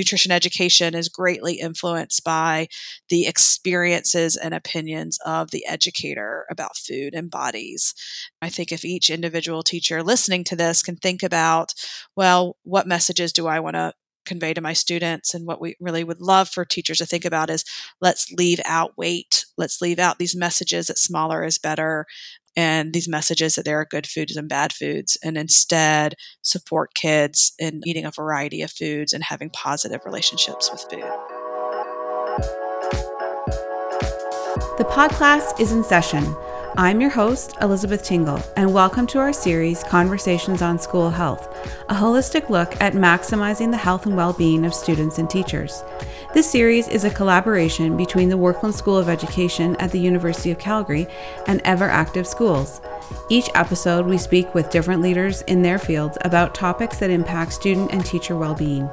nutrition 0.00 0.32
education 0.32 0.94
is 0.94 1.10
greatly 1.10 1.60
influenced 1.60 2.24
by 2.24 2.66
the 3.10 3.26
experiences 3.26 4.34
and 4.34 4.54
opinions 4.54 5.18
of 5.26 5.50
the 5.50 5.66
educator 5.66 6.46
about 6.50 6.74
food 6.74 7.14
and 7.14 7.30
bodies. 7.30 7.92
I 8.40 8.48
think 8.48 8.72
if 8.72 8.82
each 8.82 9.10
individual 9.10 9.62
teacher 9.62 10.02
listening 10.02 10.42
to 10.44 10.56
this 10.56 10.82
can 10.82 10.96
think 10.96 11.22
about, 11.22 11.74
well, 12.16 12.56
what 12.62 12.86
messages 12.86 13.30
do 13.30 13.46
I 13.46 13.60
want 13.60 13.76
to 13.76 13.92
convey 14.24 14.54
to 14.54 14.62
my 14.62 14.72
students? 14.72 15.34
And 15.34 15.46
what 15.46 15.60
we 15.60 15.76
really 15.80 16.02
would 16.02 16.22
love 16.22 16.48
for 16.48 16.64
teachers 16.64 16.96
to 16.98 17.06
think 17.06 17.26
about 17.26 17.50
is 17.50 17.62
let's 18.00 18.32
leave 18.32 18.60
out 18.64 18.96
weight. 18.96 19.44
Let's 19.58 19.82
leave 19.82 19.98
out 19.98 20.18
these 20.18 20.34
messages 20.34 20.86
that 20.86 20.98
smaller 20.98 21.44
is 21.44 21.58
better 21.58 22.06
and 22.56 22.92
these 22.92 23.08
messages 23.08 23.54
that 23.54 23.64
there 23.64 23.80
are 23.80 23.86
good 23.86 24.06
foods 24.06 24.36
and 24.36 24.48
bad 24.48 24.72
foods, 24.72 25.16
and 25.22 25.36
instead 25.36 26.14
support 26.42 26.94
kids 26.94 27.52
in 27.58 27.80
eating 27.84 28.04
a 28.04 28.10
variety 28.10 28.62
of 28.62 28.70
foods 28.70 29.12
and 29.12 29.24
having 29.24 29.50
positive 29.50 30.00
relationships 30.04 30.70
with 30.70 30.82
food. 30.90 31.04
The 34.78 34.84
podcast 34.84 35.60
is 35.60 35.72
in 35.72 35.84
session. 35.84 36.34
I'm 36.76 37.00
your 37.00 37.10
host, 37.10 37.56
Elizabeth 37.60 38.04
Tingle, 38.04 38.42
and 38.56 38.72
welcome 38.72 39.06
to 39.08 39.18
our 39.18 39.32
series, 39.32 39.82
Conversations 39.82 40.62
on 40.62 40.78
School 40.78 41.10
Health, 41.10 41.48
a 41.88 41.94
holistic 41.94 42.48
look 42.48 42.80
at 42.80 42.94
maximizing 42.94 43.72
the 43.72 43.76
health 43.76 44.06
and 44.06 44.16
well 44.16 44.32
being 44.32 44.64
of 44.64 44.72
students 44.72 45.18
and 45.18 45.28
teachers. 45.28 45.82
This 46.32 46.48
series 46.48 46.86
is 46.86 47.02
a 47.02 47.10
collaboration 47.10 47.96
between 47.96 48.28
the 48.28 48.38
Werklund 48.38 48.74
School 48.74 48.96
of 48.96 49.08
Education 49.08 49.74
at 49.76 49.90
the 49.90 49.98
University 49.98 50.52
of 50.52 50.60
Calgary 50.60 51.08
and 51.48 51.60
Ever 51.64 51.86
Active 51.86 52.24
Schools. 52.24 52.80
Each 53.28 53.50
episode, 53.56 54.06
we 54.06 54.16
speak 54.16 54.54
with 54.54 54.70
different 54.70 55.02
leaders 55.02 55.42
in 55.42 55.62
their 55.62 55.76
fields 55.76 56.16
about 56.20 56.54
topics 56.54 57.00
that 57.00 57.10
impact 57.10 57.52
student 57.52 57.92
and 57.92 58.06
teacher 58.06 58.36
well 58.36 58.54
being. 58.54 58.88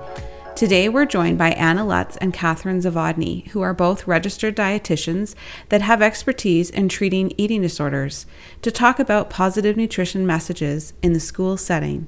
Today, 0.55 0.89
we're 0.89 1.05
joined 1.05 1.37
by 1.37 1.51
Anna 1.51 1.85
Lutz 1.85 2.17
and 2.17 2.33
Katherine 2.33 2.81
Zavodni, 2.81 3.47
who 3.49 3.61
are 3.61 3.75
both 3.75 4.07
registered 4.07 4.57
dietitians 4.57 5.35
that 5.69 5.81
have 5.81 6.01
expertise 6.01 6.71
in 6.71 6.89
treating 6.89 7.31
eating 7.37 7.61
disorders, 7.61 8.25
to 8.63 8.71
talk 8.71 8.97
about 8.97 9.29
positive 9.29 9.77
nutrition 9.77 10.25
messages 10.25 10.93
in 11.03 11.13
the 11.13 11.19
school 11.19 11.55
setting. 11.55 12.07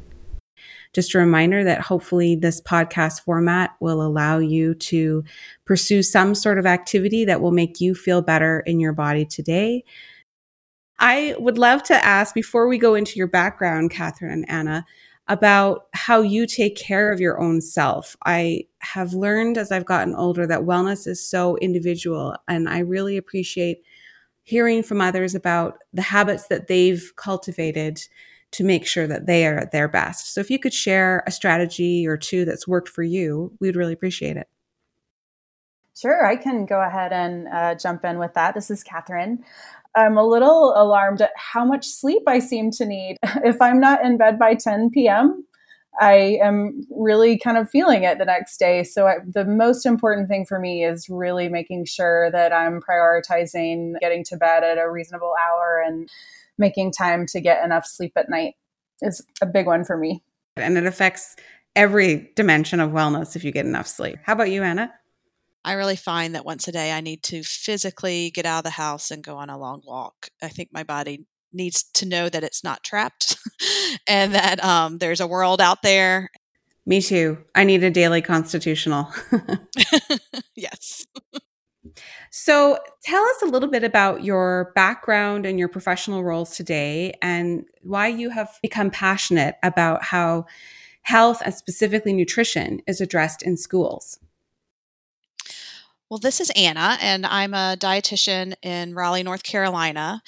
Just 0.94 1.14
a 1.14 1.20
reminder 1.20 1.64
that 1.64 1.82
hopefully 1.82 2.36
this 2.36 2.62
podcast 2.62 3.22
format 3.22 3.76
will 3.80 4.02
allow 4.02 4.40
you 4.40 4.74
to 4.76 5.24
pursue 5.66 6.02
some 6.02 6.34
sort 6.34 6.58
of 6.58 6.66
activity 6.66 7.26
that 7.26 7.42
will 7.42 7.52
make 7.52 7.80
you 7.80 7.94
feel 7.94 8.22
better 8.22 8.62
in 8.62 8.80
your 8.80 8.94
body 8.94 9.26
today. 9.26 9.84
I 11.00 11.36
would 11.40 11.58
love 11.58 11.84
to 11.84 12.06
ask 12.06 12.34
before 12.34 12.68
we 12.68 12.78
go 12.78 12.96
into 12.96 13.18
your 13.18 13.28
background, 13.28 13.92
Katherine 13.92 14.32
and 14.32 14.50
Anna, 14.50 14.86
about 15.28 15.88
how 15.94 16.22
you 16.22 16.48
take 16.48 16.76
care 16.76 17.12
of 17.12 17.20
your 17.20 17.40
own 17.40 17.62
self. 17.62 18.18
I 18.26 18.64
have 18.80 19.14
learned 19.14 19.58
as 19.58 19.72
I've 19.72 19.86
gotten 19.86 20.16
older 20.16 20.48
that 20.48 20.62
wellness 20.62 21.08
is 21.08 21.26
so 21.26 21.56
individual, 21.58 22.36
and 22.48 22.68
I 22.68 22.80
really 22.80 23.16
appreciate 23.16 23.84
hearing 24.42 24.82
from 24.82 25.00
others 25.00 25.36
about 25.36 25.78
the 25.94 26.02
habits 26.02 26.48
that 26.48 26.68
they've 26.68 27.14
cultivated 27.16 28.02
to 28.52 28.64
make 28.64 28.86
sure 28.86 29.08
that 29.08 29.26
they 29.26 29.46
are 29.46 29.58
at 29.58 29.72
their 29.72 29.88
best. 29.88 30.34
So 30.34 30.42
if 30.42 30.50
you 30.50 30.60
could 30.60 30.74
share 30.74 31.24
a 31.28 31.32
strategy 31.32 32.08
or 32.08 32.18
two 32.18 32.46
that's 32.46 32.68
worked 32.68 32.90
for 32.90 33.04
you, 33.04 33.54
we'd 33.60 33.76
really 33.76 33.94
appreciate 33.94 34.38
it. 34.38 34.48
Sure, 35.96 36.26
I 36.26 36.38
can 36.38 36.66
go 36.66 36.82
ahead 36.82 37.12
and 37.12 37.48
uh, 37.50 37.76
jump 37.76 38.06
in 38.06 38.20
with 38.20 38.34
that. 38.34 38.56
This 38.56 38.72
is 38.72 38.84
Katherine. 38.84 39.44
I'm 39.96 40.18
a 40.18 40.26
little 40.26 40.74
alarmed 40.76 41.22
at 41.22 41.32
how 41.36 41.66
much 41.66 41.86
sleep 41.86 42.22
I 42.28 42.40
seem 42.40 42.72
to 42.72 42.86
need. 42.86 43.18
If 43.44 43.62
I'm 43.62 43.80
not 43.80 44.04
in 44.04 44.18
bed 44.18 44.40
by 44.40 44.56
10 44.56 44.92
p.m., 44.92 45.46
I 46.00 46.40
am 46.42 46.84
really 46.90 47.38
kind 47.38 47.58
of 47.58 47.70
feeling 47.70 48.04
it 48.04 48.18
the 48.18 48.26
next 48.26 48.58
day. 48.58 48.84
So, 48.84 49.08
I, 49.08 49.16
the 49.26 49.44
most 49.44 49.86
important 49.86 50.30
thing 50.30 50.46
for 50.46 50.60
me 50.60 50.86
is 50.86 51.10
really 51.10 51.50
making 51.50 51.86
sure 51.86 52.32
that 52.32 52.54
I'm 52.54 52.80
prioritizing 52.80 54.00
getting 54.00 54.24
to 54.26 54.38
bed 54.38 54.64
at 54.64 54.78
a 54.78 54.90
reasonable 54.90 55.34
hour 55.46 55.84
and 55.86 56.10
making 56.60 56.92
time 56.92 57.26
to 57.28 57.42
get 57.42 57.64
enough 57.64 57.86
sleep 57.86 58.14
at 58.16 58.30
night 58.30 58.56
is 59.02 59.26
a 59.42 59.46
big 59.46 59.66
one 59.66 59.84
for 59.84 59.98
me. 59.98 60.24
And 60.58 60.78
it 60.78 60.86
affects 60.86 61.36
every 61.76 62.32
dimension 62.36 62.80
of 62.80 62.92
wellness 62.92 63.36
if 63.36 63.44
you 63.44 63.52
get 63.52 63.66
enough 63.66 63.88
sleep. 63.88 64.20
How 64.24 64.34
about 64.34 64.52
you, 64.52 64.64
Anna? 64.64 64.92
I 65.64 65.74
really 65.74 65.96
find 65.96 66.36
that 66.36 66.46
once 66.46 66.68
a 66.68 66.72
day 66.72 66.92
I 66.92 67.02
need 67.02 67.24
to 67.24 67.44
physically 67.44 68.32
get 68.32 68.46
out 68.46 68.60
of 68.60 68.64
the 68.66 68.70
house 68.72 69.12
and 69.12 69.24
go 69.24 69.38
on 69.38 69.50
a 69.50 69.58
long 69.58 69.82
walk. 69.86 70.30
I 70.42 70.48
think 70.48 70.70
my 70.72 70.84
body 70.84 71.26
needs 71.52 71.84
to 71.84 72.06
know 72.06 72.30
that 72.30 72.44
it's 72.44 72.64
not 72.64 72.84
trapped 72.84 73.38
and 74.08 74.34
that 74.34 74.64
um, 74.64 75.00
there's 75.00 75.20
a 75.20 75.28
world 75.28 75.62
out 75.62 75.82
there. 75.82 76.30
Me 76.86 77.02
too. 77.02 77.38
I 77.56 77.66
need 77.66 77.84
a 77.84 77.92
daily 77.92 78.22
constitutional. 78.22 79.12
yes. 80.56 81.06
So, 82.32 82.78
tell 83.04 83.24
us 83.24 83.42
a 83.42 83.48
little 83.48 83.70
bit 83.70 83.84
about 83.84 84.24
your 84.24 84.72
background 84.76 85.46
and 85.46 85.58
your 85.58 85.68
professional 85.68 86.24
roles 86.24 86.56
today 86.56 87.14
and 87.22 87.66
why 87.82 88.08
you 88.08 88.30
have 88.30 88.60
become 88.62 88.92
passionate 88.92 89.56
about 89.64 90.04
how 90.04 90.46
health 91.02 91.42
and 91.44 91.54
specifically 91.54 92.14
nutrition 92.14 92.82
is 92.86 93.02
addressed 93.02 93.42
in 93.42 93.58
schools. 93.58 94.20
Well, 96.10 96.20
this 96.20 96.40
is 96.40 96.52
Anna, 96.56 96.98
and 97.02 97.26
I'm 97.26 97.54
a 97.54 97.78
dietitian 97.80 98.56
in 98.62 98.96
Raleigh, 98.96 99.24
North 99.24 99.44
Carolina. 99.44 100.22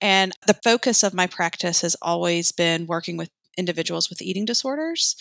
And 0.00 0.32
the 0.46 0.58
focus 0.62 1.02
of 1.02 1.14
my 1.14 1.26
practice 1.26 1.80
has 1.80 1.96
always 2.02 2.52
been 2.52 2.86
working 2.86 3.16
with 3.16 3.30
individuals 3.56 4.10
with 4.10 4.22
eating 4.22 4.44
disorders. 4.44 5.16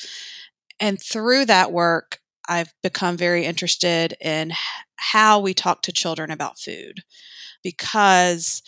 And 0.80 1.02
through 1.02 1.46
that 1.46 1.72
work, 1.72 2.19
I've 2.48 2.74
become 2.81 3.18
very 3.18 3.46
interested 3.46 4.16
in 4.22 4.52
how 4.96 5.40
we 5.40 5.54
talk 5.54 5.81
to 5.84 5.92
children 5.92 6.31
about 6.31 6.59
food 6.59 7.04
because 7.64 8.62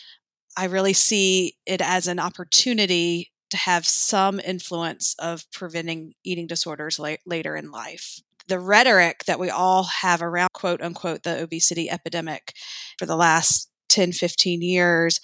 I 0.57 0.65
really 0.65 0.93
see 0.93 1.57
it 1.65 1.81
as 1.81 2.07
an 2.07 2.19
opportunity 2.19 3.31
to 3.51 3.57
have 3.57 3.85
some 3.85 4.39
influence 4.39 5.15
of 5.19 5.49
preventing 5.51 6.13
eating 6.23 6.47
disorders 6.47 6.99
la- 6.99 7.15
later 7.25 7.55
in 7.55 7.71
life. 7.71 8.19
The 8.47 8.59
rhetoric 8.59 9.25
that 9.25 9.39
we 9.39 9.49
all 9.49 9.83
have 10.01 10.21
around 10.21 10.49
quote 10.53 10.81
unquote 10.81 11.23
the 11.23 11.41
obesity 11.41 11.89
epidemic 11.89 12.53
for 12.97 13.05
the 13.05 13.15
last 13.15 13.69
10, 13.89 14.11
15 14.11 14.61
years, 14.61 15.19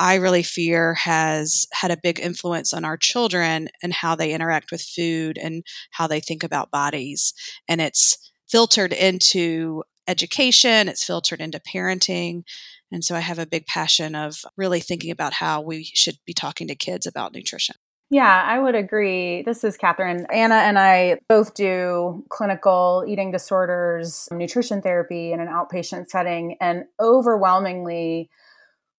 I 0.00 0.14
really 0.14 0.42
fear 0.42 0.94
has 0.94 1.66
had 1.72 1.90
a 1.90 2.00
big 2.02 2.18
influence 2.18 2.72
on 2.72 2.86
our 2.86 2.96
children 2.96 3.68
and 3.82 3.92
how 3.92 4.14
they 4.14 4.32
interact 4.32 4.72
with 4.72 4.80
food 4.80 5.36
and 5.36 5.62
how 5.90 6.06
they 6.06 6.20
think 6.20 6.42
about 6.42 6.70
bodies. 6.70 7.34
And 7.68 7.82
it's 7.82 8.32
filtered 8.48 8.94
into 8.94 9.84
education, 10.08 10.88
it's 10.88 11.04
filtered 11.04 11.42
into 11.42 11.60
parenting. 11.60 12.44
And 12.90 13.04
so 13.04 13.14
I 13.14 13.20
have 13.20 13.38
a 13.38 13.46
big 13.46 13.66
passion 13.66 14.14
of 14.14 14.42
really 14.56 14.80
thinking 14.80 15.10
about 15.10 15.34
how 15.34 15.60
we 15.60 15.84
should 15.84 16.16
be 16.26 16.32
talking 16.32 16.66
to 16.68 16.74
kids 16.74 17.06
about 17.06 17.34
nutrition. 17.34 17.76
Yeah, 18.08 18.42
I 18.44 18.58
would 18.58 18.74
agree. 18.74 19.42
This 19.42 19.62
is 19.62 19.76
Katherine. 19.76 20.26
Anna 20.32 20.56
and 20.56 20.78
I 20.78 21.18
both 21.28 21.54
do 21.54 22.24
clinical 22.30 23.04
eating 23.06 23.30
disorders, 23.30 24.28
nutrition 24.32 24.80
therapy 24.80 25.30
in 25.32 25.40
an 25.40 25.46
outpatient 25.46 26.08
setting. 26.08 26.56
And 26.60 26.86
overwhelmingly, 26.98 28.30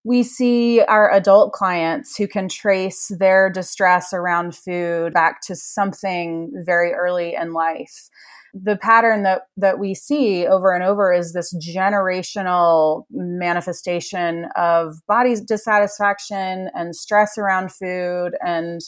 we 0.03 0.23
see 0.23 0.81
our 0.81 1.11
adult 1.11 1.53
clients 1.53 2.15
who 2.15 2.27
can 2.27 2.47
trace 2.47 3.11
their 3.19 3.49
distress 3.49 4.13
around 4.13 4.55
food 4.55 5.13
back 5.13 5.41
to 5.41 5.55
something 5.55 6.51
very 6.65 6.93
early 6.93 7.35
in 7.35 7.53
life 7.53 8.09
the 8.53 8.77
pattern 8.77 9.23
that 9.23 9.43
that 9.57 9.79
we 9.79 9.93
see 9.93 10.45
over 10.45 10.73
and 10.73 10.83
over 10.83 11.13
is 11.13 11.33
this 11.33 11.53
generational 11.55 13.05
manifestation 13.09 14.47
of 14.55 14.95
body 15.07 15.35
dissatisfaction 15.47 16.69
and 16.73 16.95
stress 16.95 17.37
around 17.37 17.71
food 17.71 18.31
and 18.45 18.81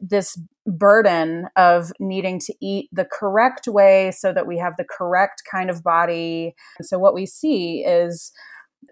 this 0.00 0.40
burden 0.66 1.46
of 1.56 1.92
needing 1.98 2.38
to 2.38 2.54
eat 2.62 2.88
the 2.92 3.04
correct 3.04 3.66
way 3.66 4.12
so 4.12 4.32
that 4.32 4.46
we 4.46 4.56
have 4.58 4.76
the 4.78 4.86
correct 4.88 5.42
kind 5.50 5.68
of 5.68 5.82
body. 5.82 6.54
So 6.80 6.98
what 6.98 7.12
we 7.12 7.26
see 7.26 7.84
is 7.84 8.32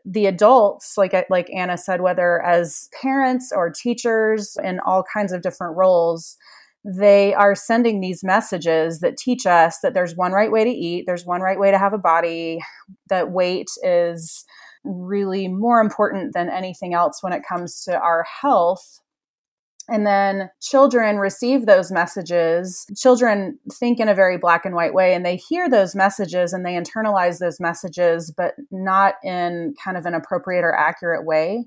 the 0.05 0.27
adults 0.27 0.97
like 0.97 1.15
uh, 1.15 1.25
like 1.31 1.51
Anna 1.55 1.77
said 1.77 2.01
whether 2.01 2.43
as 2.43 2.89
parents 3.01 3.53
or 3.55 3.71
teachers 3.71 4.57
in 4.63 4.81
all 4.81 5.05
kinds 5.13 5.33
of 5.33 5.43
different 5.43 5.77
roles 5.77 6.37
they 6.85 7.35
are 7.35 7.55
sending 7.55 8.01
these 8.01 8.25
messages 8.25 9.01
that 9.01 9.17
teach 9.17 9.47
us 9.47 9.81
that 9.81 9.95
there's 9.95 10.17
one 10.17 10.33
right 10.33 10.51
way 10.51 10.65
to 10.65 10.71
eat, 10.71 11.05
there's 11.07 11.27
one 11.27 11.41
right 11.41 11.59
way 11.59 11.71
to 11.71 11.79
have 11.79 11.93
a 11.93 11.99
body, 11.99 12.61
that 13.09 13.31
weight 13.31 13.69
is 13.83 14.45
really 14.85 15.49
more 15.49 15.81
important 15.81 16.33
than 16.35 16.49
anything 16.49 16.95
else 16.95 17.23
when 17.23 17.33
it 17.33 17.43
comes 17.47 17.83
to 17.85 17.99
our 17.99 18.25
health. 18.41 19.01
And 19.91 20.07
then 20.07 20.51
children 20.61 21.17
receive 21.17 21.65
those 21.65 21.91
messages. 21.91 22.85
Children 22.95 23.59
think 23.73 24.01
in 24.01 24.09
a 24.09 24.15
very 24.15 24.37
black 24.37 24.67
and 24.67 24.75
white 24.75 24.93
way, 24.93 25.15
and 25.15 25.25
they 25.25 25.37
hear 25.37 25.69
those 25.69 25.95
messages 25.95 26.53
and 26.53 26.65
they 26.65 26.75
internalize 26.75 27.39
those 27.39 27.59
messages, 27.59 28.31
but 28.31 28.55
not 28.71 29.15
in 29.25 29.75
kind 29.83 29.97
of 29.97 30.05
an 30.05 30.13
appropriate 30.13 30.63
or 30.63 30.75
accurate 30.75 31.25
way. 31.25 31.65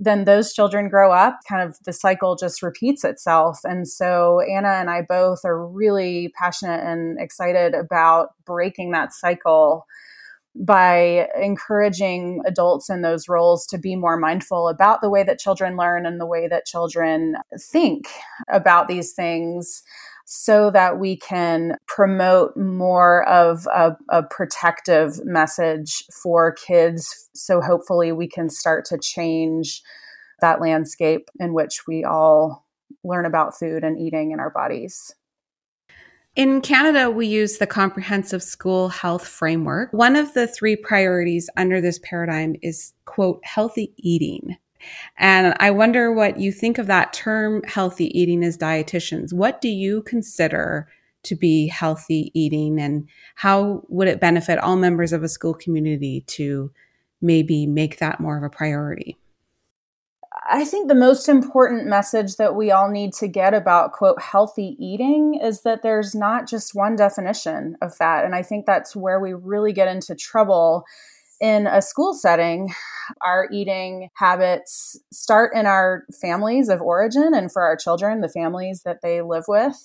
then 0.00 0.24
those 0.24 0.52
children 0.52 0.88
grow 0.88 1.12
up, 1.12 1.38
kind 1.48 1.62
of 1.62 1.78
the 1.84 1.92
cycle 1.92 2.36
just 2.36 2.62
repeats 2.62 3.04
itself. 3.04 3.60
And 3.64 3.86
so 3.86 4.40
Anna 4.40 4.70
and 4.70 4.90
I 4.90 5.02
both 5.02 5.40
are 5.44 5.66
really 5.66 6.32
passionate 6.36 6.84
and 6.84 7.18
excited 7.20 7.74
about 7.74 8.30
breaking 8.44 8.90
that 8.90 9.12
cycle 9.12 9.86
by 10.56 11.28
encouraging 11.40 12.40
adults 12.46 12.88
in 12.88 13.02
those 13.02 13.28
roles 13.28 13.66
to 13.66 13.78
be 13.78 13.96
more 13.96 14.16
mindful 14.16 14.68
about 14.68 15.00
the 15.00 15.10
way 15.10 15.22
that 15.24 15.38
children 15.38 15.76
learn 15.76 16.06
and 16.06 16.20
the 16.20 16.26
way 16.26 16.46
that 16.46 16.64
children 16.64 17.36
think 17.58 18.08
about 18.48 18.86
these 18.86 19.12
things 19.12 19.82
so 20.26 20.70
that 20.70 20.98
we 20.98 21.16
can 21.16 21.76
promote 21.86 22.56
more 22.56 23.28
of 23.28 23.66
a, 23.66 23.96
a, 24.08 24.22
protective 24.22 25.22
message 25.24 26.04
for 26.10 26.52
kids. 26.52 27.28
So 27.34 27.60
hopefully 27.60 28.10
we 28.10 28.26
can 28.26 28.48
start 28.48 28.86
to 28.86 28.98
change 28.98 29.82
that 30.40 30.62
landscape 30.62 31.28
in 31.38 31.52
which 31.52 31.86
we 31.86 32.04
all 32.04 32.64
learn 33.02 33.26
about 33.26 33.58
food 33.58 33.84
and 33.84 33.98
eating 33.98 34.30
in 34.30 34.40
our 34.40 34.50
bodies. 34.50 35.14
In 36.36 36.62
Canada, 36.62 37.12
we 37.12 37.28
use 37.28 37.58
the 37.58 37.66
Comprehensive 37.66 38.42
School 38.42 38.88
Health 38.88 39.24
Framework. 39.24 39.92
One 39.92 40.16
of 40.16 40.34
the 40.34 40.48
three 40.48 40.74
priorities 40.74 41.48
under 41.56 41.80
this 41.80 42.00
paradigm 42.00 42.56
is, 42.60 42.92
quote, 43.04 43.40
healthy 43.44 43.94
eating. 43.98 44.56
And 45.16 45.54
I 45.60 45.70
wonder 45.70 46.12
what 46.12 46.40
you 46.40 46.50
think 46.50 46.78
of 46.78 46.88
that 46.88 47.12
term, 47.12 47.62
healthy 47.62 48.06
eating, 48.18 48.42
as 48.42 48.58
dietitians. 48.58 49.32
What 49.32 49.60
do 49.60 49.68
you 49.68 50.02
consider 50.02 50.88
to 51.22 51.36
be 51.36 51.68
healthy 51.68 52.32
eating, 52.34 52.80
and 52.80 53.08
how 53.36 53.84
would 53.88 54.08
it 54.08 54.20
benefit 54.20 54.58
all 54.58 54.76
members 54.76 55.12
of 55.12 55.22
a 55.22 55.28
school 55.28 55.54
community 55.54 56.22
to 56.26 56.70
maybe 57.22 57.64
make 57.64 57.98
that 57.98 58.18
more 58.18 58.36
of 58.36 58.42
a 58.42 58.50
priority? 58.50 59.16
I 60.46 60.64
think 60.64 60.88
the 60.88 60.94
most 60.94 61.28
important 61.28 61.86
message 61.86 62.36
that 62.36 62.54
we 62.54 62.70
all 62.70 62.90
need 62.90 63.14
to 63.14 63.28
get 63.28 63.54
about, 63.54 63.92
quote, 63.92 64.20
healthy 64.20 64.76
eating 64.78 65.40
is 65.42 65.62
that 65.62 65.82
there's 65.82 66.14
not 66.14 66.46
just 66.46 66.74
one 66.74 66.96
definition 66.96 67.76
of 67.80 67.96
that. 67.98 68.24
And 68.24 68.34
I 68.34 68.42
think 68.42 68.66
that's 68.66 68.94
where 68.94 69.20
we 69.20 69.32
really 69.32 69.72
get 69.72 69.88
into 69.88 70.14
trouble 70.14 70.84
in 71.40 71.66
a 71.66 71.80
school 71.80 72.14
setting. 72.14 72.72
Our 73.22 73.48
eating 73.52 74.10
habits 74.14 74.98
start 75.12 75.54
in 75.54 75.66
our 75.66 76.04
families 76.20 76.68
of 76.68 76.82
origin 76.82 77.32
and 77.34 77.50
for 77.50 77.62
our 77.62 77.76
children, 77.76 78.20
the 78.20 78.28
families 78.28 78.82
that 78.84 79.00
they 79.02 79.22
live 79.22 79.44
with. 79.48 79.76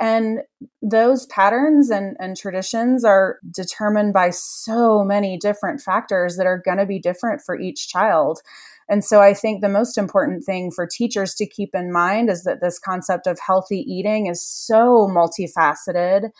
And 0.00 0.40
those 0.82 1.26
patterns 1.26 1.90
and, 1.90 2.16
and 2.18 2.36
traditions 2.36 3.04
are 3.04 3.38
determined 3.50 4.12
by 4.12 4.30
so 4.30 5.04
many 5.04 5.38
different 5.38 5.80
factors 5.80 6.36
that 6.36 6.46
are 6.46 6.60
going 6.64 6.78
to 6.78 6.86
be 6.86 6.98
different 6.98 7.42
for 7.44 7.58
each 7.58 7.88
child. 7.88 8.40
And 8.88 9.04
so 9.04 9.20
I 9.20 9.34
think 9.34 9.60
the 9.60 9.68
most 9.68 9.96
important 9.96 10.44
thing 10.44 10.70
for 10.70 10.86
teachers 10.86 11.34
to 11.36 11.48
keep 11.48 11.70
in 11.74 11.92
mind 11.92 12.30
is 12.30 12.44
that 12.44 12.60
this 12.60 12.78
concept 12.78 13.26
of 13.26 13.38
healthy 13.44 13.78
eating 13.78 14.26
is 14.26 14.46
so 14.46 15.08
multifaceted 15.10 16.30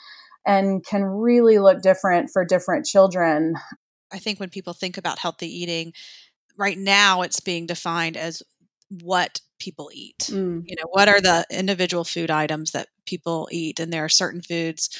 and 0.46 0.84
can 0.84 1.04
really 1.04 1.58
look 1.58 1.80
different 1.80 2.30
for 2.30 2.44
different 2.44 2.84
children. 2.84 3.54
I 4.12 4.18
think 4.18 4.38
when 4.38 4.50
people 4.50 4.74
think 4.74 4.98
about 4.98 5.18
healthy 5.18 5.48
eating, 5.48 5.94
right 6.56 6.78
now 6.78 7.22
it's 7.22 7.40
being 7.40 7.66
defined 7.66 8.16
as 8.16 8.42
what 8.90 9.40
people 9.58 9.90
eat. 9.92 10.28
Mm. 10.30 10.62
You 10.66 10.76
know, 10.76 10.88
what 10.90 11.08
are 11.08 11.20
the 11.20 11.46
individual 11.50 12.04
food 12.04 12.30
items 12.30 12.72
that 12.72 12.88
people 13.06 13.48
eat? 13.50 13.80
And 13.80 13.92
there 13.92 14.04
are 14.04 14.10
certain 14.10 14.42
foods 14.42 14.90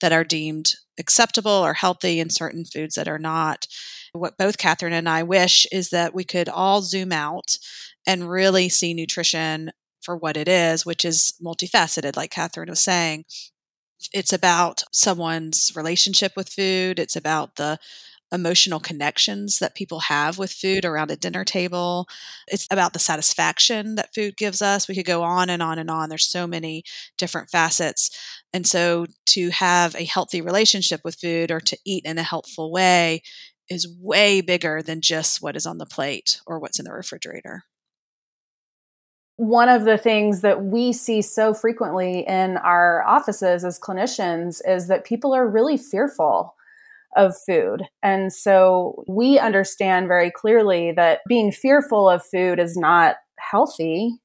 that 0.00 0.12
are 0.12 0.24
deemed 0.24 0.74
acceptable 0.98 1.50
or 1.50 1.74
healthy 1.74 2.20
and 2.20 2.32
certain 2.32 2.64
foods 2.64 2.94
that 2.94 3.08
are 3.08 3.18
not. 3.18 3.66
What 4.12 4.38
both 4.38 4.58
Katherine 4.58 4.92
and 4.92 5.08
I 5.08 5.22
wish 5.22 5.66
is 5.72 5.90
that 5.90 6.14
we 6.14 6.24
could 6.24 6.48
all 6.48 6.82
zoom 6.82 7.12
out 7.12 7.58
and 8.06 8.30
really 8.30 8.68
see 8.68 8.94
nutrition 8.94 9.70
for 10.02 10.16
what 10.16 10.36
it 10.36 10.48
is, 10.48 10.84
which 10.84 11.04
is 11.04 11.34
multifaceted, 11.42 12.16
like 12.16 12.30
Katherine 12.30 12.68
was 12.68 12.80
saying. 12.80 13.24
It's 14.12 14.32
about 14.32 14.82
someone's 14.92 15.72
relationship 15.76 16.32
with 16.36 16.48
food. 16.48 16.98
It's 16.98 17.16
about 17.16 17.56
the 17.56 17.78
emotional 18.32 18.80
connections 18.80 19.58
that 19.58 19.74
people 19.74 20.00
have 20.00 20.38
with 20.38 20.50
food 20.50 20.84
around 20.84 21.10
a 21.10 21.16
dinner 21.16 21.44
table. 21.44 22.08
It's 22.48 22.66
about 22.70 22.94
the 22.94 22.98
satisfaction 22.98 23.94
that 23.96 24.14
food 24.14 24.36
gives 24.36 24.62
us. 24.62 24.88
We 24.88 24.94
could 24.94 25.04
go 25.04 25.22
on 25.22 25.50
and 25.50 25.62
on 25.62 25.78
and 25.78 25.90
on. 25.90 26.08
There's 26.08 26.28
so 26.28 26.46
many 26.46 26.82
different 27.18 27.50
facets. 27.50 28.10
And 28.52 28.66
so 28.66 29.06
to 29.26 29.50
have 29.50 29.94
a 29.94 30.04
healthy 30.04 30.40
relationship 30.40 31.02
with 31.04 31.20
food 31.20 31.50
or 31.50 31.60
to 31.60 31.78
eat 31.84 32.04
in 32.04 32.18
a 32.18 32.22
healthful 32.22 32.72
way 32.72 33.22
is 33.68 33.88
way 34.00 34.40
bigger 34.40 34.82
than 34.82 35.00
just 35.00 35.42
what 35.42 35.56
is 35.56 35.66
on 35.66 35.78
the 35.78 35.86
plate 35.86 36.40
or 36.46 36.58
what's 36.58 36.78
in 36.78 36.84
the 36.84 36.92
refrigerator. 36.92 37.64
One 39.36 39.68
of 39.68 39.84
the 39.84 39.98
things 39.98 40.42
that 40.42 40.64
we 40.64 40.92
see 40.92 41.22
so 41.22 41.54
frequently 41.54 42.20
in 42.26 42.58
our 42.58 43.02
offices 43.02 43.64
as 43.64 43.78
clinicians 43.78 44.60
is 44.66 44.88
that 44.88 45.04
people 45.04 45.34
are 45.34 45.46
really 45.46 45.76
fearful 45.76 46.54
of 47.16 47.34
food. 47.46 47.82
And 48.02 48.32
so 48.32 49.04
we 49.08 49.38
understand 49.38 50.08
very 50.08 50.30
clearly 50.30 50.92
that 50.92 51.20
being 51.28 51.52
fearful 51.52 52.08
of 52.08 52.24
food 52.24 52.58
is 52.58 52.76
not 52.76 53.16
healthy, 53.38 54.18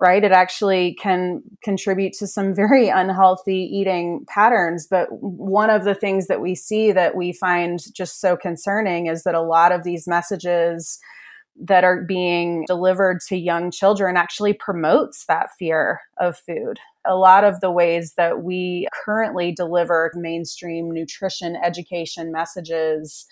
right? 0.00 0.22
It 0.22 0.32
actually 0.32 0.94
can 0.94 1.42
contribute 1.62 2.12
to 2.14 2.26
some 2.26 2.54
very 2.54 2.88
unhealthy 2.94 3.58
eating 3.58 4.24
patterns. 4.28 4.86
But 4.88 5.08
one 5.10 5.70
of 5.70 5.84
the 5.84 5.94
things 5.94 6.26
that 6.26 6.40
we 6.40 6.54
see 6.54 6.92
that 6.92 7.16
we 7.16 7.32
find 7.32 7.80
just 7.94 8.20
so 8.20 8.36
concerning 8.36 9.06
is 9.06 9.24
that 9.24 9.34
a 9.34 9.42
lot 9.42 9.72
of 9.72 9.82
these 9.82 10.06
messages 10.06 10.98
that 11.56 11.84
are 11.84 12.02
being 12.02 12.64
delivered 12.66 13.20
to 13.28 13.36
young 13.36 13.70
children 13.70 14.16
actually 14.16 14.52
promotes 14.52 15.24
that 15.26 15.50
fear 15.56 16.00
of 16.18 16.36
food 16.36 16.80
a 17.06 17.16
lot 17.16 17.44
of 17.44 17.60
the 17.60 17.70
ways 17.70 18.14
that 18.16 18.42
we 18.42 18.88
currently 19.04 19.52
deliver 19.52 20.10
mainstream 20.14 20.90
nutrition 20.90 21.56
education 21.56 22.32
messages 22.32 23.26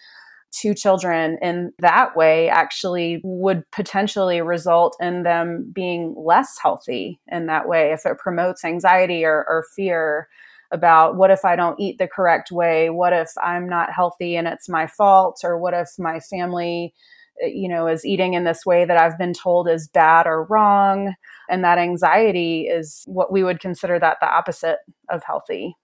to 0.53 0.75
children 0.75 1.39
in 1.41 1.73
that 1.79 2.15
way 2.15 2.49
actually 2.51 3.21
would 3.25 3.69
potentially 3.71 4.43
result 4.43 4.97
in 5.01 5.23
them 5.23 5.71
being 5.75 6.15
less 6.17 6.59
healthy 6.63 7.19
in 7.29 7.47
that 7.47 7.67
way 7.67 7.93
if 7.93 8.05
it 8.05 8.19
promotes 8.19 8.65
anxiety 8.65 9.25
or, 9.25 9.47
or 9.49 9.65
fear 9.75 10.29
about 10.71 11.17
what 11.17 11.31
if 11.31 11.45
I 11.45 11.57
don't 11.57 11.81
eat 11.81 11.99
the 11.99 12.09
correct 12.09 12.51
way? 12.51 12.91
What 12.91 13.13
if 13.13 13.31
I'm 13.43 13.69
not 13.69 13.93
healthy 13.93 14.37
and 14.37 14.49
it's 14.49 14.69
my 14.69 14.87
fault? 14.87 15.41
Or 15.45 15.59
what 15.59 15.75
if 15.75 15.89
my 15.99 16.21
family 16.21 16.95
you 17.43 17.69
know, 17.69 17.87
is 17.87 18.05
eating 18.05 18.35
in 18.35 18.45
this 18.45 18.65
way 18.65 18.85
that 18.85 18.97
I've 18.97 19.19
been 19.19 19.35
told 19.35 19.69
is 19.69 19.89
bad 19.89 20.27
or 20.27 20.45
wrong. 20.45 21.15
And 21.51 21.65
that 21.65 21.79
anxiety 21.79 22.63
is 22.63 23.03
what 23.07 23.33
we 23.33 23.43
would 23.43 23.61
consider 23.61 23.99
that 23.99 24.19
the 24.21 24.29
opposite 24.29 24.79
of 25.11 25.23
healthy. 25.25 25.77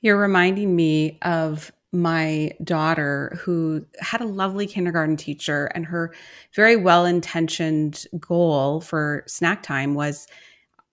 You're 0.00 0.18
reminding 0.18 0.74
me 0.74 1.18
of 1.22 1.72
my 1.92 2.50
daughter 2.64 3.38
who 3.42 3.84
had 4.00 4.20
a 4.20 4.26
lovely 4.26 4.66
kindergarten 4.66 5.16
teacher 5.16 5.66
and 5.74 5.86
her 5.86 6.14
very 6.54 6.74
well-intentioned 6.74 8.06
goal 8.18 8.80
for 8.80 9.22
snack 9.26 9.62
time 9.62 9.94
was 9.94 10.26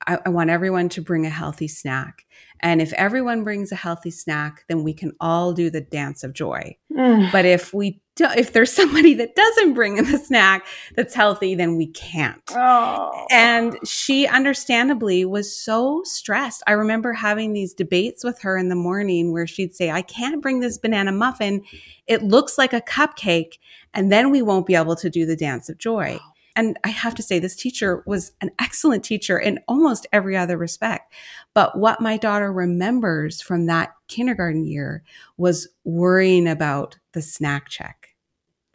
I, 0.06 0.20
I, 0.26 0.30
want 0.30 0.50
everyone 0.50 0.90
to 0.90 1.02
bring 1.02 1.26
a 1.26 1.30
healthy 1.30 1.70
snack 1.70 2.26
and 2.60 2.82
if 2.82 2.92
everyone 2.94 3.46
brings 3.46 3.72
a 3.72 3.78
healthy 3.78 4.12
snack 4.12 4.66
then 4.68 4.84
we 4.84 4.94
can 4.94 5.14
all 5.22 5.54
do 5.54 5.70
the 5.70 5.80
dance 5.80 6.22
of 6.22 6.34
joy 6.34 6.76
mm. 6.92 7.32
but 7.32 7.46
if 7.46 7.74
we 7.74 8.02
if 8.22 8.54
there's 8.54 8.72
somebody 8.72 9.14
that 9.16 9.36
doesn't 9.36 9.74
bring 9.74 9.98
in 9.98 10.12
the 10.12 10.18
snack 10.18 10.66
that's 10.96 11.14
healthy, 11.14 11.56
then 11.56 11.78
we 11.78 11.88
can't. 11.88 12.42
Oh. 12.52 13.26
And 13.32 13.78
she 13.88 14.28
understandably 14.28 15.26
was 15.26 15.56
so 15.56 16.02
stressed. 16.04 16.64
I 16.68 16.74
remember 16.74 17.14
having 17.14 17.54
these 17.54 17.74
debates 17.74 18.24
with 18.24 18.42
her 18.42 18.58
in 18.58 18.70
the 18.70 18.76
morning 18.76 19.32
where 19.32 19.48
she'd 19.48 19.76
say, 19.76 19.92
I 19.92 20.02
can't 20.02 20.42
bring 20.42 20.60
this 20.60 20.78
banana 20.78 21.12
muffin. 21.12 21.64
It 22.08 22.24
looks 22.24 22.58
like 22.58 22.74
a 22.74 22.82
cupcake. 22.82 23.60
And 23.94 24.12
then 24.12 24.32
we 24.32 24.42
won't 24.42 24.68
be 24.68 24.76
able 24.76 24.96
to 24.98 25.10
do 25.10 25.26
the 25.26 25.36
dance 25.36 25.70
of 25.70 25.78
joy. 25.78 26.20
And 26.56 26.78
I 26.84 26.90
have 26.90 27.16
to 27.16 27.24
say, 27.24 27.40
this 27.40 27.56
teacher 27.56 28.04
was 28.06 28.34
an 28.42 28.52
excellent 28.60 29.06
teacher 29.06 29.40
in 29.40 29.60
almost 29.68 30.08
every 30.12 30.36
other 30.36 30.58
respect. 30.58 31.14
But 31.54 31.78
what 31.78 32.02
my 32.02 32.18
daughter 32.18 32.52
remembers 32.52 33.42
from 33.42 33.68
that 33.68 33.94
kindergarten 34.10 34.66
year 34.66 35.04
was 35.38 35.70
worrying 35.86 36.50
about 36.50 36.98
the 37.14 37.22
snack 37.22 37.70
check 37.70 38.09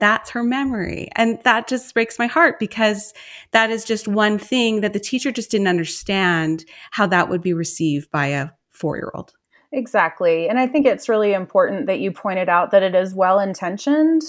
that's 0.04 0.28
her 0.30 0.44
memory. 0.44 1.08
And 1.16 1.40
that 1.44 1.66
just 1.66 1.94
breaks 1.94 2.18
my 2.18 2.26
heart 2.26 2.58
because 2.58 3.14
that 3.52 3.70
is 3.70 3.87
just 3.87 4.06
one 4.06 4.38
thing 4.38 4.82
that 4.82 4.92
the 4.92 5.00
teacher 5.00 5.32
just 5.32 5.50
didn't 5.50 5.66
understand 5.66 6.66
how 6.90 7.06
that 7.06 7.30
would 7.30 7.40
be 7.40 7.54
received 7.54 8.11
by 8.11 8.26
a 8.26 8.50
four 8.70 8.96
year 8.96 9.11
old. 9.14 9.32
Exactly. 9.73 10.46
And 10.46 10.58
I 10.58 10.66
think 10.66 10.84
it's 10.84 11.08
really 11.08 11.32
important 11.32 11.87
that 11.87 12.00
you 12.00 12.12
pointed 12.12 12.50
out 12.50 12.70
that 12.70 12.82
it 12.82 12.94
is 12.94 13.14
well 13.14 13.40
intentioned. 13.40 14.20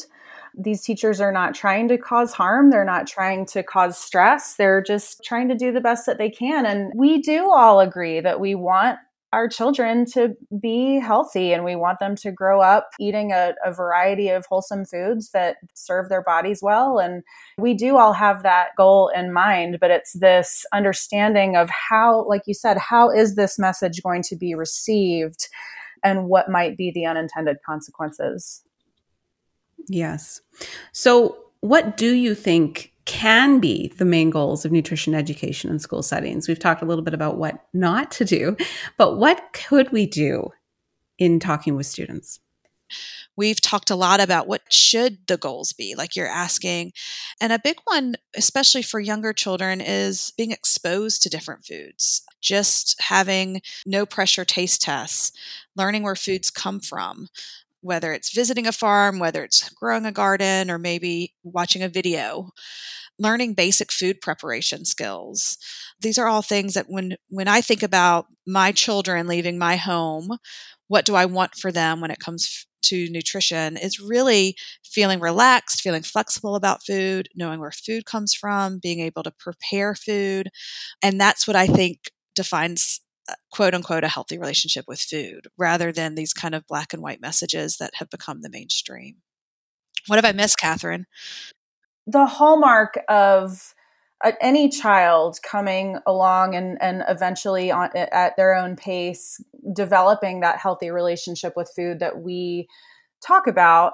These 0.58 0.82
teachers 0.82 1.20
are 1.20 1.34
not 1.34 1.53
trying 1.53 1.89
to 1.89 1.98
cause 1.98 2.34
harm. 2.34 2.72
They're 2.72 2.86
not 2.86 3.05
trying 3.05 3.46
to 3.48 3.62
cause 3.62 3.98
stress. 3.98 4.55
They're 4.55 4.82
just 4.82 5.24
trying 5.25 5.50
to 5.50 5.55
do 5.55 5.74
the 5.74 5.82
best 5.82 6.05
that 6.05 6.17
they 6.17 6.29
can. 6.29 6.65
And 6.65 6.94
we 6.96 7.22
do 7.22 7.51
all 7.51 7.82
agree 7.82 8.22
that 8.22 8.39
we 8.39 8.55
want 8.55 8.98
our 9.34 9.50
children 9.50 10.05
to 10.05 10.34
be 10.62 11.00
healthy 11.00 11.51
and 11.51 11.65
we 11.65 11.75
want 11.75 12.00
them 12.00 12.15
to 12.15 12.32
grow 12.32 12.62
up 12.62 12.89
eating 13.00 13.32
a, 13.32 13.53
a, 13.65 13.74
variety 13.74 14.29
of 14.29 14.46
wholesome 14.46 14.86
foods 14.86 15.32
that 15.32 15.58
serve 15.74 16.08
their 16.08 16.24
bodies 16.24 16.60
well. 16.62 17.00
And 17.00 17.22
we 17.58 17.74
do 17.74 17.98
all 17.98 18.13
have 18.13 18.44
that 18.44 18.70
goal 18.77 19.12
in 19.13 19.34
mind, 19.34 19.79
but 19.82 19.91
it's 19.91 20.13
this 20.13 20.65
understanding 20.72 21.58
of 21.58 21.70
how, 21.70 22.25
like 22.27 22.44
you 22.46 22.53
said, 22.53 22.77
how 22.77 23.10
is 23.10 23.36
this 23.36 23.60
message 23.60 24.01
going 24.01 24.24
to 24.24 24.38
be 24.38 24.55
received 24.55 25.50
and 26.03 26.29
what 26.29 26.50
might 26.50 26.77
be 26.77 26.91
the 26.91 27.05
unintended 27.05 27.58
consequences? 27.65 28.63
Yes. 29.89 30.39
So, 30.94 31.38
what 31.60 31.98
do 31.98 32.13
you 32.13 32.36
think 32.36 32.94
can 33.05 33.59
be 33.59 33.93
the 33.97 34.05
main 34.05 34.29
goals 34.29 34.65
of 34.65 34.71
nutrition 34.71 35.13
education 35.13 35.69
in 35.69 35.79
school 35.79 36.01
settings. 36.01 36.47
We've 36.47 36.59
talked 36.59 36.81
a 36.81 36.85
little 36.85 37.03
bit 37.03 37.13
about 37.13 37.38
what 37.38 37.65
not 37.74 38.12
to 38.12 38.25
do, 38.25 38.57
but 38.97 39.17
what 39.17 39.53
could 39.53 39.91
we 39.91 40.05
do 40.05 40.50
in 41.17 41.39
talking 41.39 41.75
with 41.75 41.85
students? 41.85 42.39
We've 43.35 43.59
talked 43.59 43.89
a 43.89 43.95
lot 43.95 44.21
about 44.21 44.47
what 44.47 44.71
should 44.71 45.27
the 45.27 45.38
goals 45.38 45.74
be, 45.74 45.95
like 45.95 46.15
you're 46.15 46.27
asking. 46.27 46.93
And 47.41 47.51
a 47.51 47.59
big 47.59 47.77
one, 47.85 48.15
especially 48.35 48.81
for 48.81 49.00
younger 49.00 49.33
children, 49.33 49.81
is 49.81 50.31
being 50.38 50.51
exposed 50.51 51.21
to 51.24 51.29
different 51.29 51.65
foods. 51.65 52.24
Just 52.41 52.95
having 53.01 53.62
no 53.85 54.05
pressure 54.05 54.45
taste 54.45 54.81
tests, 54.81 55.31
learning 55.75 56.03
where 56.03 56.15
foods 56.15 56.50
come 56.51 56.79
from, 56.79 57.27
whether 57.86 58.13
it's 58.13 58.34
visiting 58.34 58.68
a 58.68 58.74
farm, 58.74 59.20
whether 59.20 59.44
it's 59.44 59.70
growing 59.70 60.06
a 60.06 60.12
garden, 60.12 60.72
or 60.72 60.80
maybe 60.80 61.34
watching 61.44 61.84
a 61.84 61.89
video 61.89 62.51
learning 63.20 63.54
basic 63.54 63.92
food 63.92 64.22
preparation 64.22 64.86
skills. 64.86 65.58
These 66.01 66.18
are 66.18 66.27
all 66.27 66.42
things 66.42 66.74
that 66.74 66.88
when 66.89 67.15
when 67.30 67.48
I 67.48 67.62
think 67.62 67.84
about 67.84 68.27
my 68.46 68.72
children 68.72 69.27
leaving 69.27 69.58
my 69.58 69.75
home, 69.77 70.38
what 70.88 71.06
do 71.06 71.15
I 71.15 71.25
want 71.25 71.56
for 71.56 71.72
them 71.72 72.01
when 72.01 72.12
it 72.12 72.20
comes 72.20 72.65
to 72.84 73.10
nutrition 73.10 73.77
is 73.77 74.00
really 74.00 74.56
feeling 74.84 75.20
relaxed, 75.20 75.82
feeling 75.82 76.04
flexible 76.04 76.56
about 76.56 76.86
food, 76.86 77.27
knowing 77.36 77.60
where 77.60 77.72
food 77.72 78.06
comes 78.06 78.34
from, 78.34 78.77
being 78.77 79.00
able 79.00 79.24
to 79.24 79.32
prepare 79.39 79.96
food. 79.96 80.50
And 81.01 81.20
that's 81.20 81.48
what 81.48 81.56
I 81.56 81.65
think 81.68 82.12
defines 82.36 83.01
quote 83.51 83.74
unquote 83.74 84.03
a 84.03 84.10
healthy 84.10 84.38
relationship 84.38 84.86
with 84.88 85.00
food 85.00 85.48
rather 85.58 85.91
than 85.91 86.15
these 86.15 86.34
kind 86.34 86.55
of 86.55 86.67
black 86.67 86.94
and 86.94 87.01
white 87.01 87.22
messages 87.22 87.77
that 87.77 87.96
have 87.96 88.10
become 88.10 88.41
the 88.41 88.50
mainstream. 88.50 89.17
What 90.08 90.17
have 90.17 90.25
I 90.25 90.32
missed, 90.34 90.60
Katherine? 90.60 91.08
the 92.08 92.25
hallmark 92.25 93.00
of 93.10 93.74
any 94.41 94.70
child 94.70 95.38
coming 95.44 96.00
along 96.08 96.55
and, 96.55 96.82
and 96.82 97.03
eventually 97.08 97.72
on, 97.72 97.89
at 97.96 98.36
their 98.38 98.55
own 98.55 98.75
pace 98.75 99.41
developing 99.74 100.39
that 100.39 100.58
healthy 100.58 100.89
relationship 100.89 101.53
with 101.55 101.72
food 101.75 102.00
that 102.00 102.20
we 102.20 102.67
talk 103.22 103.46
about 103.46 103.94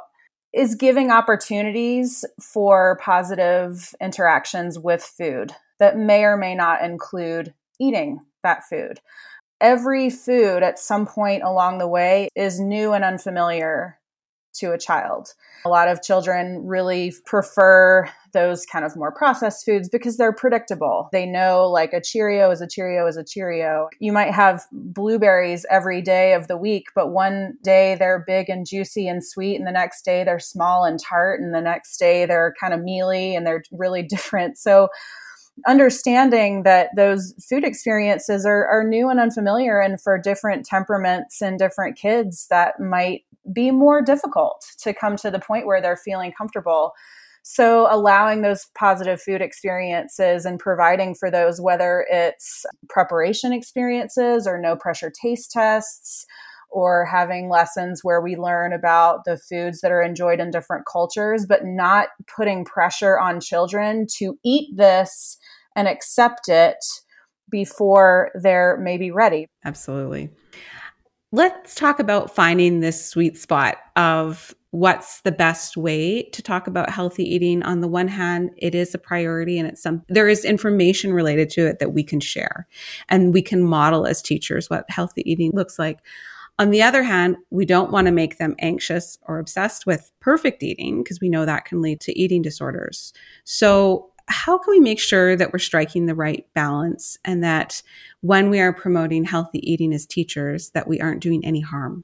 is 0.54 0.76
giving 0.76 1.12
opportunities 1.12 2.24
for 2.40 3.00
positive 3.02 3.96
interactions 4.02 4.78
with 4.78 5.02
food 5.02 5.54
that 5.80 5.98
may 5.98 6.24
or 6.24 6.38
may 6.38 6.54
not 6.54 6.84
include 6.84 7.54
eating 7.80 8.20
that 8.44 8.64
food. 8.70 9.00
Every 9.60 10.10
food 10.10 10.64
at 10.64 10.80
some 10.80 11.06
point 11.06 11.44
along 11.44 11.78
the 11.78 11.88
way 11.88 12.30
is 12.36 12.60
new 12.60 12.94
and 12.94 13.04
unfamiliar 13.04 14.00
to 14.54 14.72
a 14.72 14.78
child. 14.78 15.34
A 15.66 15.70
lot 15.70 15.88
of 15.88 16.02
children 16.02 16.66
really 16.66 17.14
prefer 17.26 18.10
those 18.34 18.66
kind 18.66 18.86
of 18.86 18.96
more 18.96 19.12
processed 19.12 19.66
foods 19.66 19.90
because 19.90 20.18
they're 20.18 20.34
predictable. 20.34 21.10
They 21.12 21.26
know 21.26 21.68
like 21.68 21.94
a 21.94 22.02
Cheerio 22.02 22.50
is 22.52 22.62
a 22.62 22.68
Cheerio 22.68 23.08
is 23.08 23.18
a 23.18 23.24
Cheerio. 23.24 23.90
You 24.00 24.12
might 24.12 24.34
have 24.34 24.66
blueberries 24.72 25.66
every 25.70 26.02
day 26.02 26.34
of 26.34 26.48
the 26.48 26.58
week, 26.58 26.86
but 26.96 27.12
one 27.12 27.58
day 27.64 27.96
they're 27.96 28.24
big 28.26 28.50
and 28.50 28.66
juicy 28.66 29.08
and 29.08 29.24
sweet, 29.24 29.58
and 29.58 29.68
the 29.68 29.72
next 29.72 30.04
day 30.04 30.24
they're 30.24 30.40
small 30.40 30.86
and 30.86 31.00
tart, 31.00 31.42
and 31.42 31.54
the 31.54 31.62
next 31.62 31.98
day 31.98 32.26
they're 32.26 32.54
kind 32.60 32.74
of 32.74 32.82
mealy 32.82 33.36
and 33.36 33.46
they're 33.46 33.64
really 33.72 34.04
different. 34.10 34.58
So, 34.58 34.90
understanding 35.68 36.64
that 36.64 36.90
those 36.96 37.34
food 37.50 37.64
experiences 37.64 38.46
are, 38.46 38.68
are 38.68 38.84
new 38.84 39.10
and 39.10 39.20
unfamiliar, 39.20 39.80
and 39.80 40.02
for 40.02 40.18
different 40.18 40.66
temperaments 40.66 41.42
and 41.42 41.60
different 41.60 41.98
kids, 41.98 42.48
that 42.50 42.80
might 42.80 43.24
be 43.52 43.72
more 43.72 44.02
difficult 44.02 44.66
to 44.80 44.94
come 44.94 45.16
to 45.18 45.32
the 45.32 45.40
point 45.40 45.66
where 45.66 45.82
they're 45.82 45.98
feeling 45.98 46.32
comfortable. 46.38 46.94
So, 47.44 47.88
allowing 47.90 48.42
those 48.42 48.68
positive 48.76 49.22
food 49.22 49.42
experiences 49.42 50.46
and 50.46 50.60
providing 50.60 51.16
for 51.16 51.32
those, 51.32 51.60
whether 51.60 52.06
it's 52.10 52.66
preparation 52.88 53.52
experiences 53.52 54.46
or 54.46 54.60
no 54.60 54.76
pressure 54.76 55.12
taste 55.12 55.52
tests, 55.52 56.28
or 56.72 57.06
having 57.06 57.50
lessons 57.50 58.00
where 58.02 58.22
we 58.22 58.36
learn 58.36 58.72
about 58.74 59.26
the 59.26 59.38
foods 59.38 59.82
that 59.82 59.92
are 59.92 60.02
enjoyed 60.02 60.40
in 60.40 60.50
different 60.50 60.86
cultures, 60.92 61.46
but 61.46 61.66
not 61.66 62.10
putting 62.34 62.64
pressure 62.66 63.20
on 63.20 63.42
children 63.42 64.08
to 64.18 64.40
eat 64.44 64.76
this 64.76 65.38
and 65.76 65.88
accept 65.88 66.48
it 66.48 66.78
before 67.50 68.32
they're 68.36 68.78
maybe 68.78 69.12
ready. 69.12 69.48
Absolutely. 69.66 70.30
Let's 71.32 71.76
talk 71.76 72.00
about 72.00 72.34
finding 72.34 72.80
this 72.80 73.06
sweet 73.06 73.38
spot 73.38 73.78
of 73.96 74.54
what's 74.72 75.22
the 75.22 75.32
best 75.32 75.76
way 75.76 76.24
to 76.24 76.42
talk 76.42 76.66
about 76.66 76.90
healthy 76.90 77.24
eating. 77.24 77.62
On 77.64 77.82
the 77.82 77.88
one 77.88 78.08
hand, 78.08 78.52
it 78.58 78.74
is 78.74 78.96
a 78.96 78.98
priority 78.98 79.60
and 79.60 79.68
it's 79.68 79.84
some 79.84 80.02
there 80.08 80.30
is 80.30 80.46
information 80.46 81.14
related 81.14 81.50
to 81.52 81.68
it 81.68 81.80
that 81.80 81.94
we 81.94 82.04
can 82.04 82.20
share 82.20 82.68
and 83.10 83.34
we 83.34 83.42
can 83.42 83.64
model 83.64 84.08
as 84.08 84.22
teachers 84.22 84.70
what 84.70 84.90
healthy 84.90 85.24
eating 85.30 85.52
looks 85.54 85.78
like. 85.78 86.00
On 86.60 86.70
the 86.70 86.82
other 86.84 87.04
hand, 87.04 87.38
we 87.50 87.66
don't 87.66 87.92
want 87.92 88.06
to 88.06 88.12
make 88.12 88.38
them 88.38 88.56
anxious 88.60 89.18
or 89.24 89.40
obsessed 89.40 89.86
with 89.86 90.12
perfect 90.20 90.62
eating 90.64 91.02
because 91.04 91.20
we 91.20 91.30
know 91.30 91.46
that 91.46 91.66
can 91.66 91.82
lead 91.82 92.00
to 92.02 92.18
eating 92.18 92.42
disorders. 92.42 93.14
So 93.44 94.11
how 94.28 94.58
can 94.58 94.72
we 94.72 94.80
make 94.80 95.00
sure 95.00 95.36
that 95.36 95.52
we're 95.52 95.60
striking 95.60 96.06
the 96.06 96.16
right 96.16 96.46
balance 96.54 97.18
and 97.26 97.44
that 97.44 97.82
when 98.22 98.50
we 98.50 98.60
are 98.60 98.74
promoting 98.74 99.24
healthy 99.24 99.60
eating 99.70 99.94
as 99.94 100.06
teachers 100.06 100.70
that 100.72 100.88
we 100.88 101.00
aren't 101.00 101.22
doing 101.22 101.44
any 101.46 101.62
harm? 101.62 102.04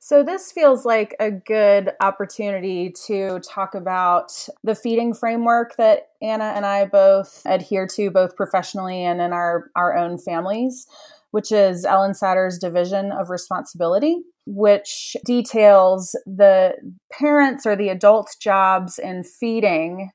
So, 0.00 0.22
this 0.22 0.52
feels 0.52 0.86
like 0.86 1.14
a 1.20 1.30
good 1.30 1.90
opportunity 2.00 2.94
to 3.06 3.40
talk 3.40 3.74
about 3.74 4.32
the 4.64 4.74
feeding 4.74 5.12
framework 5.12 5.76
that 5.76 6.08
Anna 6.22 6.52
and 6.56 6.64
I 6.64 6.86
both 6.86 7.42
adhere 7.44 7.86
to, 7.88 8.10
both 8.10 8.36
professionally 8.36 9.04
and 9.04 9.20
in 9.20 9.32
our, 9.32 9.70
our 9.76 9.96
own 9.96 10.16
families, 10.16 10.86
which 11.32 11.52
is 11.52 11.84
Ellyn 11.84 12.14
Satter's 12.14 12.58
division 12.58 13.12
of 13.12 13.28
responsibility, 13.28 14.22
which 14.46 15.14
details 15.26 16.16
the 16.24 16.76
parents 17.12 17.66
or 17.66 17.76
the 17.76 17.90
adult's 17.90 18.36
jobs 18.36 18.98
in 18.98 19.24
feeding 19.24 20.10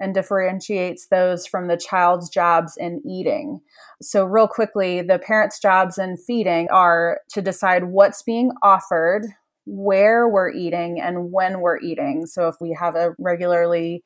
and 0.00 0.14
differentiates 0.14 1.06
those 1.06 1.46
from 1.46 1.68
the 1.68 1.76
child's 1.76 2.28
jobs 2.28 2.76
in 2.76 3.02
eating. 3.06 3.60
So, 4.00 4.24
real 4.24 4.48
quickly, 4.48 5.02
the 5.02 5.18
parents' 5.18 5.60
jobs 5.60 5.98
in 5.98 6.16
feeding 6.16 6.68
are 6.70 7.20
to 7.32 7.42
decide 7.42 7.84
what's 7.84 8.22
being 8.22 8.52
offered, 8.62 9.26
where 9.66 10.28
we're 10.28 10.50
eating, 10.50 11.00
and 11.00 11.30
when 11.30 11.60
we're 11.60 11.78
eating. 11.80 12.26
So, 12.26 12.48
if 12.48 12.56
we 12.60 12.76
have 12.78 12.96
a 12.96 13.14
regularly 13.18 14.02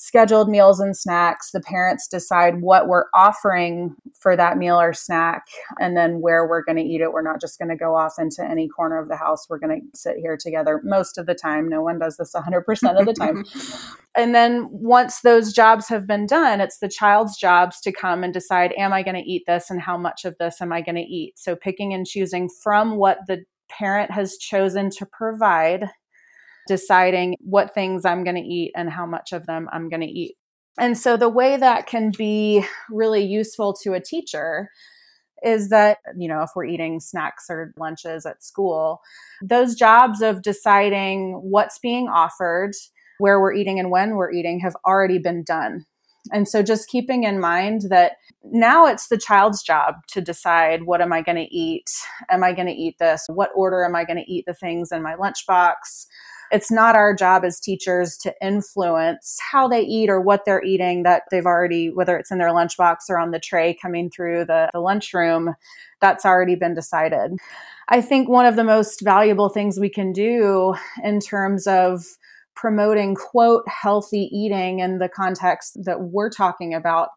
scheduled 0.00 0.48
meals 0.48 0.80
and 0.80 0.96
snacks. 0.96 1.50
The 1.50 1.60
parents 1.60 2.08
decide 2.08 2.62
what 2.62 2.88
we're 2.88 3.04
offering 3.12 3.94
for 4.18 4.34
that 4.34 4.56
meal 4.56 4.80
or 4.80 4.94
snack 4.94 5.48
and 5.78 5.94
then 5.94 6.22
where 6.22 6.48
we're 6.48 6.64
going 6.64 6.78
to 6.78 6.82
eat 6.82 7.02
it. 7.02 7.12
We're 7.12 7.20
not 7.20 7.38
just 7.38 7.58
going 7.58 7.68
to 7.68 7.76
go 7.76 7.94
off 7.94 8.14
into 8.18 8.42
any 8.42 8.66
corner 8.66 8.98
of 8.98 9.08
the 9.10 9.16
house. 9.16 9.46
We're 9.50 9.58
going 9.58 9.78
to 9.78 9.98
sit 9.98 10.16
here 10.16 10.38
together 10.40 10.80
most 10.84 11.18
of 11.18 11.26
the 11.26 11.34
time. 11.34 11.68
No 11.68 11.82
one 11.82 11.98
does 11.98 12.16
this 12.16 12.32
100% 12.32 12.98
of 12.98 13.04
the 13.04 13.12
time. 13.12 13.44
and 14.16 14.34
then 14.34 14.70
once 14.72 15.20
those 15.20 15.52
jobs 15.52 15.86
have 15.88 16.06
been 16.06 16.24
done, 16.24 16.62
it's 16.62 16.78
the 16.78 16.88
child's 16.88 17.36
jobs 17.36 17.78
to 17.82 17.92
come 17.92 18.24
and 18.24 18.32
decide 18.32 18.72
am 18.78 18.94
I 18.94 19.02
going 19.02 19.22
to 19.22 19.30
eat 19.30 19.44
this 19.46 19.68
and 19.68 19.82
how 19.82 19.98
much 19.98 20.24
of 20.24 20.34
this 20.38 20.62
am 20.62 20.72
I 20.72 20.80
going 20.80 20.96
to 20.96 21.02
eat? 21.02 21.38
So 21.38 21.54
picking 21.54 21.92
and 21.92 22.06
choosing 22.06 22.48
from 22.48 22.96
what 22.96 23.18
the 23.26 23.44
parent 23.68 24.10
has 24.12 24.38
chosen 24.38 24.88
to 24.90 25.04
provide 25.04 25.90
deciding 26.68 27.36
what 27.40 27.74
things 27.74 28.04
I'm 28.04 28.24
going 28.24 28.36
to 28.36 28.42
eat 28.42 28.72
and 28.74 28.90
how 28.90 29.06
much 29.06 29.32
of 29.32 29.46
them 29.46 29.68
I'm 29.72 29.88
going 29.88 30.02
to 30.02 30.06
eat. 30.06 30.36
And 30.78 30.96
so 30.96 31.16
the 31.16 31.28
way 31.28 31.56
that 31.56 31.86
can 31.86 32.10
be 32.16 32.64
really 32.90 33.24
useful 33.24 33.74
to 33.82 33.92
a 33.92 34.00
teacher 34.00 34.70
is 35.42 35.70
that, 35.70 35.98
you 36.16 36.28
know, 36.28 36.42
if 36.42 36.50
we're 36.54 36.66
eating 36.66 37.00
snacks 37.00 37.46
or 37.48 37.72
lunches 37.76 38.26
at 38.26 38.42
school, 38.42 39.00
those 39.42 39.74
jobs 39.74 40.20
of 40.20 40.42
deciding 40.42 41.32
what's 41.42 41.78
being 41.78 42.08
offered, 42.08 42.72
where 43.18 43.40
we're 43.40 43.54
eating 43.54 43.78
and 43.78 43.90
when 43.90 44.16
we're 44.16 44.32
eating 44.32 44.60
have 44.60 44.76
already 44.86 45.18
been 45.18 45.42
done. 45.42 45.86
And 46.32 46.46
so 46.46 46.62
just 46.62 46.88
keeping 46.88 47.24
in 47.24 47.40
mind 47.40 47.82
that 47.88 48.12
now 48.44 48.86
it's 48.86 49.08
the 49.08 49.18
child's 49.18 49.62
job 49.62 49.94
to 50.08 50.20
decide 50.20 50.84
what 50.84 51.00
am 51.00 51.12
I 51.12 51.22
going 51.22 51.36
to 51.36 51.54
eat? 51.54 51.90
Am 52.28 52.44
I 52.44 52.52
going 52.52 52.66
to 52.66 52.74
eat 52.74 52.96
this? 52.98 53.24
What 53.28 53.50
order 53.54 53.84
am 53.84 53.96
I 53.96 54.04
going 54.04 54.18
to 54.18 54.30
eat 54.30 54.44
the 54.46 54.54
things 54.54 54.92
in 54.92 55.02
my 55.02 55.14
lunchbox? 55.14 56.06
It's 56.52 56.70
not 56.70 56.96
our 56.96 57.14
job 57.14 57.44
as 57.44 57.60
teachers 57.60 58.16
to 58.18 58.34
influence 58.42 59.38
how 59.52 59.68
they 59.68 59.82
eat 59.82 60.10
or 60.10 60.20
what 60.20 60.44
they're 60.44 60.64
eating 60.64 61.04
that 61.04 61.22
they've 61.30 61.46
already, 61.46 61.90
whether 61.90 62.16
it's 62.16 62.30
in 62.30 62.38
their 62.38 62.50
lunchbox 62.50 62.96
or 63.08 63.18
on 63.18 63.30
the 63.30 63.38
tray 63.38 63.74
coming 63.80 64.10
through 64.10 64.44
the, 64.44 64.68
the 64.72 64.80
lunchroom, 64.80 65.54
that's 66.00 66.24
already 66.24 66.54
been 66.54 66.74
decided. 66.74 67.32
I 67.88 68.00
think 68.00 68.28
one 68.28 68.46
of 68.46 68.56
the 68.56 68.64
most 68.64 69.00
valuable 69.02 69.48
things 69.48 69.78
we 69.78 69.90
can 69.90 70.12
do 70.12 70.74
in 71.04 71.20
terms 71.20 71.66
of 71.66 72.04
promoting 72.54 73.14
quote 73.14 73.66
healthy 73.68 74.28
eating 74.32 74.80
in 74.80 74.98
the 74.98 75.08
context 75.08 75.82
that 75.84 76.00
we're 76.00 76.30
talking 76.30 76.74
about 76.74 77.10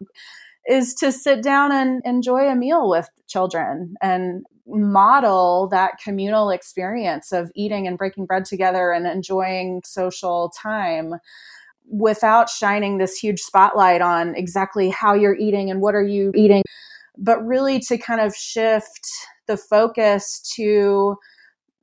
is 0.68 0.94
to 0.96 1.12
sit 1.12 1.44
down 1.44 1.72
and 1.72 2.02
enjoy 2.06 2.48
a 2.48 2.56
meal 2.56 2.90
with 2.90 3.10
children 3.28 3.96
and 4.02 4.46
model 4.66 5.68
that 5.70 5.94
communal 6.02 6.50
experience 6.50 7.32
of 7.32 7.52
eating 7.54 7.86
and 7.86 7.98
breaking 7.98 8.26
bread 8.26 8.46
together 8.46 8.92
and 8.92 9.06
enjoying 9.06 9.82
social 9.84 10.54
time 10.62 11.16
without 11.90 12.50
shining 12.50 12.98
this 12.98 13.18
huge 13.18 13.42
spotlight 13.42 14.02
on 14.02 14.34
exactly 14.36 14.90
how 14.90 15.14
you're 15.14 15.36
eating 15.36 15.70
and 15.70 15.82
what 15.82 15.96
are 15.96 16.04
you 16.04 16.32
eating 16.34 16.64
but 17.18 17.46
really 17.46 17.80
to 17.80 17.98
kind 17.98 18.22
of 18.22 18.34
shift 18.34 19.06
the 19.48 19.58
focus 19.58 20.40
to 20.56 21.16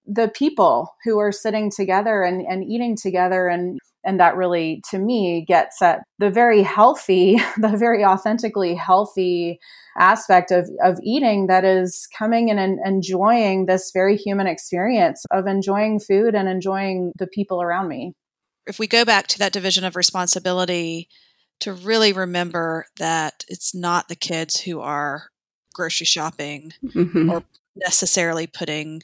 the 0.06 0.28
people 0.28 0.94
who 1.04 1.18
are 1.18 1.30
sitting 1.30 1.70
together 1.70 2.22
and, 2.22 2.44
and 2.46 2.64
eating 2.64 2.96
together 2.96 3.46
and 3.46 3.78
and 4.04 4.18
that 4.18 4.36
really 4.36 4.82
to 4.90 4.98
me 4.98 5.44
gets 5.46 5.80
at 5.82 6.00
the 6.18 6.30
very 6.30 6.62
healthy 6.62 7.36
the 7.58 7.76
very 7.76 8.04
authentically 8.04 8.74
healthy 8.74 9.58
aspect 9.98 10.50
of, 10.50 10.68
of 10.82 10.98
eating 11.02 11.48
that 11.48 11.64
is 11.64 12.08
coming 12.16 12.50
and 12.50 12.78
enjoying 12.84 13.66
this 13.66 13.90
very 13.92 14.16
human 14.16 14.46
experience 14.46 15.24
of 15.30 15.46
enjoying 15.46 15.98
food 15.98 16.34
and 16.34 16.48
enjoying 16.48 17.12
the 17.18 17.26
people 17.26 17.60
around 17.62 17.88
me 17.88 18.12
if 18.66 18.78
we 18.78 18.86
go 18.86 19.04
back 19.04 19.26
to 19.26 19.38
that 19.38 19.52
division 19.52 19.84
of 19.84 19.96
responsibility 19.96 21.08
to 21.60 21.72
really 21.72 22.12
remember 22.12 22.86
that 22.96 23.44
it's 23.48 23.74
not 23.74 24.08
the 24.08 24.16
kids 24.16 24.60
who 24.60 24.80
are 24.80 25.30
grocery 25.74 26.06
shopping 26.06 26.72
mm-hmm. 26.84 27.30
or 27.30 27.42
necessarily 27.76 28.46
putting 28.46 29.02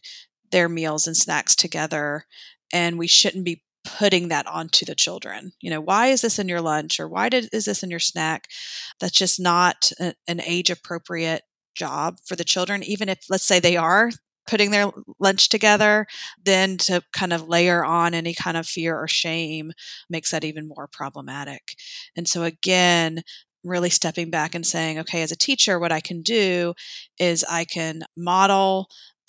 their 0.50 0.68
meals 0.68 1.06
and 1.06 1.16
snacks 1.16 1.54
together 1.54 2.24
and 2.72 2.98
we 2.98 3.06
shouldn't 3.06 3.44
be 3.44 3.62
putting 3.98 4.28
that 4.28 4.46
onto 4.46 4.84
the 4.84 4.94
children. 4.94 5.52
You 5.60 5.70
know, 5.70 5.80
why 5.80 6.08
is 6.08 6.20
this 6.20 6.38
in 6.38 6.48
your 6.48 6.60
lunch 6.60 7.00
or 7.00 7.08
why 7.08 7.28
did, 7.28 7.48
is 7.52 7.64
this 7.64 7.82
in 7.82 7.90
your 7.90 8.00
snack? 8.00 8.48
That's 9.00 9.16
just 9.16 9.40
not 9.40 9.92
a, 10.00 10.14
an 10.26 10.40
age 10.40 10.70
appropriate 10.70 11.42
job 11.74 12.16
for 12.26 12.36
the 12.36 12.44
children, 12.44 12.82
even 12.82 13.08
if, 13.08 13.20
let's 13.30 13.44
say, 13.44 13.60
they 13.60 13.76
are 13.76 14.10
putting 14.48 14.70
their 14.70 14.90
lunch 15.18 15.48
together, 15.48 16.06
then 16.42 16.76
to 16.78 17.02
kind 17.12 17.32
of 17.32 17.48
layer 17.48 17.84
on 17.84 18.14
any 18.14 18.32
kind 18.32 18.56
of 18.56 18.66
fear 18.66 18.96
or 18.96 19.08
shame 19.08 19.72
makes 20.08 20.30
that 20.30 20.44
even 20.44 20.68
more 20.68 20.88
problematic. 20.90 21.74
And 22.16 22.28
so, 22.28 22.44
again, 22.44 23.22
really 23.64 23.90
stepping 23.90 24.30
back 24.30 24.54
and 24.54 24.64
saying, 24.64 24.98
okay, 25.00 25.22
as 25.22 25.32
a 25.32 25.36
teacher, 25.36 25.78
what 25.78 25.92
I 25.92 26.00
can 26.00 26.22
do 26.22 26.74
is 27.18 27.44
I 27.48 27.64
can 27.64 28.04
model 28.16 28.88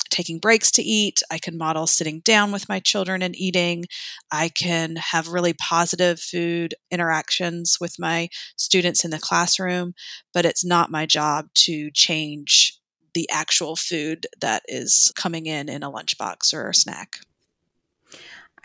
taking 0.09 0.39
breaks 0.39 0.71
to 0.71 0.83
eat. 0.83 1.21
I 1.31 1.37
can 1.37 1.57
model 1.57 1.87
sitting 1.87 2.21
down 2.21 2.51
with 2.51 2.69
my 2.69 2.79
children 2.79 3.21
and 3.21 3.35
eating. 3.35 3.85
I 4.31 4.49
can 4.49 4.95
have 4.97 5.27
really 5.27 5.53
positive 5.53 6.19
food 6.19 6.75
interactions 6.91 7.77
with 7.79 7.99
my 7.99 8.29
students 8.55 9.03
in 9.03 9.11
the 9.11 9.19
classroom, 9.19 9.93
but 10.33 10.45
it's 10.45 10.65
not 10.65 10.91
my 10.91 11.05
job 11.05 11.47
to 11.55 11.91
change 11.91 12.79
the 13.13 13.29
actual 13.31 13.75
food 13.75 14.27
that 14.41 14.63
is 14.67 15.11
coming 15.15 15.47
in 15.47 15.69
in 15.69 15.83
a 15.83 15.91
lunchbox 15.91 16.53
or 16.53 16.69
a 16.69 16.73
snack. 16.73 17.19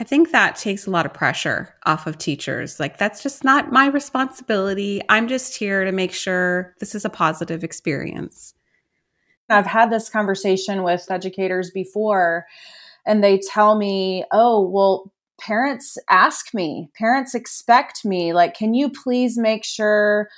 I 0.00 0.04
think 0.04 0.32
that 0.32 0.56
takes 0.56 0.86
a 0.86 0.90
lot 0.90 1.06
of 1.06 1.14
pressure 1.14 1.74
off 1.86 2.06
of 2.06 2.18
teachers. 2.18 2.80
Like, 2.80 2.98
that's 2.98 3.22
just 3.22 3.44
not 3.44 3.70
my 3.70 3.86
responsibility. 3.86 5.00
I'm 5.08 5.28
just 5.28 5.56
here 5.56 5.84
to 5.84 5.92
make 5.92 6.12
sure 6.12 6.74
this 6.80 6.94
is 6.94 7.04
a 7.04 7.10
positive 7.10 7.62
experience. 7.62 8.54
I've 9.52 9.66
had 9.66 9.90
this 9.90 10.08
conversation 10.08 10.82
with 10.82 11.10
educators 11.10 11.70
before, 11.70 12.46
and 13.06 13.22
they 13.22 13.38
tell 13.38 13.76
me, 13.76 14.24
oh, 14.32 14.60
well, 14.66 15.12
parents 15.40 15.98
ask 16.08 16.54
me, 16.54 16.88
parents 16.96 17.34
expect 17.34 18.04
me, 18.04 18.32
like, 18.32 18.54
can 18.54 18.74
you 18.74 18.90
please 18.90 19.36
make 19.36 19.64
sure 19.64 20.28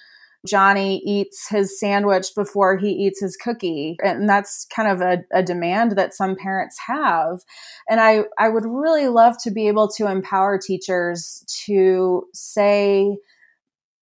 Johnny 0.47 0.99
eats 1.05 1.49
his 1.49 1.79
sandwich 1.79 2.35
before 2.35 2.77
he 2.77 2.91
eats 2.91 3.21
his 3.21 3.37
cookie. 3.37 3.97
And 4.05 4.29
that's 4.29 4.67
kind 4.67 4.91
of 4.91 5.01
a, 5.01 5.25
a, 5.33 5.43
demand 5.43 5.93
that 5.93 6.15
some 6.15 6.37
parents 6.37 6.79
have. 6.87 7.41
And 7.89 8.01
I, 8.01 8.25
I 8.39 8.51
would 8.51 8.67
really 8.67 9.09
love 9.09 9.37
to 9.45 9.51
be 9.51 9.69
able 9.69 9.89
to 9.93 10.07
empower 10.07 10.59
teachers 10.59 11.45
to 11.65 12.27
say, 12.35 13.17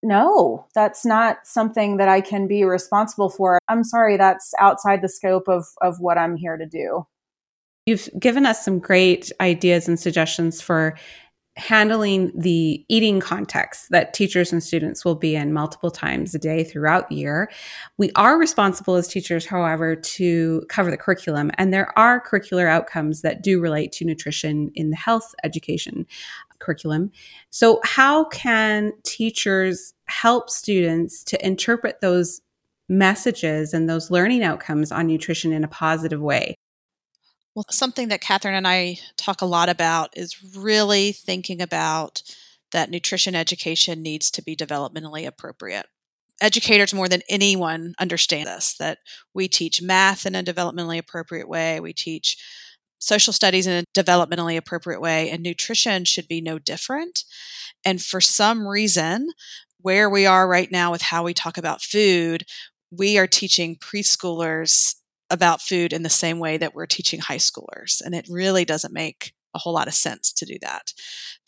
no, 0.02 0.66
that's 0.74 1.04
not 1.04 1.46
something 1.46 1.96
that 1.98 2.08
I 2.08 2.20
can 2.20 2.48
be 2.48 2.64
responsible 2.64 3.30
for. 3.30 3.58
I'm 3.68 3.84
sorry, 3.84 4.16
that's 4.16 4.52
outside 4.58 5.00
the 5.02 5.08
scope 5.08 5.48
of, 5.48 5.64
of 5.80 6.00
what 6.00 6.18
I'm 6.18 6.36
here 6.36 6.56
to 6.56 6.66
do. 6.66 7.06
You've 7.86 8.08
given 8.18 8.46
us 8.46 8.64
some 8.64 8.78
great 8.78 9.30
ideas 9.40 9.88
and 9.88 9.98
suggestions 9.98 10.60
for 10.60 10.96
handling 11.56 12.32
the 12.34 12.84
eating 12.88 13.20
context 13.20 13.90
that 13.90 14.14
teachers 14.14 14.52
and 14.52 14.62
students 14.62 15.04
will 15.04 15.14
be 15.14 15.36
in 15.36 15.52
multiple 15.52 15.90
times 15.90 16.34
a 16.34 16.38
day 16.38 16.64
throughout 16.64 17.08
the 17.08 17.14
year. 17.14 17.50
We 17.98 18.10
are 18.16 18.38
responsible 18.38 18.94
as 18.94 19.06
teachers, 19.06 19.44
however, 19.44 19.94
to 19.94 20.64
cover 20.70 20.90
the 20.90 20.96
curriculum, 20.96 21.50
and 21.58 21.72
there 21.72 21.96
are 21.98 22.24
curricular 22.24 22.68
outcomes 22.68 23.20
that 23.20 23.42
do 23.42 23.60
relate 23.60 23.92
to 23.92 24.04
nutrition 24.06 24.70
in 24.74 24.90
the 24.90 24.96
health 24.96 25.34
education 25.44 26.06
curriculum. 26.62 27.10
So, 27.50 27.80
how 27.84 28.24
can 28.24 28.92
teachers 29.02 29.92
help 30.06 30.48
students 30.48 31.22
to 31.24 31.46
interpret 31.46 32.00
those 32.00 32.40
messages 32.88 33.74
and 33.74 33.88
those 33.88 34.10
learning 34.10 34.42
outcomes 34.42 34.92
on 34.92 35.06
nutrition 35.06 35.52
in 35.52 35.64
a 35.64 35.68
positive 35.68 36.20
way? 36.20 36.54
Well, 37.54 37.66
something 37.70 38.08
that 38.08 38.20
Katherine 38.20 38.54
and 38.54 38.66
I 38.66 38.98
talk 39.16 39.42
a 39.42 39.46
lot 39.46 39.68
about 39.68 40.16
is 40.16 40.56
really 40.56 41.12
thinking 41.12 41.60
about 41.60 42.22
that 42.70 42.90
nutrition 42.90 43.34
education 43.34 44.02
needs 44.02 44.30
to 44.30 44.42
be 44.42 44.56
developmentally 44.56 45.26
appropriate. 45.26 45.86
Educators, 46.40 46.94
more 46.94 47.08
than 47.08 47.22
anyone, 47.28 47.94
understand 47.98 48.46
this 48.46 48.74
that 48.78 48.98
we 49.34 49.48
teach 49.48 49.82
math 49.82 50.24
in 50.24 50.34
a 50.34 50.42
developmentally 50.42 50.98
appropriate 50.98 51.48
way, 51.48 51.78
we 51.78 51.92
teach 51.92 52.38
social 53.02 53.32
studies 53.32 53.66
in 53.66 53.82
a 53.82 54.00
developmentally 54.00 54.56
appropriate 54.56 55.00
way, 55.00 55.28
and 55.28 55.42
nutrition 55.42 56.04
should 56.04 56.28
be 56.28 56.40
no 56.40 56.58
different. 56.58 57.24
And 57.84 58.00
for 58.00 58.20
some 58.20 58.66
reason, 58.66 59.30
where 59.80 60.08
we 60.08 60.24
are 60.24 60.48
right 60.48 60.70
now 60.70 60.92
with 60.92 61.02
how 61.02 61.24
we 61.24 61.34
talk 61.34 61.58
about 61.58 61.82
food, 61.82 62.44
we 62.92 63.18
are 63.18 63.26
teaching 63.26 63.74
preschoolers 63.74 64.94
about 65.30 65.60
food 65.60 65.92
in 65.92 66.04
the 66.04 66.10
same 66.10 66.38
way 66.38 66.56
that 66.56 66.74
we're 66.74 66.86
teaching 66.86 67.18
high 67.18 67.38
schoolers. 67.38 68.00
And 68.00 68.14
it 68.14 68.28
really 68.30 68.64
doesn't 68.64 68.94
make 68.94 69.32
a 69.52 69.58
whole 69.58 69.72
lot 69.72 69.88
of 69.88 69.94
sense 69.94 70.32
to 70.34 70.46
do 70.46 70.56
that. 70.60 70.92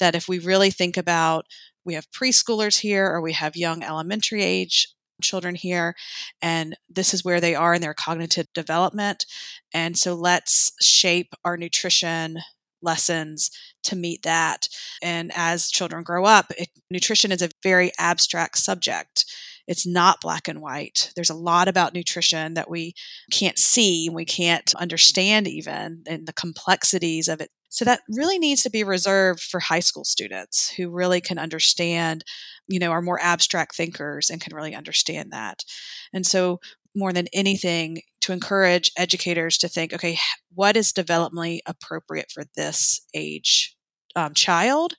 That 0.01 0.17
if 0.17 0.29
we 0.29 0.41
really 0.41 0.71
think 0.71 0.97
about 0.97 1.47
we 1.85 1.95
have 1.95 2.11
preschoolers 2.11 2.81
here 2.81 3.07
or 3.07 3.21
we 3.21 3.35
have 3.35 3.57
young 3.57 3.83
elementary 3.83 4.43
age 4.43 4.89
children 5.25 5.55
here 5.55 5.95
and 6.41 6.77
this 6.89 7.13
is 7.15 7.25
where 7.25 7.41
they 7.41 7.55
are 7.55 7.75
in 7.75 7.83
their 7.83 7.95
cognitive 7.95 8.47
development 8.55 9.27
and 9.73 9.97
so 9.97 10.15
let's 10.15 10.73
shape 10.81 11.35
our 11.45 11.57
nutrition 11.57 12.39
lessons 12.85 13.51
to 13.83 13.97
meet 13.97 14.23
that. 14.23 14.69
And 15.03 15.33
as 15.35 15.71
children 15.71 16.05
grow 16.05 16.25
up 16.25 16.53
it, 16.57 16.69
nutrition 16.91 17.33
is 17.33 17.43
a 17.43 17.51
very 17.63 17.91
abstract 17.99 18.59
subject 18.59 19.25
it's 19.67 19.87
not 19.87 20.21
black 20.21 20.49
and 20.49 20.61
white. 20.61 21.11
There's 21.17 21.31
a 21.31 21.35
lot 21.35 21.69
about 21.69 21.95
nutrition 21.95 22.55
that 22.55 22.71
we 22.71 22.95
can't 23.31 23.59
see 23.59 24.07
and 24.07 24.15
we 24.15 24.25
can't 24.25 24.75
understand 24.75 25.49
even 25.49 26.03
and 26.07 26.27
the 26.27 26.33
complexities 26.33 27.29
of 27.29 27.41
it 27.41 27.51
so 27.75 27.85
that 27.85 28.03
really 28.09 28.39
needs 28.39 28.63
to 28.63 28.71
be 28.71 28.85
reserved 28.85 29.41
for 29.41 29.59
high 29.59 29.81
school 29.81 30.05
students 30.05 30.71
who 30.71 30.89
really 30.89 31.21
can 31.21 31.41
understand, 31.41 32.23
you 32.69 32.79
know, 32.79 32.93
are 32.93 33.03
more 33.03 33.21
abstract 33.21 33.75
thinkers 33.75 34.31
and 34.31 34.41
can 34.41 34.55
really 34.55 34.77
understand 34.77 35.33
that. 35.33 35.65
And 36.13 36.25
so 36.25 36.61
more 36.95 37.13
than 37.13 37.27
anything 37.33 38.03
to 38.21 38.33
encourage 38.33 38.93
educators 38.97 39.59
to 39.59 39.69
think, 39.69 39.93
okay, 39.93 40.17
what 40.55 40.77
is 40.77 40.93
developmentally 40.93 41.59
appropriate 41.67 42.31
for 42.33 42.45
this 42.55 43.01
age 43.13 43.75
um, 44.15 44.35
child? 44.35 44.95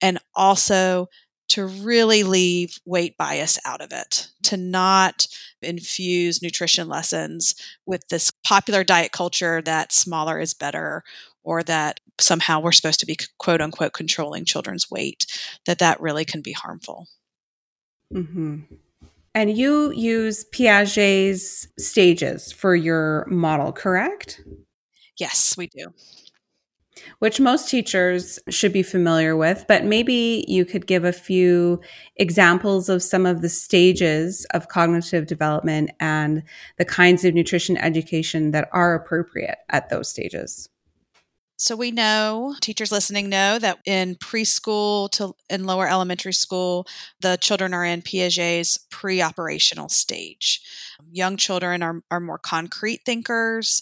And 0.00 0.20
also 0.36 1.08
to 1.52 1.66
really 1.66 2.22
leave 2.22 2.78
weight 2.86 3.14
bias 3.18 3.58
out 3.66 3.82
of 3.82 3.92
it, 3.92 4.28
to 4.42 4.56
not 4.56 5.26
infuse 5.60 6.40
nutrition 6.40 6.88
lessons 6.88 7.54
with 7.84 8.08
this 8.08 8.32
popular 8.42 8.82
diet 8.82 9.12
culture 9.12 9.60
that 9.60 9.92
smaller 9.92 10.40
is 10.40 10.54
better 10.54 11.04
or 11.44 11.62
that 11.62 12.00
somehow 12.18 12.58
we're 12.58 12.72
supposed 12.72 13.00
to 13.00 13.06
be 13.06 13.18
quote 13.38 13.60
unquote 13.60 13.92
controlling 13.92 14.46
children's 14.46 14.90
weight, 14.90 15.26
that 15.66 15.78
that 15.78 16.00
really 16.00 16.24
can 16.24 16.40
be 16.40 16.52
harmful. 16.52 17.06
Mm-hmm. 18.14 18.60
And 19.34 19.54
you 19.54 19.92
use 19.92 20.46
Piaget's 20.54 21.68
stages 21.78 22.50
for 22.50 22.74
your 22.74 23.26
model, 23.26 23.72
correct? 23.72 24.40
Yes, 25.18 25.54
we 25.58 25.66
do. 25.66 25.92
Which 27.18 27.40
most 27.40 27.68
teachers 27.68 28.38
should 28.48 28.72
be 28.72 28.82
familiar 28.82 29.36
with, 29.36 29.64
but 29.68 29.84
maybe 29.84 30.44
you 30.48 30.64
could 30.64 30.86
give 30.86 31.04
a 31.04 31.12
few 31.12 31.80
examples 32.16 32.88
of 32.88 33.02
some 33.02 33.26
of 33.26 33.42
the 33.42 33.48
stages 33.48 34.46
of 34.52 34.68
cognitive 34.68 35.26
development 35.26 35.90
and 36.00 36.42
the 36.78 36.84
kinds 36.84 37.24
of 37.24 37.34
nutrition 37.34 37.76
education 37.76 38.50
that 38.50 38.68
are 38.72 38.94
appropriate 38.94 39.58
at 39.70 39.88
those 39.88 40.08
stages. 40.08 40.68
So 41.62 41.76
we 41.76 41.92
know, 41.92 42.56
teachers 42.60 42.90
listening 42.90 43.28
know 43.28 43.56
that 43.60 43.78
in 43.84 44.16
preschool 44.16 45.08
to 45.12 45.36
in 45.48 45.64
lower 45.64 45.86
elementary 45.88 46.32
school, 46.32 46.88
the 47.20 47.38
children 47.40 47.72
are 47.72 47.84
in 47.84 48.02
Piaget's 48.02 48.78
pre-operational 48.90 49.88
stage. 49.88 50.60
Young 51.12 51.36
children 51.36 51.80
are, 51.84 52.02
are 52.10 52.18
more 52.18 52.38
concrete 52.38 53.02
thinkers, 53.06 53.80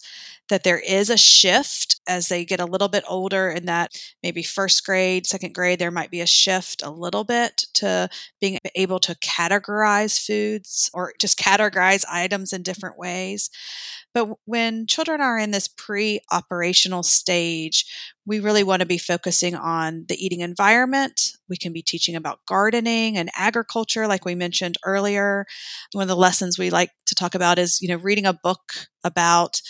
that 0.51 0.65
there 0.65 0.79
is 0.79 1.09
a 1.11 1.17
shift 1.17 2.01
as 2.07 2.29
they 2.29 2.45
get 2.45 2.61
a 2.61 2.67
little 2.67 2.89
bit 2.89 3.05
older 3.09 3.49
in 3.49 3.67
that 3.67 3.97
maybe 4.23 4.43
first 4.43 4.85
grade, 4.85 5.27
second 5.27 5.55
grade, 5.55 5.79
there 5.79 5.91
might 5.91 6.11
be 6.11 6.21
a 6.21 6.27
shift 6.27 6.83
a 6.83 6.91
little 6.91 7.25
bit 7.25 7.65
to 7.75 8.09
being 8.41 8.59
able 8.75 8.99
to 9.01 9.15
categorize 9.17 10.25
foods 10.25 10.91
or 10.93 11.13
just 11.19 11.39
categorize 11.39 12.05
items 12.11 12.53
in 12.53 12.63
different 12.63 12.99
ways. 12.99 13.49
But 14.13 14.29
when 14.45 14.87
children 14.87 15.21
are 15.21 15.39
in 15.39 15.53
this 15.53 15.69
pre 15.69 16.21
operational 16.33 17.05
stage, 17.05 17.87
we 18.27 18.41
really 18.41 18.65
want 18.65 18.81
to 18.81 18.87
be 18.87 18.99
focusing 18.99 19.55
on 19.55 20.05
the 20.09 20.25
eating 20.25 20.41
environment. 20.41 21.33
We 21.49 21.57
can 21.57 21.73
be 21.73 21.83
teaching 21.83 22.17
about 22.17 22.45
gardening 22.47 23.17
and 23.17 23.31
agriculture, 23.35 24.07
like 24.07 24.25
we 24.25 24.35
mentioned 24.35 24.79
earlier. 24.85 25.47
One 25.93 26.03
of 26.03 26.09
the 26.09 26.17
lessons 26.17 26.59
we 26.59 26.71
like 26.71 26.91
to 27.07 27.15
talk 27.15 27.35
about 27.35 27.59
is, 27.59 27.81
you 27.81 27.89
know, 27.89 27.97
reading 27.97 28.27
a 28.27 28.33
book 28.33 28.89
about 29.05 29.61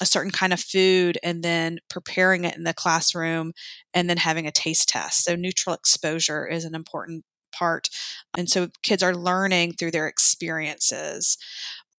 a 0.00 0.06
certain 0.06 0.30
kind 0.32 0.52
of 0.52 0.60
food 0.60 1.18
and 1.22 1.42
then 1.42 1.78
preparing 1.90 2.44
it 2.44 2.56
in 2.56 2.64
the 2.64 2.74
classroom 2.74 3.52
and 3.94 4.08
then 4.08 4.16
having 4.16 4.46
a 4.46 4.52
taste 4.52 4.88
test. 4.88 5.24
So, 5.24 5.36
neutral 5.36 5.74
exposure 5.74 6.46
is 6.46 6.64
an 6.64 6.74
important 6.74 7.24
part. 7.52 7.88
And 8.36 8.48
so, 8.48 8.68
kids 8.82 9.02
are 9.02 9.14
learning 9.14 9.74
through 9.74 9.92
their 9.92 10.08
experiences. 10.08 11.36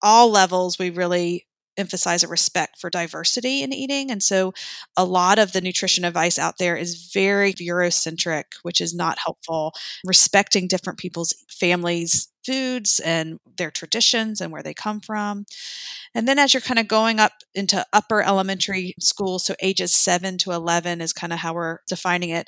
All 0.02 0.30
levels, 0.32 0.80
we 0.80 0.90
really 0.90 1.48
emphasize 1.78 2.24
a 2.24 2.28
respect 2.28 2.80
for 2.80 2.90
diversity 2.90 3.64
in 3.64 3.74
eating. 3.74 4.12
And 4.12 4.22
so 4.22 4.54
a 4.98 5.06
lot 5.06 5.40
of 5.40 5.54
the 5.54 5.62
nutrition 5.62 6.04
advice 6.06 6.38
out 6.38 6.58
there 6.58 6.76
is 6.76 7.10
very 7.14 7.54
Eurocentric, 7.54 8.44
which 8.64 8.82
is 8.82 8.94
not 8.94 9.20
helpful. 9.20 9.74
Respecting 10.06 10.68
different 10.68 11.00
people's 11.00 11.34
families' 11.50 12.28
foods 12.46 13.00
and 13.00 13.40
their 13.58 13.72
traditions 13.72 14.42
and 14.42 14.52
where 14.52 14.64
they 14.64 14.74
come 14.74 15.00
from. 15.00 15.46
And 16.14 16.28
then 16.28 16.40
as 16.40 16.54
you're 16.54 16.62
kind 16.62 16.80
of 16.80 16.88
going 16.88 17.20
up 17.20 17.34
into 17.54 17.86
upper 17.94 18.22
elementary 18.22 18.96
school, 19.00 19.40
so 19.40 19.56
ages 19.62 19.94
7 19.94 20.38
to 20.40 20.52
11 20.52 21.02
is 21.02 21.14
kind 21.14 21.34
of 21.34 21.40
how 21.40 21.54
we're 21.54 21.80
defining 21.88 22.30
it, 22.30 22.48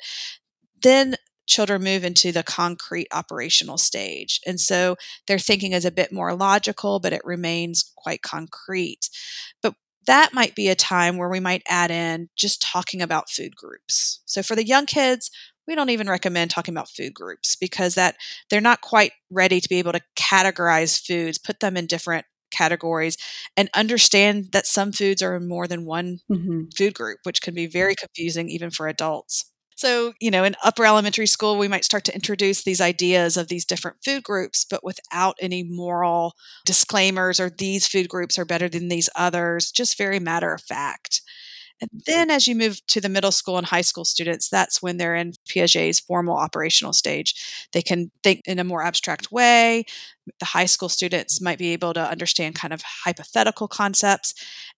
then 0.82 1.16
children 1.46 1.82
move 1.82 2.04
into 2.04 2.32
the 2.32 2.42
concrete 2.42 3.08
operational 3.12 3.78
stage. 3.78 4.40
And 4.46 4.58
so 4.58 4.96
their 5.26 5.38
thinking 5.38 5.72
is 5.72 5.84
a 5.84 5.90
bit 5.90 6.12
more 6.12 6.34
logical, 6.34 7.00
but 7.00 7.12
it 7.12 7.22
remains 7.24 7.92
quite 7.96 8.22
concrete. 8.22 9.10
But 9.62 9.74
that 10.06 10.34
might 10.34 10.54
be 10.54 10.68
a 10.68 10.74
time 10.74 11.16
where 11.16 11.28
we 11.28 11.40
might 11.40 11.62
add 11.68 11.90
in 11.90 12.28
just 12.36 12.62
talking 12.62 13.00
about 13.00 13.30
food 13.30 13.56
groups. 13.56 14.20
So 14.26 14.42
for 14.42 14.54
the 14.54 14.66
young 14.66 14.86
kids, 14.86 15.30
we 15.66 15.74
don't 15.74 15.90
even 15.90 16.08
recommend 16.08 16.50
talking 16.50 16.74
about 16.74 16.88
food 16.88 17.14
groups 17.14 17.56
because 17.56 17.94
that 17.94 18.16
they're 18.50 18.60
not 18.60 18.80
quite 18.80 19.12
ready 19.30 19.60
to 19.60 19.68
be 19.68 19.78
able 19.78 19.92
to 19.92 20.00
categorize 20.16 21.00
foods, 21.00 21.38
put 21.38 21.60
them 21.60 21.76
in 21.76 21.86
different 21.86 22.26
categories 22.50 23.16
and 23.56 23.68
understand 23.74 24.52
that 24.52 24.66
some 24.66 24.92
foods 24.92 25.22
are 25.22 25.36
in 25.36 25.48
more 25.48 25.66
than 25.66 25.84
one 25.84 26.20
mm-hmm. 26.30 26.64
food 26.76 26.94
group, 26.94 27.18
which 27.24 27.42
can 27.42 27.54
be 27.54 27.66
very 27.66 27.94
confusing 27.94 28.48
even 28.48 28.70
for 28.70 28.88
adults. 28.88 29.50
So, 29.76 30.12
you 30.20 30.30
know, 30.30 30.44
in 30.44 30.54
upper 30.62 30.84
elementary 30.84 31.26
school, 31.26 31.58
we 31.58 31.66
might 31.66 31.84
start 31.84 32.04
to 32.04 32.14
introduce 32.14 32.62
these 32.62 32.80
ideas 32.80 33.36
of 33.36 33.48
these 33.48 33.64
different 33.64 33.96
food 34.04 34.22
groups, 34.22 34.64
but 34.64 34.84
without 34.84 35.36
any 35.40 35.64
moral 35.64 36.34
disclaimers 36.64 37.40
or 37.40 37.50
these 37.50 37.86
food 37.86 38.08
groups 38.08 38.38
are 38.38 38.44
better 38.44 38.68
than 38.68 38.88
these 38.88 39.10
others, 39.16 39.72
just 39.72 39.98
very 39.98 40.20
matter 40.20 40.54
of 40.54 40.62
fact. 40.62 41.22
And 41.80 41.90
then 42.06 42.30
as 42.30 42.46
you 42.46 42.54
move 42.54 42.84
to 42.86 43.00
the 43.00 43.08
middle 43.08 43.32
school 43.32 43.58
and 43.58 43.66
high 43.66 43.80
school 43.80 44.04
students, 44.04 44.48
that's 44.48 44.80
when 44.80 44.96
they're 44.96 45.16
in 45.16 45.32
Piaget's 45.48 46.00
formal 46.00 46.36
operational 46.36 46.92
stage. 46.92 47.68
They 47.72 47.82
can 47.82 48.10
think 48.22 48.42
in 48.46 48.58
a 48.58 48.64
more 48.64 48.82
abstract 48.82 49.32
way. 49.32 49.84
The 50.38 50.46
high 50.46 50.66
school 50.66 50.88
students 50.88 51.40
might 51.40 51.58
be 51.58 51.72
able 51.72 51.92
to 51.94 52.00
understand 52.00 52.54
kind 52.54 52.72
of 52.72 52.82
hypothetical 53.04 53.68
concepts. 53.68 54.34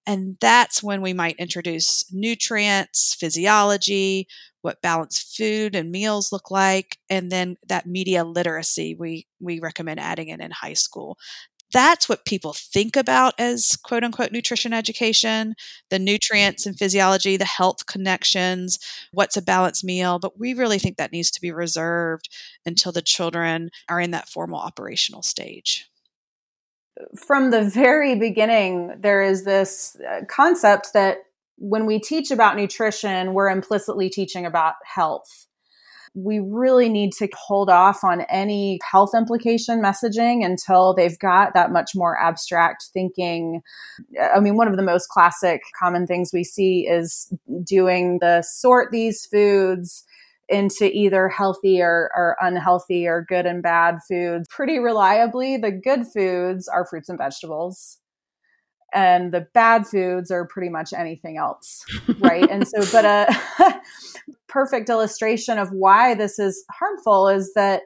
And 0.06 0.36
that's 0.40 0.82
when 0.82 1.02
we 1.02 1.12
might 1.12 1.36
introduce 1.36 2.10
nutrients, 2.12 3.14
physiology, 3.14 4.26
what 4.62 4.82
balanced 4.82 5.36
food 5.36 5.76
and 5.76 5.92
meals 5.92 6.32
look 6.32 6.50
like, 6.50 6.98
and 7.08 7.30
then 7.30 7.56
that 7.68 7.86
media 7.86 8.24
literacy 8.24 8.96
we, 8.98 9.28
we 9.38 9.60
recommend 9.60 10.00
adding 10.00 10.28
in 10.28 10.40
in 10.40 10.50
high 10.50 10.72
school 10.72 11.16
that's 11.72 12.08
what 12.08 12.24
people 12.24 12.52
think 12.52 12.96
about 12.96 13.34
as 13.38 13.76
quote 13.76 14.04
unquote 14.04 14.32
nutrition 14.32 14.72
education 14.72 15.54
the 15.90 15.98
nutrients 15.98 16.66
and 16.66 16.78
physiology, 16.78 17.36
the 17.36 17.44
health 17.44 17.86
connections, 17.86 18.78
what's 19.12 19.36
a 19.36 19.42
balanced 19.42 19.84
meal. 19.84 20.18
But 20.18 20.38
we 20.38 20.54
really 20.54 20.78
think 20.78 20.96
that 20.96 21.12
needs 21.12 21.30
to 21.32 21.40
be 21.40 21.52
reserved 21.52 22.28
until 22.64 22.92
the 22.92 23.02
children 23.02 23.70
are 23.88 24.00
in 24.00 24.10
that 24.12 24.28
formal 24.28 24.58
operational 24.58 25.22
stage. 25.22 25.88
From 27.16 27.50
the 27.50 27.62
very 27.62 28.18
beginning, 28.18 28.94
there 28.98 29.22
is 29.22 29.44
this 29.44 29.96
uh, 29.96 30.24
concept 30.28 30.92
that 30.94 31.18
when 31.58 31.86
we 31.86 31.98
teach 31.98 32.30
about 32.30 32.56
nutrition, 32.56 33.34
we're 33.34 33.50
implicitly 33.50 34.08
teaching 34.08 34.46
about 34.46 34.74
health 34.84 35.45
we 36.16 36.38
really 36.38 36.88
need 36.88 37.12
to 37.12 37.28
hold 37.36 37.68
off 37.68 38.02
on 38.02 38.22
any 38.22 38.80
health 38.90 39.10
implication 39.14 39.82
messaging 39.82 40.44
until 40.44 40.94
they've 40.94 41.18
got 41.18 41.52
that 41.52 41.70
much 41.70 41.90
more 41.94 42.18
abstract 42.18 42.86
thinking. 42.94 43.60
I 44.34 44.40
mean, 44.40 44.56
one 44.56 44.66
of 44.66 44.76
the 44.76 44.82
most 44.82 45.08
classic 45.10 45.60
common 45.78 46.06
things 46.06 46.30
we 46.32 46.42
see 46.42 46.88
is 46.88 47.30
doing 47.62 48.18
the 48.20 48.42
sort 48.42 48.90
these 48.90 49.26
foods 49.26 50.04
into 50.48 50.90
either 50.96 51.28
healthy 51.28 51.82
or, 51.82 52.10
or, 52.16 52.36
unhealthy 52.40 53.06
or 53.06 53.26
good 53.28 53.46
and 53.46 53.62
bad 53.62 53.98
foods. 54.08 54.46
Pretty 54.48 54.78
reliably, 54.78 55.56
the 55.56 55.72
good 55.72 56.06
foods 56.14 56.68
are 56.68 56.86
fruits 56.86 57.08
and 57.08 57.18
vegetables 57.18 57.98
and 58.94 59.32
the 59.32 59.46
bad 59.52 59.86
foods 59.86 60.30
are 60.30 60.46
pretty 60.46 60.68
much 60.68 60.92
anything 60.92 61.36
else 61.38 61.84
right? 62.18 62.48
And 62.50 62.66
so 62.66 62.80
but 62.92 63.04
a 63.04 63.80
perfect 64.48 64.88
illustration 64.88 65.58
of 65.58 65.70
why 65.70 66.14
this 66.14 66.38
is 66.38 66.64
harmful 66.70 67.28
is 67.28 67.52
that 67.54 67.82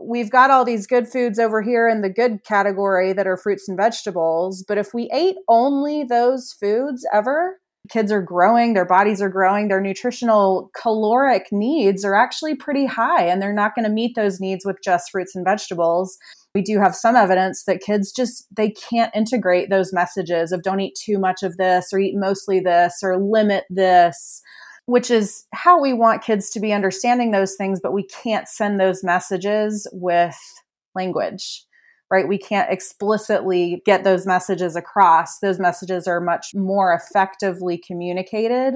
we've 0.00 0.30
got 0.30 0.50
all 0.50 0.64
these 0.64 0.86
good 0.86 1.08
foods 1.08 1.38
over 1.38 1.62
here 1.62 1.88
in 1.88 2.02
the 2.02 2.10
good 2.10 2.44
category 2.44 3.12
that 3.12 3.26
are 3.26 3.36
fruits 3.36 3.68
and 3.68 3.76
vegetables 3.76 4.64
but 4.66 4.78
if 4.78 4.92
we 4.92 5.08
ate 5.12 5.36
only 5.48 6.02
those 6.04 6.52
foods 6.58 7.06
ever 7.12 7.58
kids 7.88 8.10
are 8.10 8.22
growing 8.22 8.74
their 8.74 8.84
bodies 8.84 9.22
are 9.22 9.28
growing 9.28 9.68
their 9.68 9.80
nutritional 9.80 10.70
caloric 10.80 11.46
needs 11.52 12.04
are 12.04 12.14
actually 12.14 12.54
pretty 12.54 12.84
high 12.84 13.24
and 13.24 13.40
they're 13.40 13.52
not 13.52 13.74
going 13.76 13.84
to 13.84 13.90
meet 13.90 14.16
those 14.16 14.40
needs 14.40 14.64
with 14.64 14.82
just 14.82 15.10
fruits 15.10 15.36
and 15.36 15.44
vegetables 15.44 16.18
we 16.56 16.62
do 16.62 16.80
have 16.80 16.96
some 16.96 17.16
evidence 17.16 17.64
that 17.64 17.82
kids 17.82 18.10
just 18.10 18.46
they 18.56 18.70
can't 18.70 19.14
integrate 19.14 19.68
those 19.68 19.92
messages 19.92 20.52
of 20.52 20.62
don't 20.62 20.80
eat 20.80 20.98
too 20.98 21.18
much 21.18 21.42
of 21.42 21.58
this 21.58 21.92
or 21.92 21.98
eat 21.98 22.14
mostly 22.16 22.60
this 22.60 23.00
or 23.02 23.18
limit 23.18 23.64
this 23.68 24.40
which 24.86 25.10
is 25.10 25.44
how 25.52 25.78
we 25.78 25.92
want 25.92 26.22
kids 26.22 26.48
to 26.48 26.58
be 26.60 26.72
understanding 26.72 27.30
those 27.30 27.56
things 27.56 27.78
but 27.82 27.92
we 27.92 28.06
can't 28.06 28.48
send 28.48 28.80
those 28.80 29.04
messages 29.04 29.86
with 29.92 30.38
language 30.94 31.66
right? 32.08 32.28
We 32.28 32.38
can't 32.38 32.72
explicitly 32.72 33.82
get 33.84 34.04
those 34.04 34.26
messages 34.26 34.76
across. 34.76 35.40
Those 35.40 35.58
messages 35.58 36.06
are 36.06 36.20
much 36.20 36.54
more 36.54 36.94
effectively 36.94 37.76
communicated 37.84 38.74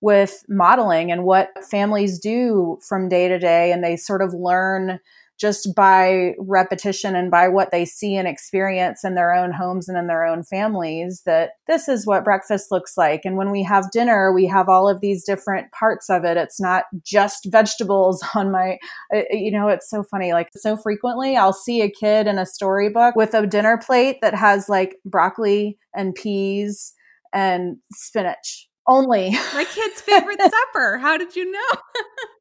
with 0.00 0.44
modeling 0.48 1.12
and 1.12 1.22
what 1.22 1.52
families 1.64 2.18
do 2.18 2.76
from 2.86 3.08
day 3.08 3.28
to 3.28 3.38
day 3.38 3.70
and 3.70 3.84
they 3.84 3.96
sort 3.96 4.20
of 4.20 4.34
learn 4.34 4.98
just 5.38 5.74
by 5.74 6.32
repetition 6.38 7.14
and 7.14 7.30
by 7.30 7.48
what 7.48 7.70
they 7.70 7.84
see 7.84 8.16
and 8.16 8.26
experience 8.26 9.04
in 9.04 9.14
their 9.14 9.32
own 9.32 9.52
homes 9.52 9.88
and 9.88 9.98
in 9.98 10.06
their 10.06 10.24
own 10.24 10.42
families 10.42 11.22
that 11.26 11.50
this 11.66 11.88
is 11.88 12.06
what 12.06 12.24
breakfast 12.24 12.70
looks 12.70 12.96
like. 12.96 13.22
And 13.24 13.36
when 13.36 13.50
we 13.50 13.62
have 13.62 13.90
dinner, 13.90 14.32
we 14.32 14.46
have 14.46 14.68
all 14.68 14.88
of 14.88 15.00
these 15.00 15.24
different 15.24 15.70
parts 15.72 16.08
of 16.08 16.24
it. 16.24 16.36
It's 16.36 16.60
not 16.60 16.84
just 17.04 17.48
vegetables 17.50 18.24
on 18.34 18.50
my, 18.50 18.78
uh, 19.14 19.22
you 19.30 19.50
know, 19.50 19.68
it's 19.68 19.90
so 19.90 20.02
funny. 20.02 20.32
Like, 20.32 20.48
so 20.56 20.76
frequently 20.76 21.36
I'll 21.36 21.52
see 21.52 21.82
a 21.82 21.90
kid 21.90 22.26
in 22.26 22.38
a 22.38 22.46
storybook 22.46 23.14
with 23.16 23.34
a 23.34 23.46
dinner 23.46 23.78
plate 23.78 24.18
that 24.22 24.34
has 24.34 24.68
like 24.68 24.96
broccoli 25.04 25.78
and 25.94 26.14
peas 26.14 26.94
and 27.32 27.76
spinach 27.92 28.68
only. 28.86 29.30
My 29.52 29.64
kid's 29.64 30.00
favorite 30.00 30.40
supper. 30.74 30.98
How 30.98 31.16
did 31.16 31.36
you 31.36 31.50
know? 31.50 31.80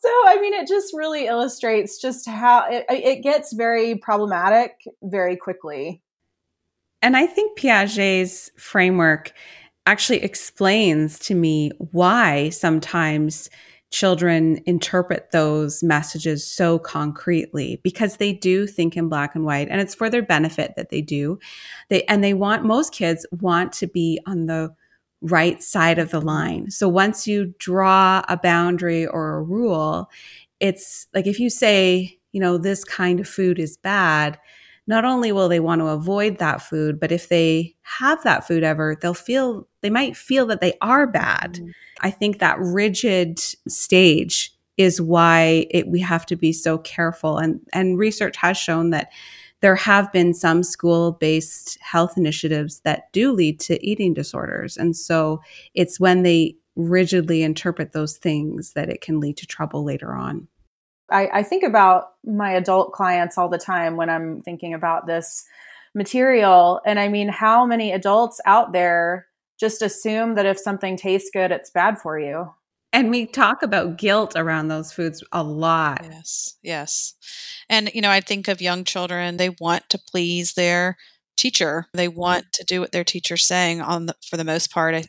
so 0.00 0.08
i 0.26 0.38
mean 0.40 0.54
it 0.54 0.66
just 0.66 0.92
really 0.94 1.26
illustrates 1.26 2.00
just 2.00 2.28
how 2.28 2.66
it, 2.68 2.84
it 2.88 3.22
gets 3.22 3.52
very 3.52 3.96
problematic 3.96 4.76
very 5.02 5.36
quickly. 5.36 6.02
And 7.02 7.16
i 7.16 7.26
think 7.26 7.58
piaget's 7.58 8.50
framework 8.56 9.32
actually 9.86 10.22
explains 10.22 11.18
to 11.18 11.34
me 11.34 11.70
why 11.78 12.50
sometimes 12.50 13.50
children 13.90 14.60
interpret 14.66 15.32
those 15.32 15.82
messages 15.82 16.46
so 16.46 16.78
concretely 16.78 17.80
because 17.82 18.16
they 18.16 18.32
do 18.32 18.66
think 18.66 18.96
in 18.96 19.08
black 19.08 19.34
and 19.34 19.44
white 19.44 19.68
and 19.68 19.80
it's 19.80 19.94
for 19.94 20.08
their 20.08 20.22
benefit 20.22 20.74
that 20.76 20.90
they 20.90 21.00
do. 21.00 21.38
They 21.88 22.04
and 22.04 22.22
they 22.22 22.34
want 22.34 22.64
most 22.64 22.92
kids 22.92 23.26
want 23.32 23.72
to 23.74 23.88
be 23.88 24.20
on 24.26 24.46
the 24.46 24.74
right 25.22 25.62
side 25.62 25.98
of 25.98 26.10
the 26.10 26.20
line 26.20 26.70
so 26.70 26.88
once 26.88 27.26
you 27.26 27.54
draw 27.58 28.22
a 28.28 28.36
boundary 28.36 29.06
or 29.06 29.34
a 29.34 29.42
rule 29.42 30.10
it's 30.60 31.06
like 31.14 31.26
if 31.26 31.38
you 31.38 31.50
say 31.50 32.18
you 32.32 32.40
know 32.40 32.56
this 32.56 32.84
kind 32.84 33.20
of 33.20 33.28
food 33.28 33.58
is 33.58 33.76
bad 33.76 34.38
not 34.90 35.04
only 35.04 35.30
will 35.30 35.48
they 35.48 35.60
want 35.60 35.80
to 35.80 35.86
avoid 35.86 36.38
that 36.38 36.60
food, 36.60 36.98
but 36.98 37.12
if 37.12 37.28
they 37.28 37.76
have 37.82 38.20
that 38.24 38.44
food 38.44 38.64
ever, 38.64 38.98
they'll 39.00 39.14
feel, 39.14 39.68
they 39.82 39.88
might 39.88 40.16
feel 40.16 40.46
that 40.46 40.60
they 40.60 40.74
are 40.82 41.06
bad. 41.06 41.54
Mm. 41.54 41.72
I 42.00 42.10
think 42.10 42.40
that 42.40 42.58
rigid 42.58 43.38
stage 43.38 44.52
is 44.76 45.00
why 45.00 45.66
it, 45.70 45.86
we 45.86 46.00
have 46.00 46.26
to 46.26 46.34
be 46.34 46.52
so 46.52 46.76
careful. 46.76 47.38
And, 47.38 47.60
and 47.72 47.98
research 47.98 48.36
has 48.38 48.56
shown 48.56 48.90
that 48.90 49.12
there 49.60 49.76
have 49.76 50.12
been 50.12 50.32
some 50.34 50.62
school 50.62 51.12
based 51.12 51.78
health 51.80 52.16
initiatives 52.16 52.80
that 52.80 53.12
do 53.12 53.32
lead 53.32 53.60
to 53.60 53.84
eating 53.86 54.14
disorders. 54.14 54.76
And 54.76 54.96
so 54.96 55.40
it's 55.74 56.00
when 56.00 56.22
they 56.22 56.56
rigidly 56.76 57.42
interpret 57.42 57.92
those 57.92 58.16
things 58.16 58.72
that 58.72 58.88
it 58.88 59.00
can 59.00 59.20
lead 59.20 59.36
to 59.38 59.46
trouble 59.46 59.84
later 59.84 60.14
on. 60.14 60.48
I, 61.10 61.28
I 61.32 61.42
think 61.42 61.62
about 61.62 62.12
my 62.24 62.52
adult 62.52 62.92
clients 62.92 63.36
all 63.36 63.48
the 63.48 63.58
time 63.58 63.96
when 63.96 64.08
I'm 64.08 64.42
thinking 64.42 64.72
about 64.74 65.06
this 65.06 65.44
material. 65.94 66.80
And 66.86 67.00
I 67.00 67.08
mean, 67.08 67.28
how 67.28 67.66
many 67.66 67.92
adults 67.92 68.40
out 68.46 68.72
there 68.72 69.26
just 69.58 69.82
assume 69.82 70.36
that 70.36 70.46
if 70.46 70.58
something 70.58 70.96
tastes 70.96 71.30
good, 71.32 71.50
it's 71.50 71.70
bad 71.70 71.98
for 71.98 72.18
you? 72.18 72.54
And 72.92 73.10
we 73.10 73.26
talk 73.26 73.62
about 73.62 73.98
guilt 73.98 74.34
around 74.36 74.68
those 74.68 74.92
foods 74.92 75.22
a 75.32 75.42
lot. 75.42 76.00
Yes, 76.02 76.56
yes. 76.62 77.14
And, 77.68 77.90
you 77.94 78.00
know, 78.00 78.10
I 78.10 78.20
think 78.20 78.48
of 78.48 78.60
young 78.60 78.84
children, 78.84 79.36
they 79.36 79.50
want 79.60 79.88
to 79.90 79.98
please 79.98 80.54
their 80.54 80.96
teacher. 81.36 81.86
They 81.94 82.08
want 82.08 82.52
to 82.54 82.64
do 82.64 82.80
what 82.80 82.92
their 82.92 83.04
teacher's 83.04 83.46
saying 83.46 83.80
on 83.80 84.06
the, 84.06 84.16
for 84.28 84.36
the 84.36 84.44
most 84.44 84.72
part. 84.72 84.94
I, 84.94 85.04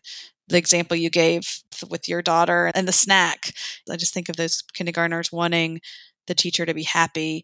the 0.48 0.58
example 0.58 0.96
you 0.98 1.10
gave 1.10 1.64
with 1.90 2.08
your 2.08 2.22
daughter 2.22 2.72
and 2.76 2.88
the 2.88 2.92
snack. 2.92 3.54
I 3.90 3.96
just 3.96 4.14
think 4.14 4.30
of 4.30 4.36
those 4.36 4.62
kindergartners 4.74 5.32
wanting 5.32 5.82
the 6.28 6.36
teacher 6.36 6.66
to 6.66 6.74
be 6.74 6.84
happy 6.84 7.44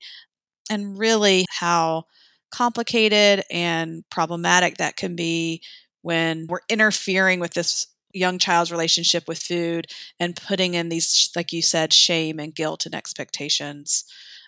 and 0.70 0.98
really 0.98 1.46
how 1.50 2.04
complicated 2.52 3.44
and 3.50 4.04
problematic 4.10 4.78
that 4.78 4.98
can 4.98 5.16
be 5.16 5.62
when 6.02 6.48
we're 6.48 6.60
interfering 6.70 7.40
with 7.40 7.54
this 7.54 7.88
young 8.18 8.40
child's 8.40 8.72
relationship 8.72 9.28
with 9.28 9.40
food 9.40 9.88
and 10.20 10.36
putting 10.36 10.74
in 10.74 10.90
these, 10.90 11.30
like 11.36 11.54
you 11.54 11.62
said, 11.62 11.94
shame 11.94 12.40
and 12.40 12.56
guilt 12.56 12.86
and 12.86 12.96
expectations. 12.96 14.04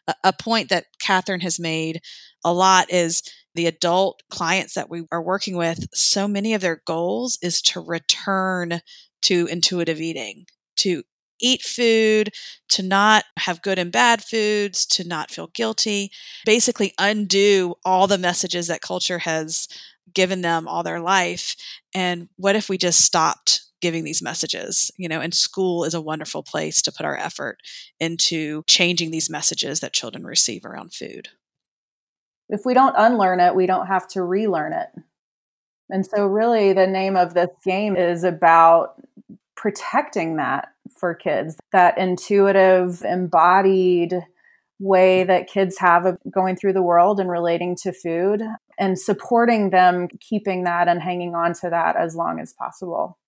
A, 0.07 0.15
a 0.25 0.33
point 0.33 0.69
that 0.69 0.85
Katherine 0.99 1.41
has 1.41 1.59
made 1.59 2.01
a 2.43 2.53
lot 2.53 2.91
is 2.91 3.23
the 3.55 3.67
adult 3.67 4.23
clients 4.29 4.73
that 4.75 4.89
we 4.89 5.03
are 5.11 5.21
working 5.21 5.57
with, 5.57 5.87
so 5.93 6.27
many 6.27 6.53
of 6.53 6.61
their 6.61 6.81
goals 6.85 7.37
is 7.41 7.61
to 7.63 7.81
return 7.81 8.81
to 9.23 9.47
intuitive 9.47 9.99
eating, 9.99 10.45
to 10.77 11.03
eat 11.41 11.61
food, 11.61 12.31
to 12.69 12.83
not 12.83 13.23
have 13.37 13.61
good 13.61 13.79
and 13.79 13.91
bad 13.91 14.23
foods, 14.23 14.85
to 14.85 15.07
not 15.07 15.31
feel 15.31 15.47
guilty, 15.47 16.11
basically 16.45 16.93
undo 16.99 17.75
all 17.83 18.07
the 18.07 18.17
messages 18.17 18.67
that 18.67 18.81
culture 18.81 19.19
has 19.19 19.67
given 20.13 20.41
them 20.41 20.67
all 20.67 20.83
their 20.83 20.99
life. 20.99 21.55
And 21.93 22.29
what 22.37 22.55
if 22.55 22.69
we 22.69 22.77
just 22.77 23.01
stopped 23.01 23.61
giving 23.81 24.03
these 24.03 24.21
messages? 24.21 24.91
You 24.97 25.09
know, 25.09 25.21
and 25.21 25.33
school 25.33 25.83
is 25.83 25.93
a 25.93 26.01
wonderful 26.01 26.43
place 26.43 26.81
to 26.83 26.91
put 26.91 27.05
our 27.05 27.17
effort 27.17 27.57
into 27.99 28.63
changing 28.67 29.11
these 29.11 29.29
messages 29.29 29.79
that 29.79 29.93
children 29.93 30.25
receive 30.25 30.65
around 30.65 30.93
food 30.93 31.29
if 32.49 32.65
we 32.65 32.73
don't 32.73 32.95
unlearn 32.97 33.39
it, 33.39 33.55
we 33.55 33.67
don't 33.67 33.87
have 33.87 34.07
to 34.09 34.23
relearn 34.23 34.73
it. 34.73 34.89
And 35.89 36.05
so, 36.05 36.25
really, 36.25 36.73
the 36.73 36.87
name 36.87 37.15
of 37.15 37.33
this 37.33 37.49
game 37.63 37.95
is 37.95 38.23
about 38.23 38.95
protecting 39.55 40.37
that 40.37 40.69
for 40.99 41.13
kids 41.13 41.57
that 41.71 41.97
intuitive, 41.97 43.03
embodied 43.03 44.15
way 44.79 45.23
that 45.23 45.49
kids 45.49 45.77
have 45.79 46.05
of 46.05 46.17
going 46.31 46.55
through 46.55 46.73
the 46.73 46.81
world 46.81 47.19
and 47.19 47.29
relating 47.29 47.75
to 47.75 47.91
food 47.91 48.41
and 48.79 48.97
supporting 48.97 49.69
them 49.69 50.07
keeping 50.19 50.63
that 50.63 50.87
and 50.87 51.01
hanging 51.01 51.35
on 51.35 51.53
to 51.53 51.69
that 51.69 51.95
as 51.95 52.15
long 52.15 52.39
as 52.39 52.53
possible. 52.53 53.19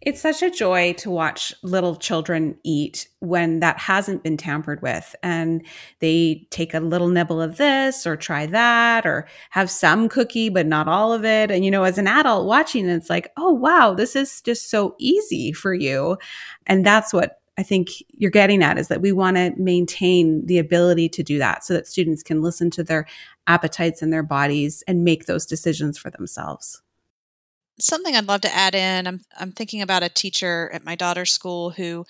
It's 0.00 0.20
such 0.20 0.42
a 0.42 0.50
joy 0.50 0.92
to 0.98 1.10
watch 1.10 1.52
little 1.62 1.96
children 1.96 2.56
eat 2.64 3.08
when 3.20 3.60
that 3.60 3.78
hasn't 3.78 4.22
been 4.22 4.36
tampered 4.36 4.80
with. 4.82 5.16
And 5.22 5.66
they 6.00 6.46
take 6.50 6.74
a 6.74 6.80
little 6.80 7.08
nibble 7.08 7.40
of 7.40 7.56
this 7.56 8.06
or 8.06 8.16
try 8.16 8.46
that 8.46 9.06
or 9.06 9.26
have 9.50 9.70
some 9.70 10.08
cookie, 10.08 10.48
but 10.48 10.66
not 10.66 10.86
all 10.86 11.12
of 11.12 11.24
it. 11.24 11.50
And, 11.50 11.64
you 11.64 11.70
know, 11.70 11.84
as 11.84 11.98
an 11.98 12.06
adult 12.06 12.46
watching, 12.46 12.86
it's 12.88 13.10
like, 13.10 13.32
oh, 13.36 13.52
wow, 13.52 13.94
this 13.94 14.14
is 14.14 14.40
just 14.42 14.70
so 14.70 14.94
easy 14.98 15.52
for 15.52 15.74
you. 15.74 16.18
And 16.66 16.84
that's 16.84 17.12
what 17.12 17.40
I 17.56 17.62
think 17.62 17.90
you're 18.08 18.30
getting 18.30 18.62
at 18.62 18.78
is 18.78 18.88
that 18.88 19.00
we 19.00 19.12
want 19.12 19.36
to 19.36 19.52
maintain 19.56 20.44
the 20.46 20.58
ability 20.58 21.08
to 21.10 21.22
do 21.22 21.38
that 21.38 21.64
so 21.64 21.74
that 21.74 21.86
students 21.86 22.22
can 22.22 22.42
listen 22.42 22.70
to 22.70 22.82
their 22.82 23.06
appetites 23.46 24.02
and 24.02 24.12
their 24.12 24.22
bodies 24.22 24.82
and 24.88 25.04
make 25.04 25.26
those 25.26 25.46
decisions 25.46 25.96
for 25.96 26.10
themselves 26.10 26.82
something 27.78 28.14
I'd 28.14 28.28
love 28.28 28.42
to 28.42 28.54
add 28.54 28.74
in. 28.74 29.06
I'm 29.06 29.20
I'm 29.38 29.52
thinking 29.52 29.82
about 29.82 30.02
a 30.02 30.08
teacher 30.08 30.70
at 30.72 30.84
my 30.84 30.94
daughter's 30.94 31.32
school 31.32 31.70
who 31.70 32.06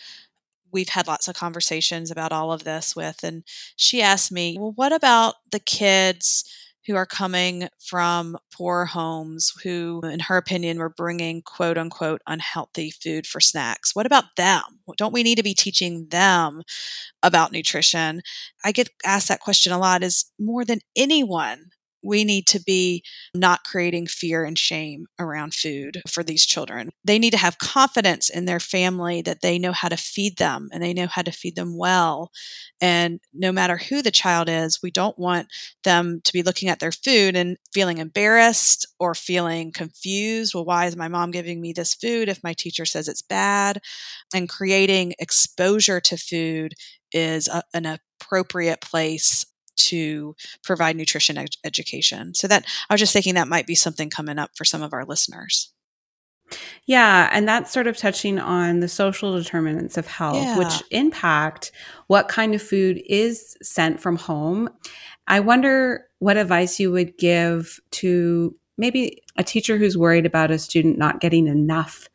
we've 0.73 0.89
had 0.89 1.07
lots 1.07 1.29
of 1.29 1.37
conversations 1.37 2.11
about 2.11 2.33
all 2.33 2.53
of 2.53 2.65
this 2.65 2.97
with 2.97 3.23
and 3.23 3.45
she 3.77 4.03
asked 4.03 4.33
me, 4.33 4.57
"Well, 4.59 4.73
what 4.73 4.93
about 4.93 5.37
the 5.51 5.61
kids 5.61 6.45
who 6.87 6.97
are 6.97 7.07
coming 7.07 7.69
from 7.81 8.37
poor 8.53 8.85
homes 8.87 9.53
who 9.63 10.01
in 10.05 10.21
her 10.21 10.37
opinion 10.37 10.79
were 10.79 10.91
bringing 10.91 11.43
quote 11.43 11.79
unquote 11.79 12.23
unhealthy 12.27 12.91
food 12.91 13.27
for 13.27 13.41
snacks? 13.41 13.95
What 13.95 14.07
about 14.07 14.37
them? 14.37 14.63
Don't 14.97 15.13
we 15.15 15.23
need 15.23 15.37
to 15.37 15.43
be 15.43 15.55
teaching 15.55 16.09
them 16.11 16.63
about 17.23 17.53
nutrition?" 17.53 18.23
I 18.65 18.73
get 18.73 18.91
asked 19.05 19.29
that 19.29 19.41
question 19.41 19.73
a 19.73 19.79
lot 19.79 20.03
is 20.03 20.27
more 20.39 20.65
than 20.65 20.81
anyone 20.97 21.71
we 22.05 22.23
need 22.23 22.47
to 22.49 22.61
be 22.61 23.03
not 23.35 23.65
creating 23.65 24.07
fear 24.07 24.45
and 24.45 24.59
shame 24.59 25.07
around 25.19 25.55
food 25.55 26.03
for 26.09 26.23
these 26.23 26.45
children. 26.45 26.91
They 27.05 27.19
need 27.19 27.31
to 27.31 27.39
have 27.39 27.59
confidence 27.59 28.29
in 28.29 28.45
their 28.45 28.61
family 28.61 29.23
that 29.23 29.41
they 29.41 29.59
know 29.59 29.73
how 29.73 29.89
to 29.89 29.97
feed 29.97 30.37
them 30.37 30.69
and 30.73 30.83
they 30.83 30.93
know 30.93 31.07
how 31.07 31.23
to 31.23 31.33
feed 31.33 31.57
them 31.57 31.77
well. 31.77 32.31
And 32.81 33.21
no 33.33 33.51
matter 33.51 33.79
who 33.79 34.03
the 34.03 34.11
child 34.11 34.49
is, 34.49 34.83
we 34.83 34.91
don't 34.91 35.19
want 35.19 35.49
them 35.83 36.21
to 36.25 36.33
be 36.33 36.43
looking 36.43 36.69
at 36.69 36.81
their 36.81 36.93
food 36.93 37.35
and 37.35 37.57
feeling 37.73 37.99
embarrassed 37.99 38.87
or 38.99 39.15
feeling 39.15 39.73
confused. 39.73 40.55
Well, 40.55 40.65
why 40.65 40.87
is 40.87 40.97
my 40.97 41.09
mom 41.09 41.31
giving 41.31 41.61
me 41.61 41.73
this 41.73 41.95
food 41.95 42.29
if 42.29 42.45
my 42.45 42.53
teacher 42.53 42.85
says 42.85 43.09
it's 43.09 43.23
bad? 43.23 43.81
And 44.35 44.49
creating 44.49 45.15
exposure 45.19 46.01
to 46.03 46.17
food 46.19 46.75
is 47.13 47.49
a, 47.49 47.63
an 47.73 47.87
appropriate 47.87 48.81
place 48.81 49.47
to 49.77 50.35
provide 50.63 50.97
nutrition 50.97 51.39
ed- 51.39 51.57
education. 51.65 52.35
So 52.35 52.47
that 52.49 52.65
I 52.89 52.95
was 52.95 53.01
just 53.01 53.13
thinking 53.13 53.35
that 53.35 53.49
might 53.49 53.67
be 53.67 53.75
something 53.75 54.11
coming 54.11 54.39
up 54.39 54.51
for 54.55 54.65
some 54.65 54.83
of 54.83 54.93
our 54.93 55.05
listeners. 55.05 55.73
Yeah, 56.87 57.31
and 57.33 57.49
that's 57.49 57.73
sort 57.73 57.87
of 57.87 57.97
touching 57.97 58.39
on 58.39 58.81
the 58.81 58.89
social 58.89 59.37
determinants 59.37 59.97
of 59.97 60.07
health, 60.07 60.37
yeah. 60.37 60.59
which 60.59 60.83
impact 60.91 61.73
what 62.07 62.29
kind 62.29 62.55
of 62.55 62.63
food 62.63 63.03
is 63.07 63.57
sent 63.63 64.01
from 64.01 64.17
home. 64.17 64.69
I 65.27 65.41
wonder 65.41 66.07
what 66.19 66.37
advice 66.37 66.79
you 66.79 66.93
would 66.93 67.17
give 67.17 67.81
to 67.93 68.55
maybe 68.77 69.23
a 69.37 69.45
teacher 69.45 69.79
who's 69.79 69.97
worried 69.97 70.27
about 70.27 70.51
a 70.51 70.59
student 70.59 70.99
not 70.99 71.21
getting 71.21 71.47
enough 71.47 72.09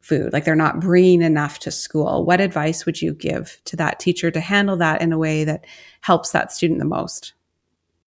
food, 0.00 0.32
like 0.32 0.44
they're 0.44 0.54
not 0.54 0.80
bringing 0.80 1.22
enough 1.22 1.58
to 1.60 1.70
school. 1.70 2.24
What 2.24 2.40
advice 2.40 2.86
would 2.86 3.02
you 3.02 3.14
give 3.14 3.60
to 3.66 3.76
that 3.76 4.00
teacher 4.00 4.30
to 4.30 4.40
handle 4.40 4.76
that 4.76 5.02
in 5.02 5.12
a 5.12 5.18
way 5.18 5.44
that 5.44 5.66
helps 6.00 6.30
that 6.30 6.52
student 6.52 6.78
the 6.78 6.84
most? 6.84 7.34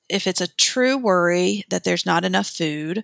If 0.10 0.28
it's 0.28 0.42
a 0.42 0.48
true 0.48 0.98
worry 0.98 1.64
that 1.70 1.84
there's 1.84 2.06
not 2.06 2.26
enough 2.26 2.48
food, 2.48 3.04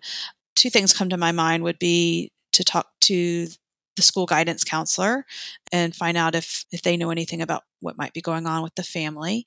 two 0.56 0.70
things 0.70 0.94
come 0.94 1.10
to 1.10 1.18
my 1.18 1.32
mind 1.32 1.64
would 1.64 1.80
be 1.80 2.32
to 2.54 2.64
talk 2.64 2.88
to 3.02 3.48
the 3.96 4.02
school 4.02 4.26
guidance 4.26 4.64
counselor 4.64 5.26
and 5.72 5.96
find 5.96 6.18
out 6.18 6.36
if 6.36 6.66
if 6.72 6.84
they 6.84 6.96
know 6.96 7.10
anything 7.10 7.42
about 7.42 7.64
what 7.82 7.98
might 7.98 8.14
be 8.14 8.22
going 8.22 8.46
on 8.46 8.62
with 8.62 8.76
the 8.76 8.84
family 8.84 9.46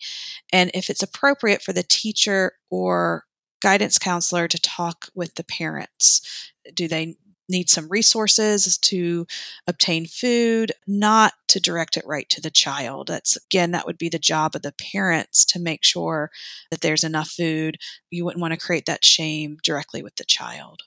and 0.52 0.70
if 0.74 0.90
it's 0.90 1.02
appropriate 1.02 1.62
for 1.62 1.72
the 1.72 1.84
teacher 1.84 2.52
or 2.68 3.24
guidance 3.62 3.96
counselor 3.96 4.48
to 4.48 4.60
talk 4.60 5.08
with 5.14 5.36
the 5.36 5.44
parents 5.44 6.52
do 6.74 6.88
they 6.88 7.16
need 7.50 7.68
some 7.68 7.88
resources 7.88 8.78
to 8.78 9.26
obtain 9.66 10.06
food, 10.06 10.72
not 10.86 11.32
to 11.48 11.60
direct 11.60 11.96
it 11.96 12.06
right 12.06 12.28
to 12.30 12.40
the 12.40 12.50
child. 12.50 13.08
That's 13.08 13.36
again, 13.36 13.72
that 13.72 13.86
would 13.86 13.98
be 13.98 14.08
the 14.08 14.18
job 14.18 14.54
of 14.54 14.62
the 14.62 14.72
parents 14.72 15.44
to 15.46 15.60
make 15.60 15.84
sure 15.84 16.30
that 16.70 16.80
there's 16.80 17.04
enough 17.04 17.30
food. 17.30 17.76
You 18.10 18.24
wouldn't 18.24 18.40
want 18.40 18.54
to 18.54 18.60
create 18.60 18.86
that 18.86 19.04
shame 19.04 19.58
directly 19.62 20.02
with 20.02 20.16
the 20.16 20.24
child. 20.24 20.82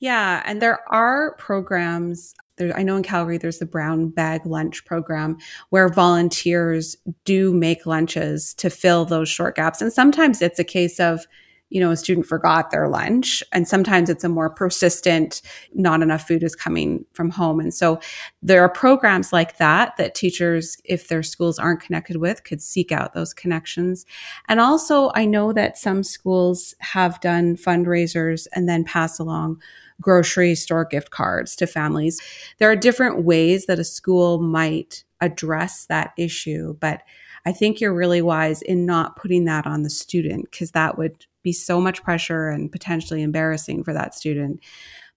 Yeah, 0.00 0.42
and 0.44 0.60
there 0.60 0.80
are 0.92 1.34
programs 1.36 2.34
there, 2.56 2.76
I 2.76 2.82
know 2.82 2.96
in 2.96 3.02
Calgary 3.02 3.38
there's 3.38 3.58
the 3.58 3.66
brown 3.66 4.08
bag 4.08 4.46
lunch 4.46 4.84
program 4.84 5.38
where 5.70 5.88
volunteers 5.88 6.96
do 7.24 7.52
make 7.52 7.86
lunches 7.86 8.54
to 8.54 8.70
fill 8.70 9.04
those 9.04 9.28
short 9.28 9.56
gaps. 9.56 9.80
And 9.80 9.92
sometimes 9.92 10.40
it's 10.42 10.58
a 10.58 10.64
case 10.64 10.98
of 10.98 11.26
you 11.68 11.80
know, 11.80 11.90
a 11.90 11.96
student 11.96 12.26
forgot 12.26 12.70
their 12.70 12.88
lunch. 12.88 13.42
And 13.52 13.66
sometimes 13.66 14.08
it's 14.08 14.22
a 14.24 14.28
more 14.28 14.48
persistent, 14.48 15.42
not 15.74 16.00
enough 16.00 16.26
food 16.26 16.42
is 16.42 16.54
coming 16.54 17.04
from 17.12 17.30
home. 17.30 17.58
And 17.58 17.74
so 17.74 18.00
there 18.40 18.62
are 18.62 18.68
programs 18.68 19.32
like 19.32 19.58
that 19.58 19.96
that 19.96 20.14
teachers, 20.14 20.76
if 20.84 21.08
their 21.08 21.24
schools 21.24 21.58
aren't 21.58 21.80
connected 21.80 22.18
with, 22.18 22.44
could 22.44 22.62
seek 22.62 22.92
out 22.92 23.14
those 23.14 23.34
connections. 23.34 24.06
And 24.48 24.60
also, 24.60 25.10
I 25.14 25.24
know 25.24 25.52
that 25.52 25.76
some 25.76 26.04
schools 26.04 26.74
have 26.78 27.20
done 27.20 27.56
fundraisers 27.56 28.46
and 28.52 28.68
then 28.68 28.84
pass 28.84 29.18
along 29.18 29.60
grocery 30.00 30.54
store 30.54 30.84
gift 30.84 31.10
cards 31.10 31.56
to 31.56 31.66
families. 31.66 32.20
There 32.58 32.70
are 32.70 32.76
different 32.76 33.24
ways 33.24 33.66
that 33.66 33.78
a 33.78 33.84
school 33.84 34.40
might 34.40 35.04
address 35.20 35.86
that 35.86 36.12
issue, 36.16 36.76
but 36.78 37.02
I 37.46 37.52
think 37.52 37.80
you're 37.80 37.94
really 37.94 38.22
wise 38.22 38.60
in 38.60 38.86
not 38.86 39.16
putting 39.16 39.44
that 39.44 39.66
on 39.66 39.82
the 39.82 39.90
student 39.90 40.50
because 40.50 40.72
that 40.72 40.98
would 40.98 41.26
be 41.46 41.52
so 41.52 41.80
much 41.80 42.02
pressure 42.02 42.48
and 42.48 42.72
potentially 42.72 43.22
embarrassing 43.22 43.84
for 43.84 43.92
that 43.92 44.16
student. 44.16 44.58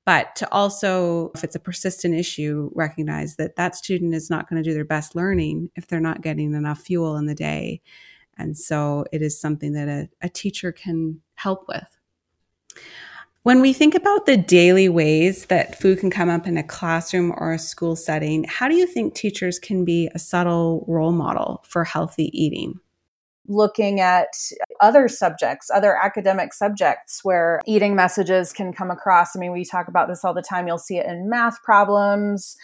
But 0.05 0.35
to 0.37 0.51
also 0.51 1.31
if 1.33 1.43
it's 1.43 1.55
a 1.55 1.59
persistent 1.59 2.13
issue 2.13 2.69
recognize 2.75 3.35
that 3.37 3.55
that 3.55 3.75
student 3.75 4.13
is 4.13 4.29
not 4.29 4.47
going 4.47 4.61
to 4.61 4.69
do 4.69 4.75
their 4.75 4.85
best 4.85 5.15
learning 5.15 5.71
if 5.75 5.87
they're 5.87 5.99
not 5.99 6.21
getting 6.21 6.53
enough 6.53 6.81
fuel 6.81 7.17
in 7.17 7.25
the 7.25 7.33
day. 7.33 7.81
And 8.37 8.55
so 8.55 9.05
it 9.11 9.23
is 9.23 9.41
something 9.41 9.73
that 9.73 9.89
a, 9.89 10.07
a 10.21 10.29
teacher 10.29 10.71
can 10.71 11.19
help 11.33 11.67
with. 11.67 11.97
When 13.41 13.59
we 13.59 13.73
think 13.73 13.95
about 13.95 14.27
the 14.27 14.37
daily 14.37 14.87
ways 14.87 15.47
that 15.47 15.81
food 15.81 15.99
can 15.99 16.11
come 16.11 16.29
up 16.29 16.45
in 16.45 16.57
a 16.57 16.63
classroom 16.63 17.33
or 17.37 17.53
a 17.53 17.59
school 17.59 17.95
setting, 17.95 18.43
how 18.43 18.67
do 18.67 18.75
you 18.75 18.85
think 18.85 19.15
teachers 19.15 19.57
can 19.57 19.83
be 19.83 20.09
a 20.13 20.19
subtle 20.19 20.85
role 20.87 21.11
model 21.11 21.63
for 21.65 21.83
healthy 21.83 22.29
eating? 22.39 22.79
Looking 23.49 23.99
at 23.99 24.29
other 24.79 25.07
subjects, 25.07 25.69
other 25.73 25.97
academic 25.97 26.53
subjects 26.53 27.21
where 27.23 27.59
eating 27.65 27.95
messages 27.95 28.53
can 28.53 28.71
come 28.71 28.91
across. 28.91 29.35
I 29.35 29.39
mean, 29.39 29.51
we 29.51 29.65
talk 29.65 29.87
about 29.87 30.07
this 30.07 30.23
all 30.23 30.33
the 30.33 30.41
time. 30.41 30.67
You'll 30.67 30.77
see 30.77 30.97
it 30.97 31.05
in 31.05 31.29
math 31.29 31.61
problems 31.63 32.55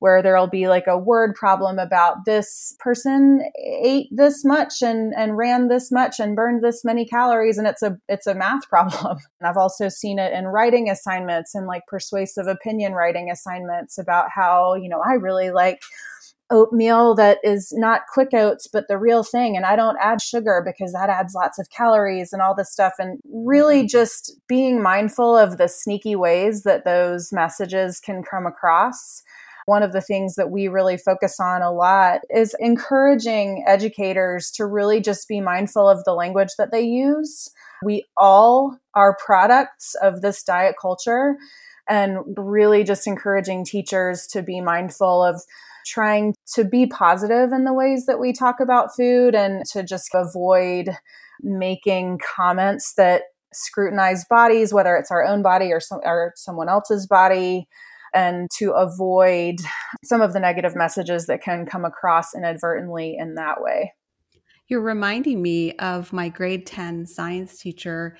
where 0.00 0.22
there'll 0.22 0.48
be 0.48 0.66
like 0.66 0.86
a 0.86 0.98
word 0.98 1.34
problem 1.34 1.78
about 1.78 2.24
this 2.24 2.74
person 2.80 3.42
ate 3.62 4.08
this 4.10 4.44
much 4.44 4.80
and 4.82 5.12
and 5.14 5.36
ran 5.36 5.68
this 5.68 5.92
much 5.92 6.18
and 6.18 6.34
burned 6.34 6.64
this 6.64 6.82
many 6.84 7.04
calories 7.04 7.58
and 7.58 7.66
it's 7.66 7.82
a 7.82 7.98
it's 8.08 8.26
a 8.26 8.34
math 8.34 8.68
problem. 8.68 9.18
And 9.40 9.48
I've 9.48 9.56
also 9.56 9.88
seen 9.88 10.18
it 10.18 10.32
in 10.32 10.46
writing 10.46 10.90
assignments 10.90 11.54
and 11.54 11.66
like 11.66 11.86
persuasive 11.86 12.46
opinion 12.46 12.92
writing 12.92 13.30
assignments 13.30 13.96
about 13.96 14.28
how, 14.34 14.74
you 14.74 14.88
know, 14.88 15.00
I 15.00 15.14
really 15.14 15.50
like 15.50 15.80
oatmeal 16.50 17.14
that 17.14 17.38
is 17.42 17.72
not 17.72 18.02
quick 18.12 18.34
oats 18.34 18.66
but 18.66 18.88
the 18.88 18.98
real 18.98 19.22
thing. 19.22 19.56
And 19.56 19.64
i 19.64 19.76
don't 19.76 19.98
add 20.00 20.20
sugar 20.20 20.62
because 20.64 20.92
that 20.92 21.10
adds 21.10 21.34
lots 21.34 21.58
of 21.58 21.70
calories 21.70 22.32
and 22.32 22.42
all 22.42 22.54
this 22.54 22.72
stuff. 22.72 22.94
And 22.98 23.20
really 23.32 23.86
just 23.86 24.36
being 24.48 24.82
mindful 24.82 25.36
of 25.36 25.58
the 25.58 25.68
sneaky 25.68 26.16
ways 26.16 26.62
that 26.64 26.84
those 26.84 27.32
messages 27.32 28.00
can 28.00 28.22
come 28.22 28.46
across. 28.46 29.22
One 29.66 29.82
of 29.82 29.92
the 29.92 30.00
things 30.00 30.34
that 30.34 30.50
we 30.50 30.68
really 30.68 30.96
focus 30.96 31.38
on 31.38 31.62
a 31.62 31.70
lot 31.70 32.22
is 32.30 32.56
encouraging 32.58 33.64
educators 33.68 34.50
to 34.52 34.66
really 34.66 35.00
just 35.00 35.28
be 35.28 35.40
mindful 35.40 35.88
of 35.88 36.02
the 36.04 36.14
language 36.14 36.50
that 36.58 36.72
they 36.72 36.80
use. 36.80 37.48
We 37.84 38.06
all 38.16 38.78
are 38.94 39.16
products 39.24 39.94
of 40.02 40.22
this 40.22 40.42
diet 40.42 40.74
culture 40.80 41.36
and 41.88 42.18
really 42.36 42.84
just 42.84 43.06
encouraging 43.06 43.64
teachers 43.64 44.26
to 44.28 44.42
be 44.42 44.60
mindful 44.60 45.24
of 45.24 45.42
trying 45.90 46.34
to 46.54 46.64
be 46.64 46.86
positive 46.86 47.52
in 47.52 47.64
the 47.64 47.72
ways 47.72 48.06
that 48.06 48.20
we 48.20 48.32
talk 48.32 48.60
about 48.60 48.94
food 48.94 49.34
and 49.34 49.64
to 49.66 49.82
just 49.82 50.10
avoid 50.14 50.90
making 51.42 52.18
comments 52.18 52.94
that 52.94 53.22
scrutinize 53.52 54.24
bodies, 54.24 54.72
whether 54.72 54.96
it's 54.96 55.10
our 55.10 55.24
own 55.24 55.42
body 55.42 55.72
or, 55.72 55.80
some, 55.80 56.00
or 56.04 56.32
someone 56.36 56.68
else's 56.68 57.06
body, 57.06 57.66
and 58.14 58.48
to 58.58 58.72
avoid 58.72 59.56
some 60.04 60.20
of 60.20 60.32
the 60.32 60.40
negative 60.40 60.76
messages 60.76 61.26
that 61.26 61.42
can 61.42 61.66
come 61.66 61.84
across 61.84 62.34
inadvertently 62.34 63.16
in 63.18 63.34
that 63.34 63.60
way. 63.60 63.92
You're 64.68 64.80
reminding 64.80 65.42
me 65.42 65.72
of 65.78 66.12
my 66.12 66.28
grade 66.28 66.66
10 66.66 67.06
science 67.06 67.58
teacher 67.58 68.16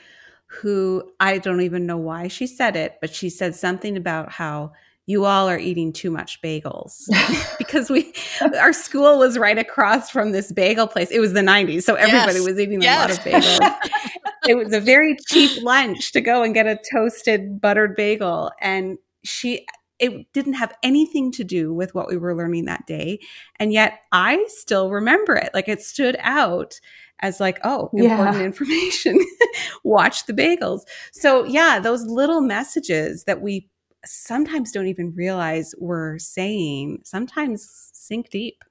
who 0.46 1.04
I 1.20 1.38
don't 1.38 1.60
even 1.60 1.86
know 1.86 1.96
why 1.96 2.26
she 2.26 2.48
said 2.48 2.74
it, 2.74 2.98
but 3.00 3.14
she 3.14 3.30
said 3.30 3.54
something 3.54 3.96
about 3.96 4.32
how 4.32 4.72
you 5.10 5.24
all 5.24 5.48
are 5.48 5.58
eating 5.58 5.92
too 5.92 6.10
much 6.10 6.40
bagels 6.40 7.08
because 7.58 7.90
we 7.90 8.14
our 8.58 8.72
school 8.72 9.18
was 9.18 9.36
right 9.36 9.58
across 9.58 10.08
from 10.08 10.30
this 10.30 10.52
bagel 10.52 10.86
place. 10.86 11.10
It 11.10 11.18
was 11.18 11.32
the 11.32 11.40
90s, 11.40 11.82
so 11.82 11.96
everybody 11.96 12.38
yes. 12.38 12.46
was 12.46 12.58
eating 12.58 12.80
yes. 12.80 12.96
a 12.96 13.00
lot 13.00 13.10
of 13.10 13.24
bagels. 13.24 13.90
it 14.48 14.54
was 14.54 14.72
a 14.72 14.80
very 14.80 15.16
cheap 15.28 15.62
lunch 15.62 16.12
to 16.12 16.20
go 16.20 16.42
and 16.42 16.54
get 16.54 16.66
a 16.66 16.78
toasted 16.92 17.60
buttered 17.60 17.96
bagel 17.96 18.52
and 18.60 18.98
she 19.24 19.66
it 19.98 20.32
didn't 20.32 20.54
have 20.54 20.72
anything 20.82 21.30
to 21.30 21.44
do 21.44 21.74
with 21.74 21.94
what 21.94 22.08
we 22.08 22.16
were 22.16 22.34
learning 22.34 22.64
that 22.64 22.86
day 22.86 23.18
and 23.58 23.72
yet 23.72 24.00
I 24.12 24.44
still 24.48 24.90
remember 24.90 25.34
it. 25.34 25.50
Like 25.52 25.68
it 25.68 25.82
stood 25.82 26.16
out 26.20 26.80
as 27.20 27.40
like, 27.40 27.58
oh, 27.64 27.90
important 27.92 28.38
yeah. 28.38 28.44
information. 28.44 29.18
Watch 29.84 30.26
the 30.26 30.32
bagels. 30.32 30.80
So 31.12 31.44
yeah, 31.44 31.78
those 31.78 32.04
little 32.06 32.40
messages 32.40 33.24
that 33.24 33.42
we 33.42 33.68
sometimes 34.04 34.72
don't 34.72 34.86
even 34.86 35.14
realize 35.14 35.74
we're 35.78 36.18
saying 36.18 37.02
sometimes 37.04 37.90
sink 37.92 38.30
deep. 38.30 38.62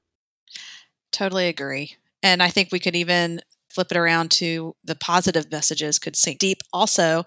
Totally 1.11 1.47
agree. 1.47 1.95
And 2.21 2.43
I 2.43 2.49
think 2.49 2.69
we 2.71 2.79
could 2.79 2.95
even 2.95 3.41
flip 3.69 3.91
it 3.91 3.97
around 3.97 4.31
to 4.31 4.75
the 4.83 4.95
positive 4.95 5.51
messages 5.51 5.99
could 5.99 6.15
sink 6.15 6.39
deep. 6.39 6.59
Also, 6.73 7.23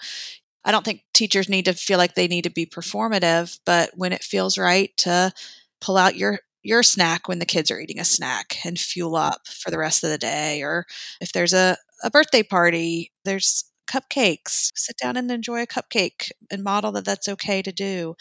I 0.64 0.70
don't 0.70 0.84
think 0.84 1.04
teachers 1.12 1.48
need 1.48 1.64
to 1.64 1.72
feel 1.72 1.98
like 1.98 2.14
they 2.14 2.28
need 2.28 2.44
to 2.44 2.50
be 2.50 2.66
performative, 2.66 3.58
but 3.64 3.90
when 3.94 4.12
it 4.12 4.22
feels 4.22 4.58
right 4.58 4.94
to 4.98 5.32
pull 5.80 5.96
out 5.96 6.16
your 6.16 6.40
your 6.64 6.84
snack 6.84 7.26
when 7.26 7.40
the 7.40 7.46
kids 7.46 7.72
are 7.72 7.80
eating 7.80 7.98
a 7.98 8.04
snack 8.04 8.58
and 8.64 8.78
fuel 8.78 9.16
up 9.16 9.48
for 9.48 9.70
the 9.70 9.78
rest 9.78 10.04
of 10.04 10.10
the 10.10 10.18
day 10.18 10.62
or 10.62 10.86
if 11.20 11.32
there's 11.32 11.52
a, 11.52 11.76
a 12.04 12.10
birthday 12.10 12.42
party 12.42 13.10
there's 13.24 13.64
cupcakes, 13.92 14.70
sit 14.74 14.96
down 14.96 15.16
and 15.16 15.31
enjoy 15.31 15.62
a 15.62 15.66
cupcake 15.66 16.31
and 16.50 16.62
model 16.62 16.92
that 16.92 17.05
that's 17.05 17.28
okay 17.28 17.62
to 17.62 17.72
do. 17.72 18.14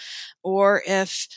Or 0.44 0.82
if 0.86 1.28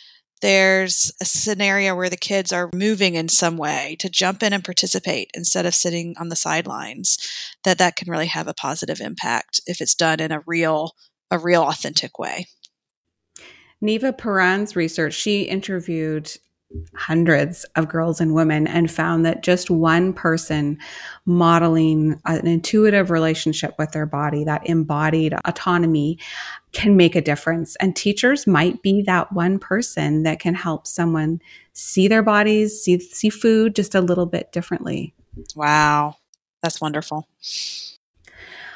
there's 0.42 1.12
a 1.20 1.24
scenario 1.24 1.94
where 1.94 2.10
the 2.10 2.16
kids 2.16 2.52
are 2.52 2.70
moving 2.74 3.14
in 3.14 3.28
some 3.28 3.56
way 3.56 3.96
to 4.00 4.10
jump 4.10 4.42
in 4.42 4.52
and 4.52 4.64
participate 4.64 5.30
instead 5.34 5.64
of 5.64 5.74
sitting 5.74 6.14
on 6.18 6.28
the 6.28 6.36
sidelines 6.36 7.16
that 7.64 7.78
that 7.78 7.96
can 7.96 8.10
really 8.10 8.26
have 8.26 8.48
a 8.48 8.54
positive 8.54 9.00
impact 9.00 9.60
if 9.66 9.80
it's 9.80 9.94
done 9.94 10.20
in 10.20 10.32
a 10.32 10.42
real 10.46 10.92
a 11.30 11.38
real 11.38 11.62
authentic 11.62 12.18
way 12.18 12.46
Niva 13.82 14.16
Piran's 14.16 14.76
research, 14.76 15.12
she 15.12 15.42
interviewed 15.42 16.32
hundreds 16.94 17.64
of 17.76 17.88
girls 17.88 18.20
and 18.20 18.34
women 18.34 18.66
and 18.66 18.90
found 18.90 19.24
that 19.24 19.42
just 19.42 19.70
one 19.70 20.12
person 20.12 20.78
modeling 21.24 22.20
an 22.26 22.46
intuitive 22.46 23.10
relationship 23.10 23.74
with 23.78 23.92
their 23.92 24.06
body, 24.06 24.44
that 24.44 24.66
embodied 24.66 25.34
autonomy, 25.44 26.18
can 26.72 26.96
make 26.96 27.14
a 27.14 27.20
difference. 27.20 27.76
And 27.76 27.94
teachers 27.94 28.46
might 28.46 28.82
be 28.82 29.02
that 29.02 29.32
one 29.32 29.58
person 29.58 30.24
that 30.24 30.40
can 30.40 30.54
help 30.54 30.86
someone 30.86 31.40
see 31.72 32.08
their 32.08 32.22
bodies, 32.22 32.80
see, 32.80 32.98
see 32.98 33.30
food 33.30 33.74
just 33.74 33.94
a 33.94 34.00
little 34.00 34.26
bit 34.26 34.52
differently. 34.52 35.14
Wow, 35.54 36.16
that's 36.62 36.80
wonderful. 36.80 37.28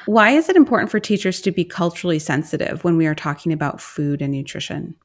Why 0.05 0.31
is 0.31 0.49
it 0.49 0.55
important 0.55 0.89
for 0.89 0.99
teachers 0.99 1.41
to 1.41 1.51
be 1.51 1.63
culturally 1.63 2.19
sensitive 2.19 2.83
when 2.83 2.97
we 2.97 3.05
are 3.05 3.15
talking 3.15 3.53
about 3.53 3.79
food 3.79 4.21
and 4.21 4.31
nutrition? 4.31 4.95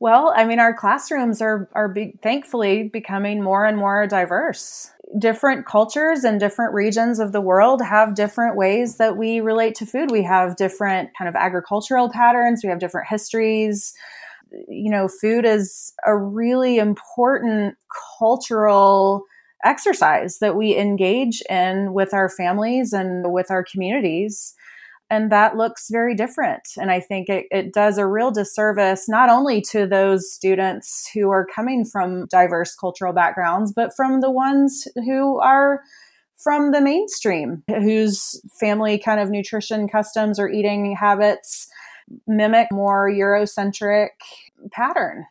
Well, 0.00 0.32
I 0.34 0.46
mean, 0.46 0.58
our 0.58 0.74
classrooms 0.74 1.42
are 1.42 1.68
are 1.74 1.88
be- 1.88 2.14
thankfully 2.22 2.84
becoming 2.84 3.42
more 3.42 3.66
and 3.66 3.76
more 3.76 4.06
diverse. 4.06 4.90
Different 5.18 5.66
cultures 5.66 6.24
and 6.24 6.40
different 6.40 6.72
regions 6.72 7.18
of 7.20 7.32
the 7.32 7.40
world 7.40 7.82
have 7.82 8.14
different 8.14 8.56
ways 8.56 8.96
that 8.96 9.16
we 9.18 9.40
relate 9.40 9.74
to 9.76 9.86
food. 9.86 10.10
We 10.10 10.22
have 10.22 10.56
different 10.56 11.10
kind 11.18 11.28
of 11.28 11.36
agricultural 11.36 12.10
patterns. 12.10 12.62
We 12.64 12.70
have 12.70 12.78
different 12.78 13.08
histories. 13.08 13.92
You 14.68 14.90
know, 14.90 15.08
food 15.08 15.44
is 15.44 15.92
a 16.06 16.16
really 16.16 16.78
important 16.78 17.76
cultural 18.18 19.24
exercise 19.64 20.38
that 20.38 20.56
we 20.56 20.76
engage 20.76 21.42
in 21.50 21.92
with 21.92 22.14
our 22.14 22.28
families 22.28 22.92
and 22.94 23.32
with 23.32 23.50
our 23.50 23.64
communities 23.64 24.54
and 25.10 25.32
that 25.32 25.56
looks 25.56 25.88
very 25.90 26.14
different. 26.14 26.62
And 26.76 26.90
I 26.90 27.00
think 27.00 27.28
it, 27.28 27.46
it 27.50 27.74
does 27.74 27.98
a 27.98 28.06
real 28.06 28.30
disservice 28.30 29.08
not 29.08 29.28
only 29.28 29.60
to 29.72 29.86
those 29.86 30.32
students 30.32 31.10
who 31.12 31.30
are 31.30 31.46
coming 31.52 31.84
from 31.84 32.26
diverse 32.26 32.76
cultural 32.76 33.12
backgrounds, 33.12 33.72
but 33.74 33.92
from 33.96 34.20
the 34.20 34.30
ones 34.30 34.86
who 34.94 35.40
are 35.40 35.80
from 36.36 36.70
the 36.70 36.80
mainstream, 36.80 37.62
whose 37.68 38.40
family 38.58 38.98
kind 38.98 39.20
of 39.20 39.30
nutrition 39.30 39.88
customs 39.88 40.38
or 40.38 40.48
eating 40.48 40.96
habits 40.98 41.68
mimic 42.26 42.68
more 42.72 43.10
Eurocentric 43.10 44.10
pattern. 44.72 45.26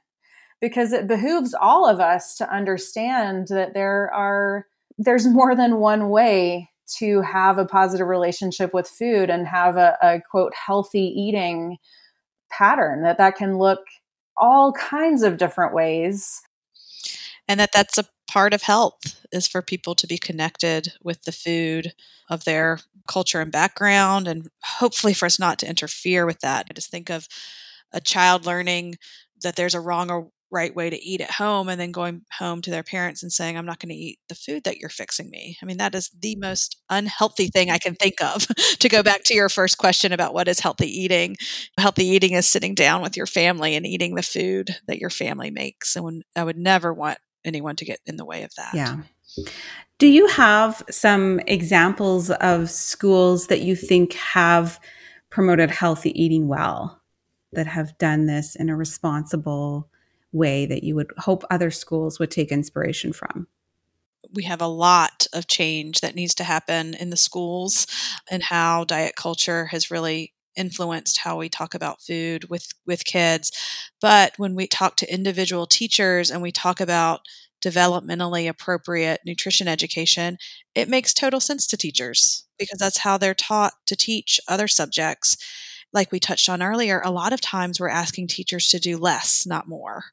Because 0.62 0.92
it 0.92 1.08
behooves 1.08 1.56
all 1.60 1.88
of 1.88 2.02
us 2.02 2.36
to 2.36 2.54
understand 2.54 3.48
that 3.48 3.74
there 3.74 4.12
are 4.14 4.68
there's 4.98 5.26
more 5.26 5.56
than 5.56 5.78
one 5.78 6.10
way 6.10 6.69
to 6.98 7.22
have 7.22 7.58
a 7.58 7.66
positive 7.66 8.08
relationship 8.08 8.74
with 8.74 8.88
food 8.88 9.30
and 9.30 9.48
have 9.48 9.78
a, 9.78 9.98
a 10.02 10.22
quote 10.30 10.54
healthy 10.54 11.02
eating 11.02 11.78
pattern 12.50 13.04
that 13.04 13.18
that 13.18 13.36
can 13.36 13.58
look 13.58 13.80
all 14.36 14.72
kinds 14.74 15.24
of 15.24 15.38
different 15.38 15.74
ways. 15.74 16.42
And 17.48 17.60
that 17.60 17.72
that's 17.72 17.98
a 17.98 18.06
part 18.32 18.54
of 18.54 18.64
health 18.64 19.20
is 19.32 19.48
for 19.48 19.62
people 19.62 19.96
to 19.96 20.08
be 20.08 20.18
connected 20.18 20.94
with 21.04 21.24
the 21.24 21.32
food 21.32 21.94
of 22.30 22.44
their 22.46 22.80
culture 23.08 23.42
and 23.42 23.52
background 23.52 24.28
and 24.28 24.50
hopefully 24.64 25.14
for 25.14 25.26
us 25.26 25.40
not 25.40 25.58
to 25.60 25.70
interfere 25.70 26.26
with 26.26 26.40
that. 26.42 26.68
I 26.70 26.74
just 26.74 26.92
think 26.92 27.10
of 27.10 27.28
a 27.92 28.00
child 28.00 28.46
learning 28.46 28.98
that 29.42 29.56
there's 29.56 29.74
a 29.74 29.80
wrong 29.80 30.12
or 30.12 30.30
right 30.52 30.76
way 30.76 30.90
to 30.90 31.04
eat 31.04 31.22
at 31.22 31.32
home 31.32 31.70
and 31.70 31.80
then 31.80 31.92
going 31.92 32.22
home 32.38 32.62
to 32.62 32.72
their 32.72 32.84
parents 32.84 33.22
and 33.22 33.32
saying 33.32 33.58
i'm 33.58 33.66
not 33.66 33.80
going 33.80 33.90
to 33.90 33.96
eat 33.96 34.20
the 34.30 34.36
food 34.36 34.64
that 34.64 34.78
you're 34.78 34.90
fixing 34.90 35.30
me. 35.30 35.58
I 35.62 35.66
mean 35.66 35.78
that 35.78 35.96
is 35.96 36.10
the 36.20 36.36
most 36.38 36.78
unhealthy 36.90 37.48
thing 37.48 37.70
i 37.70 37.78
can 37.78 37.96
think 37.96 38.22
of 38.22 38.48
to 38.80 38.90
go 38.90 39.04
back 39.04 39.24
to 39.26 39.34
your 39.34 39.50
first 39.50 39.78
question 39.78 40.12
about 40.12 40.34
what 40.34 40.48
is 40.48 40.60
healthy 40.60 40.88
eating. 40.88 41.36
Healthy 41.78 42.06
eating 42.06 42.34
is 42.34 42.48
sitting 42.48 42.76
down 42.76 43.02
with 43.02 43.16
your 43.16 43.28
family 43.28 43.76
and 43.76 43.86
eating 43.86 44.16
the 44.16 44.24
food 44.24 44.76
that 44.88 45.00
your 45.00 45.10
family 45.10 45.52
makes 45.52 45.96
and 45.96 46.24
i 46.36 46.44
would 46.44 46.58
never 46.58 46.94
want 46.94 47.20
anyone 47.46 47.76
to 47.78 47.86
get 47.86 48.00
in 48.06 48.18
the 48.18 48.26
way 48.26 48.44
of 48.44 48.54
that. 48.56 48.74
Yeah. 48.74 48.98
Do 49.98 50.08
you 50.08 50.28
have 50.28 50.84
some 50.90 51.40
examples 51.42 52.32
of 52.32 52.70
schools 52.70 53.48
that 53.48 53.62
you 53.62 53.76
think 53.76 54.14
have 54.14 54.80
promoted 55.30 55.70
healthy 55.70 56.12
eating 56.22 56.48
well 56.48 57.02
that 57.52 57.68
have 57.68 57.98
done 57.98 58.26
this 58.26 58.56
in 58.56 58.70
a 58.70 58.76
responsible 58.76 59.90
way 60.32 60.66
that 60.66 60.84
you 60.84 60.96
would 60.96 61.12
hope 61.18 61.44
other 61.50 61.72
schools 61.72 62.20
would 62.20 62.32
take 62.32 62.52
inspiration 62.52 63.14
from? 63.14 63.48
we 64.34 64.44
have 64.44 64.62
a 64.62 64.68
lot 64.68 65.28
of 65.34 65.48
change 65.48 66.02
that 66.02 66.16
needs 66.16 66.36
to 66.36 66.44
happen 66.44 66.94
in 66.94 67.10
the 67.10 67.18
schools 67.18 67.88
and 68.30 68.44
how 68.44 68.84
diet 68.84 69.16
culture 69.16 69.66
has 69.68 69.92
really 69.92 70.34
influenced 70.56 71.20
how 71.20 71.38
we 71.38 71.48
talk 71.48 71.74
about 71.74 72.02
food 72.02 72.50
with 72.50 72.68
with 72.86 73.06
kids 73.06 73.52
but 74.02 74.34
when 74.38 74.56
we 74.56 74.68
talk 74.68 74.96
to 74.96 75.14
individual 75.14 75.66
teachers 75.66 76.30
and 76.30 76.42
we 76.42 76.52
talk 76.52 76.80
about 76.80 77.22
developmentally 77.64 78.48
appropriate 78.50 79.22
nutrition 79.26 79.68
education 79.68 80.38
it 80.76 80.90
makes 80.90 81.14
total 81.14 81.40
sense 81.40 81.66
to 81.68 81.78
teachers 81.78 82.46
because 82.58 82.80
that's 82.80 83.00
how 83.00 83.18
they're 83.18 83.34
taught 83.34 83.74
to 83.86 83.96
teach 83.96 84.40
other 84.48 84.68
subjects 84.68 85.38
like 85.94 86.12
we 86.12 86.20
touched 86.20 86.50
on 86.50 86.62
earlier, 86.62 87.02
a 87.04 87.12
lot 87.12 87.34
of 87.34 87.42
times 87.42 87.80
we're 87.80 87.90
asking 87.90 88.28
teachers 88.28 88.68
to 88.70 88.80
do 88.80 88.98
less, 88.98 89.46
not 89.46 89.68
more. 89.68 90.06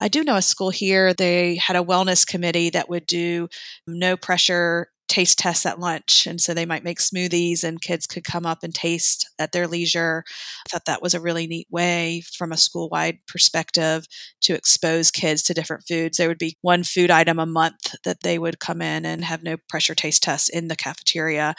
I 0.00 0.08
do 0.08 0.24
know 0.24 0.36
a 0.36 0.42
school 0.42 0.70
here, 0.70 1.14
they 1.14 1.56
had 1.56 1.76
a 1.76 1.84
wellness 1.84 2.26
committee 2.26 2.70
that 2.70 2.88
would 2.88 3.06
do 3.06 3.48
no 3.86 4.16
pressure 4.16 4.88
taste 5.10 5.38
tests 5.38 5.66
at 5.66 5.80
lunch. 5.80 6.26
And 6.26 6.40
so 6.40 6.54
they 6.54 6.64
might 6.64 6.84
make 6.84 7.00
smoothies 7.00 7.64
and 7.64 7.80
kids 7.80 8.06
could 8.06 8.24
come 8.24 8.46
up 8.46 8.60
and 8.62 8.72
taste 8.72 9.28
at 9.38 9.52
their 9.52 9.66
leisure. 9.66 10.24
I 10.28 10.68
thought 10.70 10.84
that 10.86 11.02
was 11.02 11.14
a 11.14 11.20
really 11.20 11.46
neat 11.46 11.66
way 11.70 12.22
from 12.32 12.52
a 12.52 12.56
school 12.56 12.88
wide 12.88 13.18
perspective 13.26 14.06
to 14.42 14.54
expose 14.54 15.10
kids 15.10 15.42
to 15.42 15.54
different 15.54 15.84
foods. 15.86 16.16
There 16.16 16.28
would 16.28 16.38
be 16.38 16.56
one 16.62 16.84
food 16.84 17.10
item 17.10 17.40
a 17.40 17.46
month 17.46 17.96
that 18.04 18.22
they 18.22 18.38
would 18.38 18.60
come 18.60 18.80
in 18.80 19.04
and 19.04 19.24
have 19.24 19.42
no 19.42 19.56
pressure 19.68 19.96
taste 19.96 20.22
tests 20.22 20.48
in 20.48 20.68
the 20.68 20.76
cafeteria 20.76 21.54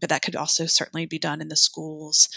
but 0.00 0.08
that 0.08 0.22
could 0.22 0.34
also 0.34 0.64
certainly 0.64 1.04
be 1.04 1.18
done 1.18 1.42
in 1.42 1.48
the 1.48 1.56
schools. 1.56 2.30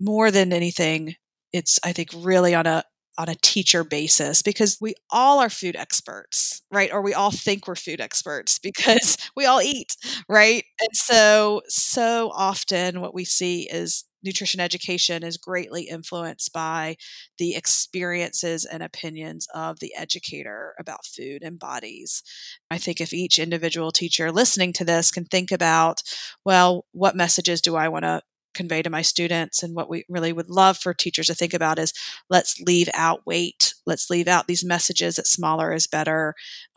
More 0.00 0.32
than 0.32 0.52
anything, 0.52 1.14
it's 1.52 1.78
I 1.84 1.92
think 1.92 2.10
really 2.12 2.52
on 2.52 2.66
a 2.66 2.82
on 3.18 3.28
a 3.28 3.36
teacher 3.36 3.84
basis 3.84 4.42
because 4.42 4.78
we 4.80 4.94
all 5.10 5.40
are 5.40 5.50
food 5.50 5.76
experts, 5.76 6.62
right? 6.70 6.92
Or 6.92 7.02
we 7.02 7.14
all 7.14 7.30
think 7.30 7.66
we're 7.66 7.74
food 7.76 8.00
experts 8.00 8.58
because 8.62 9.16
we 9.36 9.46
all 9.46 9.60
eat, 9.62 9.96
right? 10.28 10.64
And 10.80 10.90
so 10.94 11.62
so 11.68 12.30
often 12.34 13.00
what 13.00 13.14
we 13.14 13.24
see 13.24 13.68
is 13.70 14.04
nutrition 14.26 14.60
education 14.60 15.22
is 15.22 15.36
greatly 15.36 15.84
influenced 15.84 16.52
by 16.52 16.96
the 17.38 17.54
experiences 17.54 18.64
and 18.64 18.82
opinions 18.82 19.46
of 19.54 19.78
the 19.78 19.94
educator 19.96 20.74
about 20.78 21.06
food 21.06 21.42
and 21.42 21.58
bodies. 21.58 22.22
I 22.70 22.78
think 22.78 23.00
if 23.00 23.12
each 23.12 23.38
individual 23.38 23.92
teacher 23.92 24.32
listening 24.32 24.72
to 24.74 24.84
this 24.84 25.10
can 25.10 25.24
think 25.24 25.52
about, 25.52 26.02
well, 26.44 26.86
what 26.92 27.16
messages 27.16 27.60
do 27.60 27.76
I 27.76 27.88
want 27.88 28.04
to 28.04 28.22
convey 28.56 28.82
to 28.82 28.90
my 28.90 29.02
students 29.02 29.62
and 29.62 29.74
what 29.76 29.88
we 29.88 30.04
really 30.08 30.32
would 30.32 30.50
love 30.50 30.76
for 30.76 30.92
teachers 30.94 31.26
to 31.26 31.34
think 31.34 31.54
about 31.54 31.78
is 31.78 31.92
let's 32.30 32.60
leave 32.60 32.88
out 32.94 33.26
weight 33.26 33.74
let's 33.86 34.10
leave 34.10 34.26
out 34.28 34.46
these 34.46 34.64
messages 34.64 35.16
that 35.16 35.26
smaller 35.26 35.72
is 35.72 35.86
better 35.86 36.34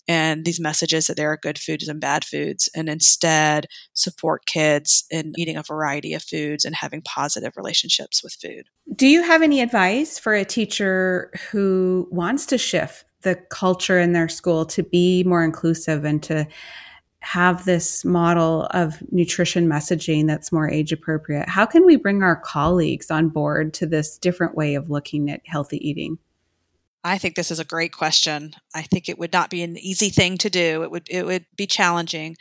and 0.09 0.43
these 0.43 0.59
messages 0.59 1.05
that 1.05 1.17
there 1.17 1.32
are 1.32 1.38
good 1.38 1.59
foods 1.59 1.88
and 1.88 2.01
bad 2.01 2.25
foods, 2.25 2.67
and 2.75 2.89
instead 2.89 3.67
support 3.93 4.47
kids 4.47 5.05
in 5.11 5.34
eating 5.38 5.55
a 5.55 5.61
variety 5.61 6.15
of 6.15 6.23
foods 6.23 6.65
and 6.65 6.75
having 6.75 7.03
positive 7.03 7.53
relationships 7.55 8.23
with 8.23 8.34
food. 8.34 8.65
Do 8.95 9.05
you 9.05 9.21
have 9.21 9.43
any 9.43 9.61
advice 9.61 10.17
for 10.17 10.34
a 10.34 10.43
teacher 10.43 11.32
who 11.51 12.07
wants 12.09 12.47
to 12.47 12.57
shift 12.57 13.05
the 13.21 13.36
culture 13.51 13.99
in 13.99 14.13
their 14.13 14.30
school 14.30 14.65
to 14.65 14.82
be 14.82 15.23
more 15.25 15.43
inclusive 15.43 16.03
and 16.05 16.23
to 16.23 16.47
have 17.22 17.65
this 17.65 18.05
model 18.05 18.67
of 18.72 19.03
nutrition 19.11 19.67
messaging 19.67 20.28
that's 20.28 20.51
more 20.51 20.70
age 20.70 20.91
appropriate? 20.91 21.49
How 21.49 21.65
can 21.65 21.86
we 21.86 21.95
bring 21.95 22.24
our 22.24 22.36
colleagues 22.36 23.11
on 23.11 23.30
board 23.30 23.74
to 23.76 23.86
this 23.86 24.17
different 24.17 24.55
way 24.55 24.76
of 24.76 24.89
looking 24.89 25.30
at 25.30 25.41
healthy 25.45 25.78
eating? 25.88 26.17
I 27.03 27.17
think 27.17 27.36
this 27.36 27.51
is 27.51 27.59
a 27.59 27.65
great 27.65 27.93
question. 27.93 28.53
I 28.76 28.82
think 28.82 29.07
it 29.07 29.17
would 29.17 29.32
not 29.32 29.49
be 29.49 29.63
an 29.63 29.78
easy 29.78 30.09
thing 30.09 30.38
to 30.39 30.49
do. 30.49 30.84
It 30.84 30.91
would 30.91 31.07
it 31.09 31.26
would 31.26 31.45
be 31.55 31.65
challenging. 31.65 32.36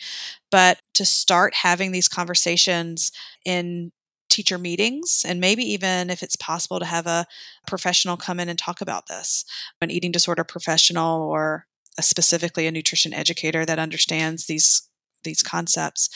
But 0.50 0.80
to 0.94 1.04
start 1.04 1.54
having 1.54 1.92
these 1.92 2.08
conversations 2.08 3.12
in 3.44 3.92
teacher 4.28 4.58
meetings 4.58 5.24
and 5.26 5.40
maybe 5.40 5.62
even 5.62 6.10
if 6.10 6.22
it's 6.22 6.36
possible 6.36 6.78
to 6.78 6.84
have 6.84 7.06
a 7.06 7.26
professional 7.66 8.16
come 8.16 8.40
in 8.40 8.48
and 8.48 8.58
talk 8.58 8.80
about 8.80 9.06
this, 9.06 9.44
an 9.80 9.90
eating 9.90 10.12
disorder 10.12 10.44
professional 10.44 11.22
or 11.22 11.66
a 11.98 12.02
specifically 12.02 12.66
a 12.66 12.72
nutrition 12.72 13.12
educator 13.12 13.66
that 13.66 13.78
understands 13.78 14.46
these 14.46 14.88
these 15.24 15.42
concepts. 15.42 16.08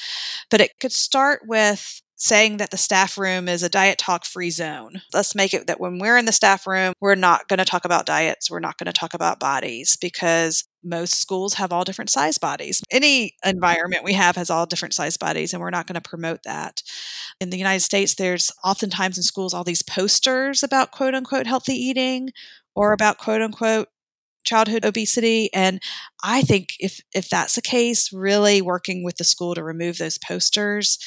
But 0.48 0.60
it 0.60 0.78
could 0.80 0.92
start 0.92 1.42
with 1.44 2.00
saying 2.22 2.58
that 2.58 2.70
the 2.70 2.76
staff 2.76 3.18
room 3.18 3.48
is 3.48 3.64
a 3.64 3.68
diet 3.68 3.98
talk 3.98 4.24
free 4.24 4.50
zone. 4.50 5.02
Let's 5.12 5.34
make 5.34 5.52
it 5.52 5.66
that 5.66 5.80
when 5.80 5.98
we're 5.98 6.16
in 6.16 6.24
the 6.24 6.30
staff 6.30 6.68
room, 6.68 6.92
we're 7.00 7.16
not 7.16 7.48
going 7.48 7.58
to 7.58 7.64
talk 7.64 7.84
about 7.84 8.06
diets, 8.06 8.48
we're 8.48 8.60
not 8.60 8.78
going 8.78 8.86
to 8.86 8.92
talk 8.92 9.12
about 9.12 9.40
bodies 9.40 9.96
because 10.00 10.64
most 10.84 11.14
schools 11.14 11.54
have 11.54 11.72
all 11.72 11.82
different 11.82 12.10
size 12.10 12.38
bodies. 12.38 12.80
Any 12.92 13.34
environment 13.44 14.04
we 14.04 14.12
have 14.12 14.36
has 14.36 14.50
all 14.50 14.66
different 14.66 14.94
size 14.94 15.16
bodies, 15.16 15.52
and 15.52 15.60
we're 15.60 15.70
not 15.70 15.88
going 15.88 16.00
to 16.00 16.08
promote 16.08 16.44
that. 16.44 16.82
In 17.40 17.50
the 17.50 17.58
United 17.58 17.80
States, 17.80 18.14
there's 18.14 18.52
oftentimes 18.62 19.16
in 19.16 19.24
schools 19.24 19.52
all 19.52 19.64
these 19.64 19.82
posters 19.82 20.62
about 20.62 20.92
quote 20.92 21.14
unquote 21.14 21.48
healthy 21.48 21.74
eating 21.74 22.30
or 22.76 22.92
about 22.92 23.18
quote 23.18 23.42
unquote 23.42 23.88
childhood 24.45 24.84
obesity 24.84 25.53
and 25.55 25.80
i 26.22 26.43
think 26.43 26.70
if 26.80 27.01
if 27.14 27.28
that's 27.28 27.55
the 27.55 27.62
case 27.62 28.12
really 28.12 28.61
working 28.62 29.05
with 29.05 29.16
the 29.16 29.24
school 29.24 29.55
to 29.55 29.62
remove 29.62 29.99
those 29.99 30.18
posters 30.18 30.99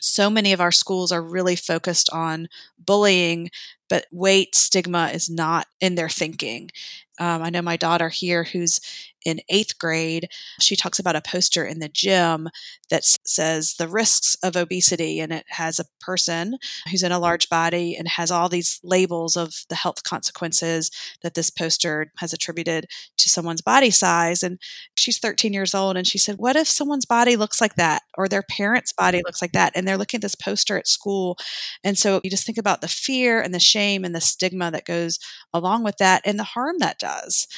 so 0.00 0.28
many 0.30 0.52
of 0.52 0.60
our 0.60 0.72
schools 0.72 1.10
are 1.12 1.22
really 1.22 1.56
focused 1.56 2.10
on 2.12 2.48
bullying, 2.78 3.50
but 3.88 4.06
weight 4.12 4.54
stigma 4.54 5.10
is 5.12 5.30
not 5.30 5.66
in 5.80 5.94
their 5.94 6.08
thinking. 6.08 6.70
Um, 7.18 7.42
I 7.42 7.50
know 7.50 7.62
my 7.62 7.76
daughter 7.76 8.08
here, 8.08 8.44
who's 8.44 8.80
in 9.26 9.40
eighth 9.48 9.76
grade, 9.78 10.28
she 10.60 10.76
talks 10.76 11.00
about 11.00 11.16
a 11.16 11.20
poster 11.20 11.64
in 11.64 11.80
the 11.80 11.88
gym 11.88 12.48
that 12.90 13.04
says 13.24 13.74
the 13.74 13.88
risks 13.88 14.36
of 14.36 14.54
obesity. 14.54 15.18
And 15.18 15.32
it 15.32 15.44
has 15.48 15.80
a 15.80 15.86
person 16.00 16.58
who's 16.88 17.02
in 17.02 17.10
a 17.10 17.16
mm. 17.16 17.22
large 17.22 17.48
body 17.48 17.96
and 17.96 18.06
has 18.06 18.30
all 18.30 18.48
these 18.48 18.78
labels 18.84 19.36
of 19.36 19.64
the 19.68 19.74
health 19.74 20.04
consequences 20.04 20.92
that 21.22 21.34
this 21.34 21.50
poster 21.50 22.12
has 22.18 22.32
attributed 22.32 22.86
to 23.16 23.28
someone's 23.28 23.62
body 23.62 23.90
size. 23.90 24.44
And 24.44 24.60
she's 24.96 25.18
13 25.18 25.52
years 25.52 25.74
old. 25.74 25.96
And 25.96 26.06
she 26.06 26.18
said, 26.18 26.36
What 26.38 26.54
if 26.54 26.68
someone's 26.68 27.04
body 27.04 27.34
looks 27.34 27.60
like 27.60 27.74
that 27.74 28.02
or 28.16 28.28
their 28.28 28.44
parents' 28.44 28.92
body 28.92 29.22
looks 29.26 29.42
like 29.42 29.52
that? 29.52 29.72
And 29.74 29.88
they're 29.88 29.98
looking 29.98 30.18
at 30.18 30.22
this 30.22 30.36
poster 30.36 30.78
at 30.78 30.86
school. 30.86 31.36
And 31.82 31.98
so 31.98 32.20
you 32.22 32.30
just 32.30 32.46
think 32.46 32.58
about 32.58 32.80
the 32.80 32.86
fear 32.86 33.40
and 33.40 33.52
the 33.52 33.58
shame 33.58 34.04
and 34.04 34.14
the 34.14 34.20
stigma 34.20 34.70
that 34.70 34.84
goes 34.84 35.18
along 35.52 35.82
with 35.82 35.96
that 35.96 36.22
and 36.24 36.38
the 36.38 36.44
harm 36.44 36.78
that 36.78 37.00
does 37.00 37.48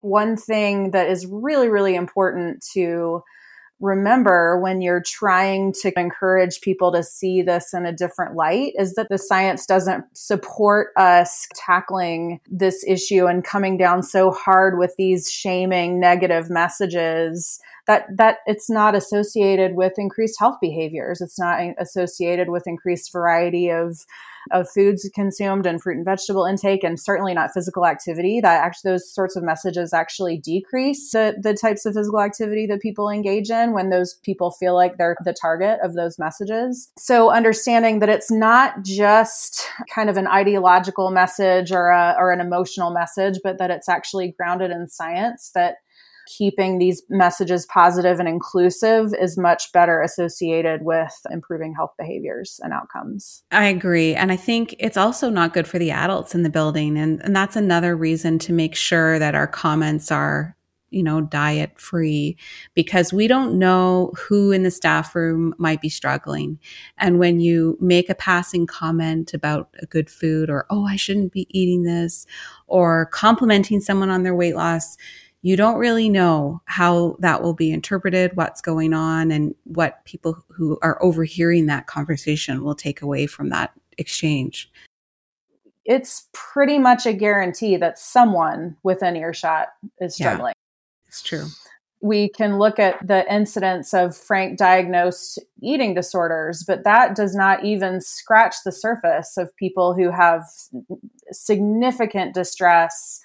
one 0.00 0.36
thing 0.36 0.92
that 0.92 1.08
is 1.08 1.26
really, 1.26 1.68
really 1.68 1.94
important 1.94 2.64
to 2.72 3.22
remember 3.80 4.60
when 4.60 4.82
you're 4.82 5.02
trying 5.04 5.72
to 5.72 5.98
encourage 5.98 6.60
people 6.60 6.92
to 6.92 7.02
see 7.02 7.40
this 7.40 7.72
in 7.72 7.86
a 7.86 7.92
different 7.92 8.36
light 8.36 8.74
is 8.78 8.94
that 8.94 9.08
the 9.08 9.16
science 9.16 9.64
doesn't 9.64 10.04
support 10.12 10.88
us 10.96 11.48
tackling 11.54 12.40
this 12.50 12.84
issue 12.86 13.26
and 13.26 13.42
coming 13.42 13.78
down 13.78 14.02
so 14.02 14.30
hard 14.30 14.78
with 14.78 14.94
these 14.98 15.30
shaming 15.32 15.98
negative 15.98 16.50
messages 16.50 17.58
that 17.90 18.06
that 18.16 18.38
it's 18.46 18.70
not 18.70 18.94
associated 18.94 19.74
with 19.74 19.92
increased 19.98 20.38
health 20.38 20.58
behaviors 20.60 21.20
it's 21.20 21.38
not 21.38 21.60
associated 21.78 22.48
with 22.48 22.66
increased 22.66 23.12
variety 23.12 23.70
of 23.70 24.04
of 24.50 24.68
foods 24.70 25.08
consumed 25.14 25.66
and 25.66 25.82
fruit 25.82 25.96
and 25.96 26.04
vegetable 26.04 26.44
intake, 26.44 26.82
and 26.82 26.98
certainly 26.98 27.34
not 27.34 27.52
physical 27.52 27.86
activity. 27.86 28.40
That 28.40 28.62
actually, 28.62 28.92
those 28.92 29.12
sorts 29.12 29.36
of 29.36 29.42
messages 29.42 29.92
actually 29.92 30.38
decrease 30.38 31.10
the, 31.12 31.36
the 31.40 31.54
types 31.54 31.86
of 31.86 31.94
physical 31.94 32.20
activity 32.20 32.66
that 32.66 32.80
people 32.80 33.10
engage 33.10 33.50
in 33.50 33.72
when 33.72 33.90
those 33.90 34.14
people 34.22 34.50
feel 34.50 34.74
like 34.74 34.96
they're 34.96 35.16
the 35.24 35.34
target 35.34 35.78
of 35.82 35.94
those 35.94 36.18
messages. 36.18 36.90
So, 36.98 37.30
understanding 37.30 37.98
that 38.00 38.08
it's 38.08 38.30
not 38.30 38.82
just 38.82 39.68
kind 39.94 40.08
of 40.08 40.16
an 40.16 40.26
ideological 40.26 41.10
message 41.10 41.72
or, 41.72 41.90
a, 41.90 42.16
or 42.18 42.32
an 42.32 42.40
emotional 42.40 42.90
message, 42.90 43.38
but 43.42 43.58
that 43.58 43.70
it's 43.70 43.88
actually 43.88 44.34
grounded 44.36 44.70
in 44.70 44.88
science 44.88 45.50
that 45.54 45.76
keeping 46.36 46.78
these 46.78 47.02
messages 47.08 47.66
positive 47.66 48.20
and 48.20 48.28
inclusive 48.28 49.12
is 49.20 49.36
much 49.36 49.72
better 49.72 50.00
associated 50.00 50.82
with 50.82 51.12
improving 51.30 51.74
health 51.74 51.92
behaviors 51.98 52.60
and 52.62 52.72
outcomes. 52.72 53.42
I 53.50 53.66
agree. 53.66 54.14
And 54.14 54.30
I 54.30 54.36
think 54.36 54.74
it's 54.78 54.96
also 54.96 55.30
not 55.30 55.52
good 55.52 55.66
for 55.66 55.78
the 55.78 55.90
adults 55.90 56.34
in 56.34 56.42
the 56.42 56.50
building. 56.50 56.96
And, 56.96 57.20
and 57.22 57.34
that's 57.34 57.56
another 57.56 57.96
reason 57.96 58.38
to 58.40 58.52
make 58.52 58.74
sure 58.74 59.18
that 59.18 59.34
our 59.34 59.46
comments 59.46 60.12
are 60.12 60.56
you 60.90 61.02
know, 61.02 61.20
diet 61.20 61.78
free 61.78 62.36
because 62.74 63.12
we 63.12 63.28
don't 63.28 63.58
know 63.58 64.12
who 64.18 64.50
in 64.50 64.64
the 64.64 64.70
staff 64.70 65.14
room 65.14 65.54
might 65.56 65.80
be 65.80 65.88
struggling. 65.88 66.58
And 66.98 67.18
when 67.18 67.40
you 67.40 67.78
make 67.80 68.10
a 68.10 68.14
passing 68.14 68.66
comment 68.66 69.32
about 69.32 69.68
a 69.80 69.86
good 69.86 70.10
food 70.10 70.50
or, 70.50 70.66
oh, 70.68 70.86
I 70.86 70.96
shouldn't 70.96 71.32
be 71.32 71.46
eating 71.56 71.84
this, 71.84 72.26
or 72.66 73.06
complimenting 73.06 73.80
someone 73.80 74.10
on 74.10 74.24
their 74.24 74.34
weight 74.34 74.56
loss, 74.56 74.96
you 75.42 75.56
don't 75.56 75.78
really 75.78 76.08
know 76.08 76.60
how 76.66 77.16
that 77.20 77.42
will 77.42 77.54
be 77.54 77.70
interpreted, 77.70 78.36
what's 78.36 78.60
going 78.60 78.92
on, 78.92 79.30
and 79.30 79.54
what 79.64 80.04
people 80.04 80.44
who 80.48 80.78
are 80.82 81.02
overhearing 81.02 81.66
that 81.66 81.86
conversation 81.86 82.62
will 82.62 82.74
take 82.74 83.00
away 83.00 83.26
from 83.26 83.48
that 83.48 83.72
exchange. 83.96 84.70
It's 85.86 86.28
pretty 86.32 86.78
much 86.78 87.06
a 87.06 87.12
guarantee 87.12 87.76
that 87.78 87.98
someone 87.98 88.76
within 88.82 89.16
earshot 89.16 89.68
is 89.98 90.14
struggling. 90.14 90.52
Yeah, 90.56 91.08
it's 91.08 91.22
true. 91.22 91.46
We 92.02 92.28
can 92.30 92.58
look 92.58 92.78
at 92.78 93.06
the 93.06 93.30
incidence 93.32 93.92
of 93.92 94.16
frank 94.16 94.58
diagnosed 94.58 95.38
eating 95.62 95.94
disorders, 95.94 96.64
but 96.66 96.84
that 96.84 97.14
does 97.14 97.34
not 97.34 97.64
even 97.64 98.00
scratch 98.00 98.56
the 98.64 98.72
surface 98.72 99.36
of 99.36 99.54
people 99.56 99.94
who 99.94 100.10
have 100.10 100.44
significant 101.30 102.34
distress 102.34 103.20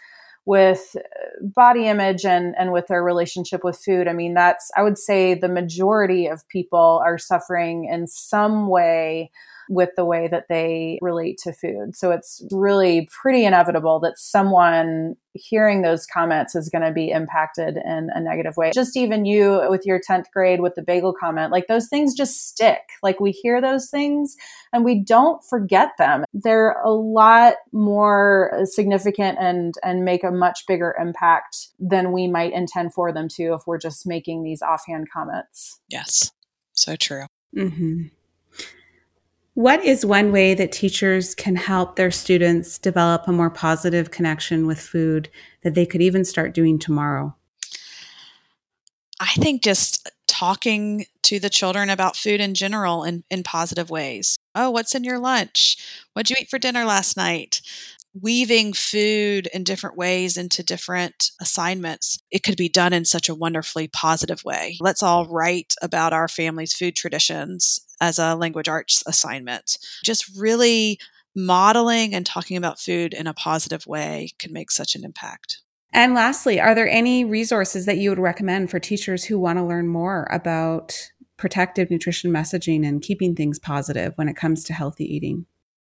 with 0.46 0.96
uh, 0.96 1.02
body 1.42 1.88
image 1.88 2.26
and 2.26 2.56
and 2.58 2.72
with 2.72 2.88
their 2.88 3.04
relationship 3.04 3.64
with 3.64 3.78
food 3.84 4.08
i 4.08 4.14
mean 4.14 4.34
that's 4.34 4.72
i 4.78 4.84
would 4.84 4.98
say 4.98 5.34
the 5.34 5.50
majority 5.50 6.28
of 6.28 6.48
people 6.50 7.02
are 7.06 7.18
suffering 7.18 7.86
in 7.86 8.08
some 8.08 8.68
way 8.68 9.32
with 9.70 9.90
the 9.96 10.06
way 10.06 10.28
that 10.28 10.46
they 10.50 11.00
relate 11.02 11.38
to 11.44 11.54
food. 11.54 11.96
So 11.96 12.12
it's 12.12 12.46
really 12.52 13.10
pretty 13.12 13.46
inevitable 13.46 14.00
that 14.02 14.18
someone 14.18 15.16
hearing 15.34 15.82
those 15.82 16.06
comments 16.06 16.56
is 16.56 16.70
going 16.70 16.84
to 16.84 16.92
be 16.92 17.10
impacted 17.10 17.78
in 17.78 18.10
a 18.14 18.22
negative 18.22 18.56
way. 18.58 18.72
Just 18.74 18.96
even 18.96 19.26
you 19.26 19.62
with 19.70 19.86
your 19.86 20.00
10th 20.00 20.26
grade 20.34 20.62
with 20.62 20.76
the 20.76 20.82
bagel 20.82 21.14
comment, 21.14 21.52
like 21.52 21.68
those 21.68 21.88
things 21.88 22.16
just 22.16 22.48
stick. 22.48 22.82
Like 23.04 23.20
we 23.20 23.32
hear 23.32 23.62
those 23.62 23.90
things 23.90 24.36
and 24.72 24.86
we 24.86 25.04
don't 25.04 25.44
forget 25.44 25.92
them. 25.98 26.24
They're 26.34 26.82
a 26.84 26.92
lot 26.92 27.56
more 27.72 28.62
significant 28.64 29.38
and 29.40 29.76
and 29.84 30.06
make 30.06 30.24
a 30.24 30.32
much 30.32 30.66
bigger 30.68 30.96
impact 31.00 31.68
than 31.80 32.12
we 32.12 32.28
might 32.28 32.54
intend 32.54 32.94
for 32.94 33.12
them 33.12 33.28
to 33.30 33.54
if 33.54 33.62
we're 33.68 33.78
just 33.78 34.08
making 34.08 34.44
these 34.44 34.62
offhand 34.62 35.08
comments. 35.12 35.80
Yes. 35.90 36.32
So 36.74 36.96
true. 36.96 37.26
Mm-hmm. 37.56 38.08
What 39.56 39.86
is 39.86 40.06
one 40.06 40.34
way 40.34 40.54
that 40.54 40.74
teachers 40.74 41.34
can 41.34 41.56
help 41.56 41.96
their 41.96 42.12
students 42.12 42.78
develop 42.78 43.26
a 43.26 43.32
more 43.32 43.50
positive 43.50 44.12
connection 44.12 44.68
with 44.68 44.82
food 44.82 45.30
that 45.64 45.76
they 45.76 45.86
could 45.86 46.02
even 46.02 46.26
start 46.26 46.54
doing 46.54 46.78
tomorrow? 46.78 47.34
I 49.22 49.32
think 49.36 49.64
just 49.64 50.12
talking 50.28 51.06
to 51.24 51.40
the 51.40 51.50
children 51.50 51.90
about 51.90 52.18
food 52.18 52.42
in 52.42 52.54
general 52.54 53.06
in, 53.06 53.24
in 53.32 53.44
positive 53.44 53.90
ways. 53.90 54.36
Oh, 54.56 54.72
what's 54.72 54.94
in 54.94 55.06
your 55.06 55.20
lunch? 55.20 55.78
What'd 56.12 56.30
you 56.30 56.36
eat 56.38 56.50
for 56.50 56.60
dinner 56.60 56.84
last 56.84 57.16
night? 57.16 57.62
weaving 58.22 58.72
food 58.72 59.50
in 59.54 59.62
different 59.66 59.98
ways 59.98 60.38
into 60.38 60.64
different 60.64 61.32
assignments, 61.42 62.18
it 62.32 62.44
could 62.44 62.56
be 62.56 62.70
done 62.70 62.94
in 62.94 63.04
such 63.04 63.28
a 63.28 63.36
wonderfully 63.36 63.90
positive 63.90 64.42
way. 64.46 64.78
Let's 64.80 65.04
all 65.04 65.28
write 65.28 65.74
about 65.82 66.14
our 66.14 66.30
family's 66.30 66.74
food 66.74 66.96
traditions 66.96 67.85
as 68.02 68.20
a 68.20 68.36
language 68.36 68.68
arts 68.68 69.04
assignment. 69.08 69.78
Just 70.04 70.38
really 70.38 71.00
modeling 71.36 72.14
and 72.14 72.26
talking 72.26 72.58
about 72.58 72.80
food 72.80 73.14
in 73.14 73.28
a 73.28 73.34
positive 73.34 73.86
way 73.88 74.30
can 74.40 74.54
make 74.54 74.72
such 74.72 74.96
an 74.96 75.04
impact. 75.04 75.62
And 75.94 76.14
lastly, 76.14 76.60
are 76.60 76.76
there 76.76 76.90
any 76.90 77.24
resources 77.24 77.86
that 77.86 77.98
you 77.98 78.10
would 78.10 78.20
recommend 78.20 78.70
for 78.70 78.80
teachers 78.80 79.24
who 79.24 79.40
want 79.40 79.60
to 79.60 79.66
learn 79.66 79.88
more 79.88 80.28
about 80.32 81.12
protective 81.38 81.90
nutrition 81.90 82.32
messaging 82.32 82.86
and 82.86 83.02
keeping 83.02 83.36
things 83.36 83.60
positive 83.60 84.14
when 84.16 84.28
it 84.28 84.36
comes 84.36 84.64
to 84.66 84.74
healthy 84.74 85.06
eating? 85.06 85.46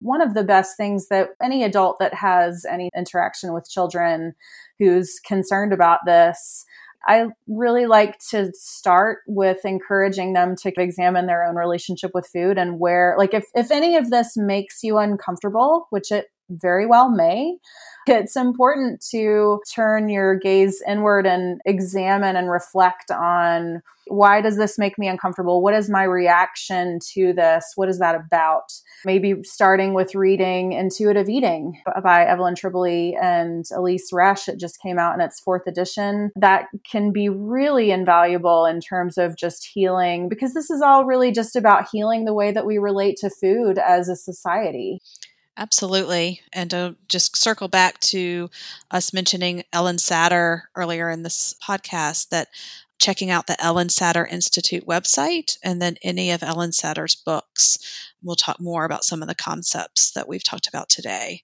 one 0.04 0.22
of 0.22 0.34
the 0.34 0.44
best 0.44 0.76
things 0.78 1.08
that 1.08 1.30
any 1.42 1.64
adult 1.64 1.98
that 2.00 2.14
has 2.14 2.66
any 2.70 2.90
interaction 2.96 3.54
with 3.54 3.70
children 3.70 4.34
who's 4.78 5.20
concerned 5.26 5.74
about 5.74 6.00
this 6.06 6.66
I 7.06 7.28
really 7.48 7.86
like 7.86 8.18
to 8.32 8.52
start 8.54 9.20
with 9.28 9.66
encouraging 9.66 10.34
them 10.34 10.56
to 10.62 10.72
examine 10.78 11.26
their 11.26 11.44
own 11.46 11.56
relationship 11.56 12.12
with 12.14 12.30
food 12.32 12.58
and 12.58 12.80
where, 12.80 13.16
like, 13.18 13.34
if, 13.34 13.46
if 13.54 13.72
any 13.72 13.96
of 13.98 14.10
this 14.10 14.34
makes 14.36 14.84
you 14.84 14.98
uncomfortable, 14.98 15.88
which 15.90 16.12
it 16.12 16.28
very 16.50 16.86
well 16.86 17.10
may, 17.10 17.58
it's 18.06 18.36
important 18.36 19.04
to 19.12 19.62
turn 19.74 20.10
your 20.10 20.38
gaze 20.38 20.82
inward 20.88 21.26
and 21.26 21.62
examine 21.66 22.36
and 22.36 22.52
reflect 22.52 23.12
on 23.12 23.82
why 24.08 24.42
does 24.42 24.58
this 24.58 24.78
make 24.78 25.00
me 25.00 25.08
uncomfortable? 25.08 25.62
What 25.62 25.74
is 25.74 25.90
my 25.90 26.04
reaction 26.04 27.00
to 27.14 27.32
this? 27.32 27.72
What 27.76 27.88
is 27.88 28.00
that 28.00 28.16
about? 28.16 28.74
Maybe 29.06 29.36
starting 29.44 29.94
with 29.94 30.14
reading 30.14 30.74
Intuitive 30.74 31.30
Eating 31.30 31.82
by 32.04 32.26
Evelyn 32.26 32.56
Tribole 32.56 33.14
and 33.22 33.64
Elyse 33.72 34.12
Resch. 34.14 34.50
It 34.50 34.60
just 34.60 34.82
came 34.82 35.00
out 35.00 35.14
in 35.14 35.22
its 35.22 35.40
fourth 35.40 35.66
edition. 35.68 36.32
That 36.36 36.66
can 36.90 37.14
be 37.14 37.30
really 37.30 37.92
invaluable 37.92 38.66
in 38.66 38.82
terms 38.82 39.18
of 39.18 39.38
just 39.38 39.70
healing, 39.74 40.28
because 40.28 40.54
this 40.54 40.70
is 40.70 40.82
all 40.82 41.06
really 41.06 41.32
just 41.32 41.56
about 41.56 41.88
healing 41.90 42.26
the 42.26 42.34
way 42.34 42.52
that 42.52 42.66
we 42.66 42.78
relate 42.78 43.16
to 43.22 43.30
food 43.30 43.78
as 43.78 44.10
a 44.10 44.18
society. 44.18 45.00
Absolutely. 45.56 46.42
And 46.52 46.70
to 46.72 46.96
just 47.08 47.38
circle 47.38 47.68
back 47.68 48.00
to 48.02 48.50
us 48.90 49.14
mentioning 49.14 49.64
Ellyn 49.72 49.98
Satter 49.98 50.64
earlier 50.76 51.10
in 51.10 51.24
this 51.24 51.56
podcast, 51.64 52.30
that 52.30 52.48
checking 53.00 53.30
out 53.30 53.48
the 53.48 53.58
Ellyn 53.62 53.90
Satter 53.90 54.28
Institute 54.32 54.88
website 54.88 55.58
and 55.64 55.82
then 55.82 55.98
any 56.04 56.32
of 56.32 56.42
Ellyn 56.42 56.72
Satter's 56.72 57.16
books. 57.16 57.78
We'll 58.24 58.36
talk 58.36 58.60
more 58.60 58.86
about 58.86 59.04
some 59.04 59.22
of 59.22 59.28
the 59.28 59.36
concepts 59.36 60.10
that 60.12 60.28
we've 60.28 60.44
talked 60.44 60.68
about 60.68 60.90
today. 60.90 61.44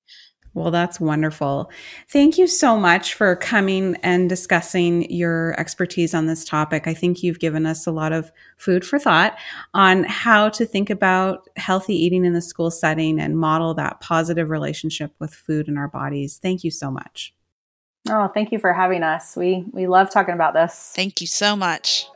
Well, 0.53 0.71
that's 0.71 0.99
wonderful. 0.99 1.71
Thank 2.09 2.37
you 2.37 2.47
so 2.47 2.77
much 2.77 3.13
for 3.13 3.35
coming 3.35 3.95
and 4.01 4.27
discussing 4.27 5.09
your 5.11 5.57
expertise 5.59 6.13
on 6.13 6.25
this 6.25 6.43
topic. 6.43 6.87
I 6.87 6.93
think 6.93 7.21
you've 7.21 7.39
given 7.39 7.65
us 7.65 7.85
a 7.85 7.91
lot 7.91 8.13
of 8.13 8.31
food 8.57 8.83
for 8.83 8.97
thought 8.97 9.37
on 9.73 10.05
how 10.05 10.49
to 10.49 10.65
think 10.65 10.89
about 10.89 11.47
healthy 11.55 11.93
eating 11.93 12.25
in 12.25 12.33
the 12.33 12.41
school 12.41 12.71
setting 12.71 13.19
and 13.19 13.37
model 13.37 13.73
that 13.75 14.01
positive 14.01 14.49
relationship 14.49 15.13
with 15.19 15.33
food 15.33 15.67
in 15.67 15.77
our 15.77 15.87
bodies. 15.87 16.39
Thank 16.41 16.63
you 16.63 16.71
so 16.71 16.89
much. 16.89 17.33
Oh, 18.09 18.29
thank 18.33 18.51
you 18.51 18.59
for 18.59 18.73
having 18.73 19.03
us. 19.03 19.35
We 19.35 19.65
we 19.71 19.85
love 19.85 20.09
talking 20.09 20.33
about 20.33 20.53
this. 20.53 20.93
Thank 20.95 21.21
you 21.21 21.27
so 21.27 21.55
much. 21.55 22.07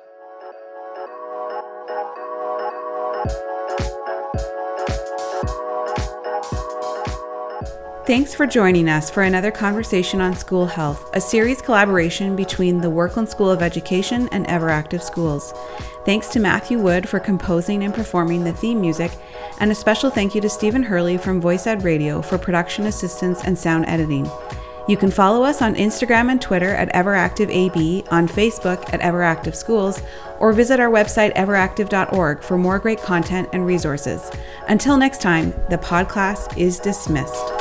Thanks 8.05 8.35
for 8.35 8.45
joining 8.45 8.89
us 8.89 9.09
for 9.09 9.23
another 9.23 9.49
conversation 9.49 10.19
on 10.19 10.35
school 10.35 10.65
health, 10.65 11.09
a 11.13 11.21
series 11.21 11.61
collaboration 11.61 12.35
between 12.35 12.81
the 12.81 12.91
Werklund 12.91 13.29
School 13.29 13.49
of 13.49 13.61
Education 13.61 14.27
and 14.33 14.45
Everactive 14.47 15.01
Schools. 15.01 15.53
Thanks 16.03 16.27
to 16.29 16.41
Matthew 16.41 16.79
Wood 16.79 17.07
for 17.07 17.21
composing 17.21 17.81
and 17.81 17.93
performing 17.93 18.43
the 18.43 18.51
theme 18.51 18.81
music, 18.81 19.13
and 19.61 19.71
a 19.71 19.75
special 19.75 20.09
thank 20.09 20.35
you 20.35 20.41
to 20.41 20.49
Stephen 20.49 20.83
Hurley 20.83 21.17
from 21.17 21.39
Voice 21.39 21.65
Ed 21.65 21.85
Radio 21.85 22.21
for 22.21 22.37
production 22.37 22.87
assistance 22.87 23.41
and 23.45 23.57
sound 23.57 23.85
editing. 23.85 24.29
You 24.89 24.97
can 24.97 25.09
follow 25.09 25.43
us 25.43 25.61
on 25.61 25.75
Instagram 25.75 26.29
and 26.29 26.41
Twitter 26.41 26.75
at 26.75 26.91
EverActiveAB, 26.91 28.11
on 28.11 28.27
Facebook 28.27 28.93
at 28.93 28.99
Everactive 28.99 29.55
Schools, 29.55 30.01
or 30.41 30.51
visit 30.51 30.81
our 30.81 30.89
website 30.89 31.33
everactive.org 31.35 32.43
for 32.43 32.57
more 32.57 32.79
great 32.79 33.01
content 33.01 33.47
and 33.53 33.65
resources. 33.65 34.29
Until 34.67 34.97
next 34.97 35.21
time, 35.21 35.51
the 35.69 35.77
podcast 35.77 36.57
is 36.57 36.81
dismissed. 36.81 37.53